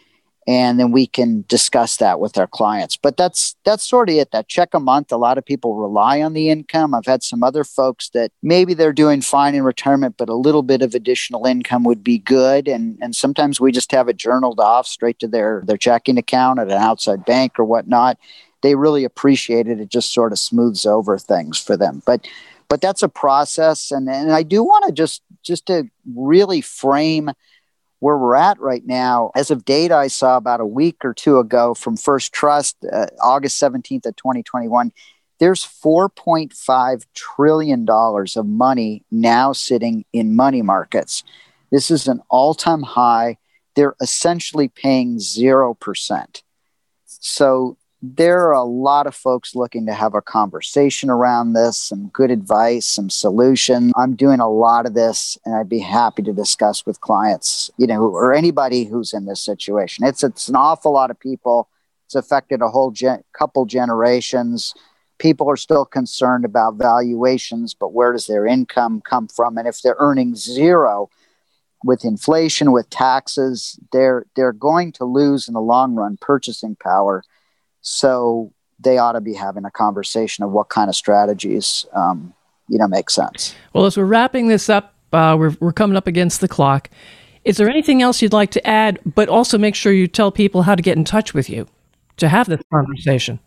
and 0.47 0.79
then 0.79 0.93
we 0.93 1.07
can 1.07 1.47
discuss 1.49 1.97
that 1.97 2.21
with 2.21 2.37
our 2.37 2.47
clients. 2.47 2.99
But 2.99 3.17
that's 3.17 3.57
that's 3.65 3.83
sort 3.83 4.11
of 4.11 4.17
it. 4.17 4.31
That 4.31 4.47
check 4.47 4.75
a 4.75 4.79
month. 4.79 5.11
A 5.11 5.17
lot 5.17 5.39
of 5.39 5.47
people 5.47 5.75
rely 5.75 6.21
on 6.21 6.35
the 6.35 6.51
income. 6.51 6.95
I've 6.95 7.07
had 7.07 7.23
some 7.23 7.43
other 7.43 7.65
folks 7.65 8.11
that 8.11 8.31
maybe 8.43 8.75
they're 8.75 8.93
doing 8.93 9.23
fine 9.23 9.55
in 9.55 9.63
retirement, 9.63 10.17
but 10.19 10.29
a 10.29 10.35
little 10.35 10.63
bit 10.63 10.83
of 10.83 10.95
additional 10.95 11.47
income 11.47 11.83
would 11.85 12.05
be 12.05 12.19
good. 12.19 12.69
And 12.69 12.99
and 13.01 13.17
sometimes 13.17 13.59
we 13.59 13.73
just 13.73 13.91
have 13.93 14.11
it 14.11 14.19
journaled 14.19 14.61
off 14.61 14.87
straight 14.87 15.19
to 15.21 15.29
their 15.29 15.63
their 15.67 15.79
checking 15.79 16.19
account 16.19 16.59
at 16.59 16.67
an 16.67 16.75
outside 16.75 17.25
bank 17.25 17.59
or 17.59 17.65
whatnot 17.65 18.19
they 18.63 18.75
really 18.75 19.05
appreciate 19.05 19.69
it. 19.69 19.81
It 19.81 19.89
just 19.89 20.13
sort 20.13 20.33
of 20.33 20.39
smooths 20.39 20.87
over 20.87 21.19
things 21.19 21.59
for 21.59 21.77
them. 21.77 22.03
But 22.07 22.27
but 22.69 22.81
that's 22.81 23.03
a 23.03 23.09
process, 23.09 23.91
and 23.91 24.09
and 24.09 24.33
I 24.33 24.43
do 24.43 24.63
want 24.63 24.87
to 24.87 24.93
just 24.93 25.23
just 25.43 25.67
to 25.67 25.89
really 26.15 26.61
frame 26.61 27.31
where 28.01 28.19
we're 28.19 28.35
at 28.35 28.61
right 28.61 28.85
now. 28.85 29.31
As 29.35 29.51
of 29.51 29.65
data 29.65 29.97
I 29.97 30.09
saw 30.09 30.37
about 30.37 30.61
a 30.61 30.67
week 30.67 31.05
or 31.05 31.15
two 31.15 31.39
ago 31.39 31.75
from 31.75 31.97
First 31.97 32.33
Trust, 32.33 32.77
uh, 32.93 33.07
August 33.23 33.59
seventeenth 33.59 34.07
of 34.07 34.17
twenty 34.17 34.43
twenty 34.43 34.69
one. 34.69 34.93
There's 35.39 35.65
$4.5 35.65 37.05
trillion 37.15 37.87
of 37.91 38.47
money 38.47 39.05
now 39.11 39.53
sitting 39.53 40.07
in 40.13 40.35
money 40.35 40.63
markets. 40.63 41.23
This 41.71 41.91
is 41.91 42.09
an 42.09 42.21
all 42.31 42.55
time 42.55 42.83
high. 42.83 43.37
They're 43.75 43.97
essentially 44.01 44.69
paying 44.69 45.19
0%. 45.19 46.43
So 47.05 47.77
there 48.15 48.49
are 48.49 48.53
a 48.53 48.63
lot 48.63 49.07
of 49.07 49.15
folks 49.15 49.55
looking 49.55 49.87
to 49.87 49.93
have 49.93 50.15
a 50.15 50.23
conversation 50.23 51.11
around 51.11 51.55
this, 51.55 51.77
some 51.77 52.09
good 52.09 52.31
advice, 52.31 52.87
some 52.87 53.11
solution. 53.11 53.93
I'm 53.97 54.15
doing 54.15 54.39
a 54.41 54.49
lot 54.49 54.87
of 54.87 54.95
this, 54.95 55.37
and 55.45 55.55
I'd 55.55 55.69
be 55.69 55.81
happy 55.81 56.23
to 56.23 56.33
discuss 56.33 56.87
with 56.87 57.01
clients, 57.01 57.71
you 57.79 57.87
know, 57.87 58.03
or 58.03 58.33
anybody 58.33 58.85
who's 58.85 59.13
in 59.13 59.25
this 59.25 59.43
situation. 59.43 60.07
It's 60.07 60.23
it's 60.23 60.49
an 60.49 60.57
awful 60.57 60.93
lot 60.93 61.11
of 61.11 61.19
people. 61.19 61.69
It's 62.05 62.15
affected 62.15 62.63
a 62.63 62.69
whole 62.69 62.93
gen- 62.93 63.25
couple 63.33 63.67
generations. 63.67 64.75
People 65.19 65.51
are 65.51 65.57
still 65.57 65.85
concerned 65.85 66.45
about 66.45 66.75
valuations, 66.75 67.75
but 67.75 67.93
where 67.93 68.13
does 68.13 68.27
their 68.27 68.47
income 68.47 69.01
come 69.01 69.27
from? 69.27 69.59
And 69.59 69.67
if 69.67 69.81
they're 69.83 69.97
earning 69.99 70.37
zero, 70.37 71.09
with 71.85 72.05
inflation, 72.05 72.73
with 72.73 72.91
taxes, 72.91 73.79
they're 73.93 74.27
they're 74.37 74.53
going 74.53 74.93
to 74.93 75.05
lose 75.05 75.49
in 75.49 75.55
the 75.55 75.61
long 75.61 75.95
run 75.95 76.19
purchasing 76.21 76.77
power 76.77 77.23
so 77.87 78.53
they 78.81 78.99
ought 78.99 79.13
to 79.13 79.21
be 79.21 79.33
having 79.33 79.65
a 79.65 79.71
conversation 79.71 80.43
of 80.43 80.51
what 80.51 80.69
kind 80.69 80.89
of 80.89 80.97
strategies, 80.97 81.87
um, 81.93 82.35
you 82.69 82.79
know, 82.79 82.89
make 82.89 83.09
sense. 83.11 83.55
Well, 83.73 83.87
as 83.87 83.97
we're 83.97 84.05
wrapping 84.05 84.49
this 84.49 84.69
up, 84.69 84.95
uh, 85.13 85.37
we're, 85.39 85.57
we're 85.61 85.73
coming 85.73 85.97
up 85.97 86.09
against 86.09 86.41
the 86.41 86.49
clock. 86.49 86.91
Is 87.45 87.59
there 87.59 87.69
anything 87.69 88.03
else 88.03 88.21
you'd 88.21 88.33
like 88.33 88.51
to 88.51 88.67
add, 88.67 88.99
but 89.07 89.29
also 89.29 89.57
make 89.57 89.77
sure 89.77 89.93
you 89.93 90.09
tell 90.09 90.33
people 90.33 90.63
how 90.63 90.75
to 90.75 90.83
get 90.83 90.97
in 90.97 91.05
touch 91.05 91.33
with 91.33 91.49
you 91.49 91.69
to 92.17 92.29
have 92.29 92.49
this 92.49 92.61
conversation? 92.73 93.39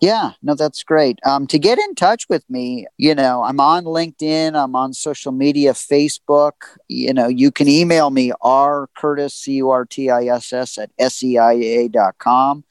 Yeah, 0.00 0.32
no, 0.42 0.54
that's 0.54 0.82
great. 0.82 1.18
Um, 1.26 1.46
to 1.48 1.58
get 1.58 1.78
in 1.78 1.94
touch 1.94 2.28
with 2.30 2.48
me, 2.48 2.86
you 2.96 3.14
know, 3.14 3.42
I'm 3.44 3.60
on 3.60 3.84
LinkedIn, 3.84 4.54
I'm 4.56 4.74
on 4.74 4.94
social 4.94 5.32
media, 5.32 5.74
Facebook. 5.74 6.52
You 6.88 7.12
know, 7.12 7.28
you 7.28 7.52
can 7.52 7.68
email 7.68 8.08
me, 8.08 8.32
r 8.40 8.88
curtiss, 8.96 9.34
C 9.34 9.52
U 9.56 9.68
R 9.68 9.84
T 9.84 10.08
I 10.10 10.24
S 10.24 10.50
S, 10.52 10.78
at 10.78 10.90
seia.com. 11.12 12.64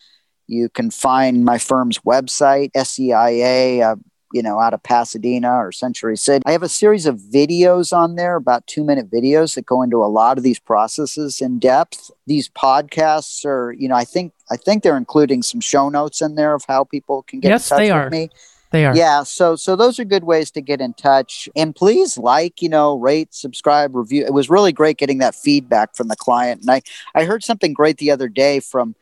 You 0.52 0.68
can 0.68 0.91
find 0.91 1.45
my 1.45 1.58
firm's 1.58 1.99
website, 1.99 2.72
SEIA, 2.76 3.82
uh, 3.82 3.95
you 4.34 4.43
know, 4.43 4.60
out 4.60 4.74
of 4.74 4.84
Pasadena 4.84 5.49
or 5.49 5.72
Century 5.72 6.18
City. 6.18 6.43
I 6.45 6.52
have 6.52 6.64
a 6.64 6.70
series 6.70 7.06
of 7.06 7.18
videos 7.18 7.95
on 7.95 8.16
there, 8.16 8.36
about 8.36 8.68
two 8.68 8.84
minute 8.84 9.10
videos 9.10 9.56
that 9.56 9.66
go 9.66 9.82
into 9.82 10.04
a 10.04 10.08
lot 10.08 10.38
of 10.38 10.43
these 10.43 10.60
processes 10.60 11.39
in 11.39 11.58
depth. 11.60 12.12
These 12.28 12.49
podcasts 12.49 13.45
are, 13.45 13.72
you 13.72 13.88
know, 13.88 13.95
I 13.95 14.04
think 14.04 14.34
I 14.49 14.58
think 14.58 14.84
they're 14.84 14.97
including 14.97 15.41
some 15.41 15.62
show 15.62 15.88
notes 15.88 16.22
in 16.22 16.36
there 16.36 16.54
of 16.54 16.66
how 16.68 16.84
people 16.84 17.24
can 17.24 17.39
get 17.39 17.49
yes, 17.49 17.72
in 17.72 17.78
touch 17.78 17.80
they 17.80 17.93
with 17.93 18.02
are. 18.02 18.10
me. 18.10 18.30
They 18.72 18.86
are. 18.86 18.95
Yeah, 18.95 19.24
so 19.24 19.56
so 19.56 19.78
those 19.78 19.99
are 19.99 20.06
good 20.06 20.26
ways 20.26 20.52
to 20.52 20.62
get 20.62 20.82
in 20.82 20.93
touch. 20.93 21.47
And 21.56 21.74
please 21.74 22.18
like, 22.18 22.62
you 22.62 22.70
know, 22.70 22.97
rate, 22.97 23.34
subscribe, 23.34 23.95
review. 23.95 24.26
It 24.26 24.34
was 24.34 24.49
really 24.49 24.74
great 24.74 24.97
getting 24.97 25.20
that 25.20 25.36
feedback 25.36 25.95
from 25.95 26.10
the 26.10 26.16
client. 26.18 26.62
And 26.62 26.72
I 26.72 26.82
I 27.16 27.24
heard 27.24 27.43
something 27.43 27.74
great 27.74 27.97
the 27.97 28.12
other 28.12 28.28
day 28.28 28.60
from 28.60 28.95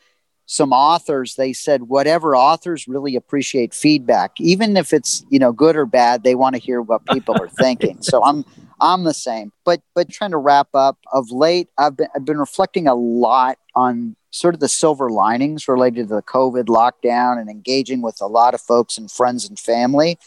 some 0.52 0.74
authors 0.74 1.36
they 1.36 1.54
said 1.54 1.84
whatever 1.84 2.36
authors 2.36 2.88
really 2.88 3.16
appreciate 3.16 3.72
feedback 3.72 4.32
even 4.40 4.76
if 4.76 4.92
it's 4.92 5.24
you 5.30 5.38
know 5.38 5.52
good 5.52 5.76
or 5.76 5.86
bad 5.86 6.24
they 6.24 6.34
want 6.34 6.56
to 6.56 6.62
hear 6.62 6.82
what 6.82 7.06
people 7.06 7.36
are 7.40 7.48
thinking. 7.48 8.02
So 8.02 8.24
i'm 8.24 8.44
i'm 8.82 9.04
the 9.04 9.14
same. 9.14 9.52
But 9.64 9.84
but 9.94 10.10
trying 10.10 10.32
to 10.32 10.38
wrap 10.38 10.70
up 10.74 10.98
of 11.14 11.30
late 11.30 11.70
i've 11.78 11.96
been 11.96 12.08
i've 12.16 12.26
been 12.26 12.40
reflecting 12.40 12.88
a 12.88 12.96
lot 12.96 13.60
on 13.76 14.16
sort 14.32 14.56
of 14.56 14.60
the 14.60 14.68
silver 14.68 15.12
linings 15.12 15.68
related 15.68 16.08
to 16.08 16.16
the 16.16 16.24
covid 16.24 16.66
lockdown 16.66 17.40
and 17.40 17.48
engaging 17.48 18.02
with 18.02 18.18
a 18.20 18.28
lot 18.28 18.56
of 18.56 18.62
folks 18.62 18.98
and 18.98 19.12
friends 19.12 19.48
and 19.48 19.60
family 19.60 20.18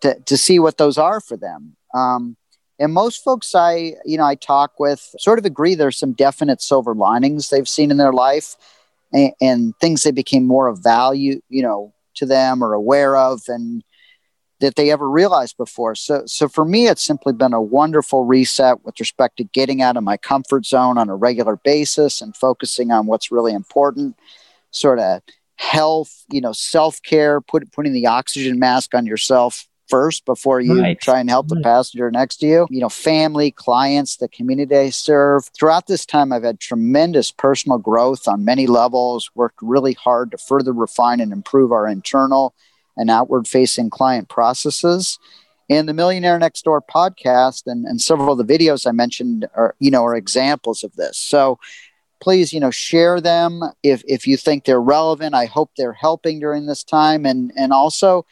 to, 0.00 0.18
to 0.26 0.36
see 0.36 0.58
what 0.58 0.78
those 0.78 0.98
are 0.98 1.20
for 1.20 1.36
them. 1.36 1.76
Um, 1.94 2.36
and 2.80 2.92
most 2.92 3.22
folks 3.22 3.54
i 3.54 3.94
you 4.04 4.18
know 4.18 4.24
i 4.24 4.34
talk 4.34 4.80
with 4.80 5.14
sort 5.20 5.38
of 5.38 5.44
agree 5.44 5.76
there's 5.76 5.98
some 5.98 6.12
definite 6.12 6.60
silver 6.60 6.92
linings 6.92 7.50
they've 7.50 7.68
seen 7.68 7.92
in 7.92 7.98
their 7.98 8.12
life 8.12 8.56
and, 9.12 9.32
and 9.40 9.74
things 9.80 10.02
they 10.02 10.10
became 10.10 10.46
more 10.46 10.68
of 10.68 10.82
value, 10.82 11.40
you 11.48 11.62
know, 11.62 11.92
to 12.14 12.26
them 12.26 12.62
or 12.62 12.72
aware 12.72 13.16
of. 13.16 13.42
And 13.48 13.82
that 14.60 14.76
they 14.76 14.90
ever 14.90 15.08
realized 15.08 15.56
before. 15.56 15.94
So, 15.94 16.22
so 16.26 16.46
for 16.46 16.64
me, 16.64 16.86
it's 16.86 17.02
simply 17.02 17.32
been 17.32 17.54
a 17.54 17.62
wonderful 17.62 18.24
reset 18.24 18.84
with 18.84 19.00
respect 19.00 19.38
to 19.38 19.44
getting 19.44 19.82
out 19.82 19.96
of 19.96 20.04
my 20.04 20.16
comfort 20.18 20.66
zone 20.66 20.98
on 20.98 21.08
a 21.08 21.16
regular 21.16 21.56
basis 21.56 22.20
and 22.20 22.36
focusing 22.36 22.90
on 22.90 23.06
what's 23.06 23.32
really 23.32 23.54
important, 23.54 24.16
sort 24.70 24.98
of 24.98 25.22
health, 25.56 26.24
you 26.30 26.40
know, 26.40 26.52
self 26.52 27.02
care, 27.02 27.40
put, 27.40 27.72
putting 27.72 27.92
the 27.92 28.06
oxygen 28.06 28.58
mask 28.58 28.94
on 28.94 29.06
yourself 29.06 29.66
first 29.90 30.24
before 30.24 30.60
you 30.60 30.80
right. 30.80 31.00
try 31.00 31.20
and 31.20 31.28
help 31.28 31.48
the 31.48 31.60
passenger 31.60 32.10
next 32.10 32.36
to 32.36 32.46
you. 32.46 32.66
You 32.70 32.80
know, 32.80 32.88
family, 32.88 33.50
clients, 33.50 34.16
the 34.16 34.28
community 34.28 34.76
I 34.76 34.90
serve. 34.90 35.50
Throughout 35.58 35.88
this 35.88 36.06
time, 36.06 36.32
I've 36.32 36.44
had 36.44 36.60
tremendous 36.60 37.30
personal 37.30 37.78
growth 37.78 38.28
on 38.28 38.44
many 38.44 38.66
levels, 38.66 39.30
worked 39.34 39.58
really 39.60 39.94
hard 39.94 40.30
to 40.30 40.38
further 40.38 40.72
refine 40.72 41.20
and 41.20 41.32
improve 41.32 41.72
our 41.72 41.88
internal 41.88 42.54
and 42.96 43.10
outward 43.10 43.48
facing 43.48 43.90
client 43.90 44.28
processes. 44.28 45.18
And 45.68 45.88
the 45.88 45.94
Millionaire 45.94 46.38
Next 46.38 46.64
Door 46.64 46.82
podcast 46.82 47.62
and, 47.66 47.84
and 47.84 48.00
several 48.00 48.32
of 48.32 48.46
the 48.46 48.58
videos 48.58 48.86
I 48.86 48.92
mentioned 48.92 49.48
are, 49.54 49.74
you 49.78 49.90
know, 49.90 50.04
are 50.04 50.16
examples 50.16 50.82
of 50.82 50.96
this. 50.96 51.16
So 51.16 51.58
please, 52.20 52.52
you 52.52 52.60
know, 52.60 52.70
share 52.70 53.20
them 53.20 53.62
if, 53.82 54.02
if 54.06 54.26
you 54.26 54.36
think 54.36 54.64
they're 54.64 54.80
relevant. 54.80 55.34
I 55.34 55.46
hope 55.46 55.70
they're 55.76 55.92
helping 55.92 56.40
during 56.40 56.66
this 56.66 56.84
time. 56.84 57.24
And, 57.24 57.52
and 57.56 57.72
also, 57.72 58.26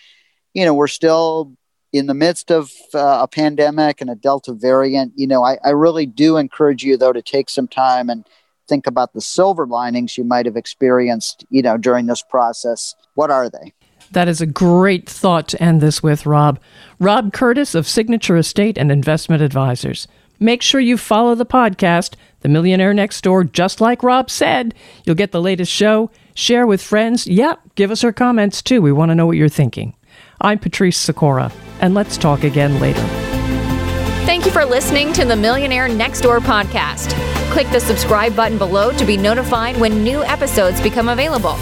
you 0.59 0.65
know, 0.65 0.75
we're 0.75 0.89
still 0.89 1.53
in 1.93 2.07
the 2.07 2.15
midst 2.15 2.51
of 2.51 2.73
uh, 2.93 3.21
a 3.23 3.29
pandemic 3.29 4.01
and 4.01 4.11
a 4.11 4.17
Delta 4.17 4.53
variant. 4.53 5.13
You 5.15 5.29
know, 5.29 5.45
I, 5.45 5.57
I 5.65 5.71
really 5.71 6.05
do 6.05 6.37
encourage 6.37 6.83
you, 6.83 6.97
though, 6.97 7.13
to 7.13 7.23
take 7.23 7.49
some 7.49 7.69
time 7.69 8.11
and 8.11 8.27
think 8.69 8.89
about 8.89 9.13
the 9.13 9.21
silver 9.21 9.69
linings 9.69 10.19
you 10.19 10.25
might 10.25 10.47
have 10.47 10.57
experienced, 10.57 11.47
you 11.49 11.63
know, 11.63 11.77
during 11.77 12.07
this 12.07 12.23
process. 12.23 12.97
What 13.15 13.31
are 13.31 13.49
they? 13.49 13.73
That 14.11 14.27
is 14.27 14.41
a 14.41 14.47
great 14.47 15.09
thought 15.09 15.47
to 15.49 15.63
end 15.63 15.81
this 15.81 16.03
with, 16.03 16.27
Rob. 16.27 16.59
Rob 16.99 17.33
Curtiss 17.33 17.77
of 17.77 17.87
Signature 17.87 18.37
Estate 18.37 18.77
and 18.77 18.91
Investment 18.91 19.43
Advisors. 19.43 20.09
Make 20.41 20.61
sure 20.61 20.81
you 20.81 20.97
follow 20.97 21.37
the 21.37 21.47
podcast, 21.47 22.15
The 22.41 22.49
Millionaire 22.49 22.95
Next 22.95 23.23
Door, 23.23 23.45
just 23.45 23.81
like 23.81 24.03
Rob 24.03 24.29
said. 24.29 24.75
You'll 25.05 25.15
get 25.15 25.31
the 25.31 25.41
latest 25.41 25.71
show, 25.71 26.11
share 26.35 26.67
with 26.67 26.83
friends. 26.83 27.29
Yep, 27.29 27.61
give 27.77 27.93
us 27.93 28.03
our 28.03 28.13
comments 28.13 28.61
too. 28.61 28.83
We 28.83 28.93
want 28.93 29.11
to 29.11 29.15
know 29.15 29.27
what 29.27 29.37
you're 29.37 29.49
thinking. 29.49 29.95
I'm 30.41 30.59
Patrice 30.59 30.97
Sikora, 30.97 31.51
and 31.81 31.95
let's 31.95 32.17
talk 32.17 32.45
again 32.45 32.79
later. 32.79 33.03
Thank 34.25 34.45
you 34.47 34.53
for 34.53 34.65
listening 34.65 35.13
to 35.15 35.25
the 35.25 35.35
Millionaire 35.35 35.89
Next 35.89 36.21
Door 36.21 36.41
podcast. 36.41 37.13
Click 37.51 37.69
the 37.71 37.81
subscribe 37.81 38.37
button 38.37 38.57
below 38.57 38.93
to 38.93 39.05
be 39.05 39.17
notified 39.17 39.77
when 39.79 40.05
new 40.05 40.23
episodes 40.23 40.81
become 40.81 41.09
available. 41.09 41.57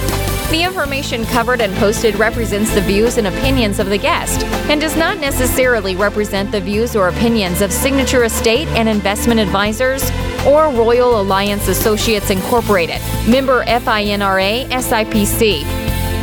The 0.50 0.62
information 0.62 1.24
covered 1.24 1.60
and 1.60 1.74
posted 1.76 2.16
represents 2.16 2.74
the 2.74 2.82
views 2.82 3.16
and 3.16 3.28
opinions 3.28 3.78
of 3.78 3.88
the 3.88 3.98
guest 3.98 4.44
and 4.68 4.80
does 4.80 4.96
not 4.96 5.18
necessarily 5.18 5.96
represent 5.96 6.52
the 6.52 6.60
views 6.60 6.94
or 6.94 7.08
opinions 7.08 7.62
of 7.62 7.72
Signature 7.72 8.24
Estate 8.24 8.68
and 8.68 8.88
Investment 8.88 9.40
Advisors 9.40 10.10
or 10.46 10.68
Royal 10.70 11.20
Alliance 11.20 11.66
Associates 11.68 12.30
Incorporated, 12.30 13.00
member 13.26 13.64
FINRA 13.64 14.66
SIPC. 14.68 16.05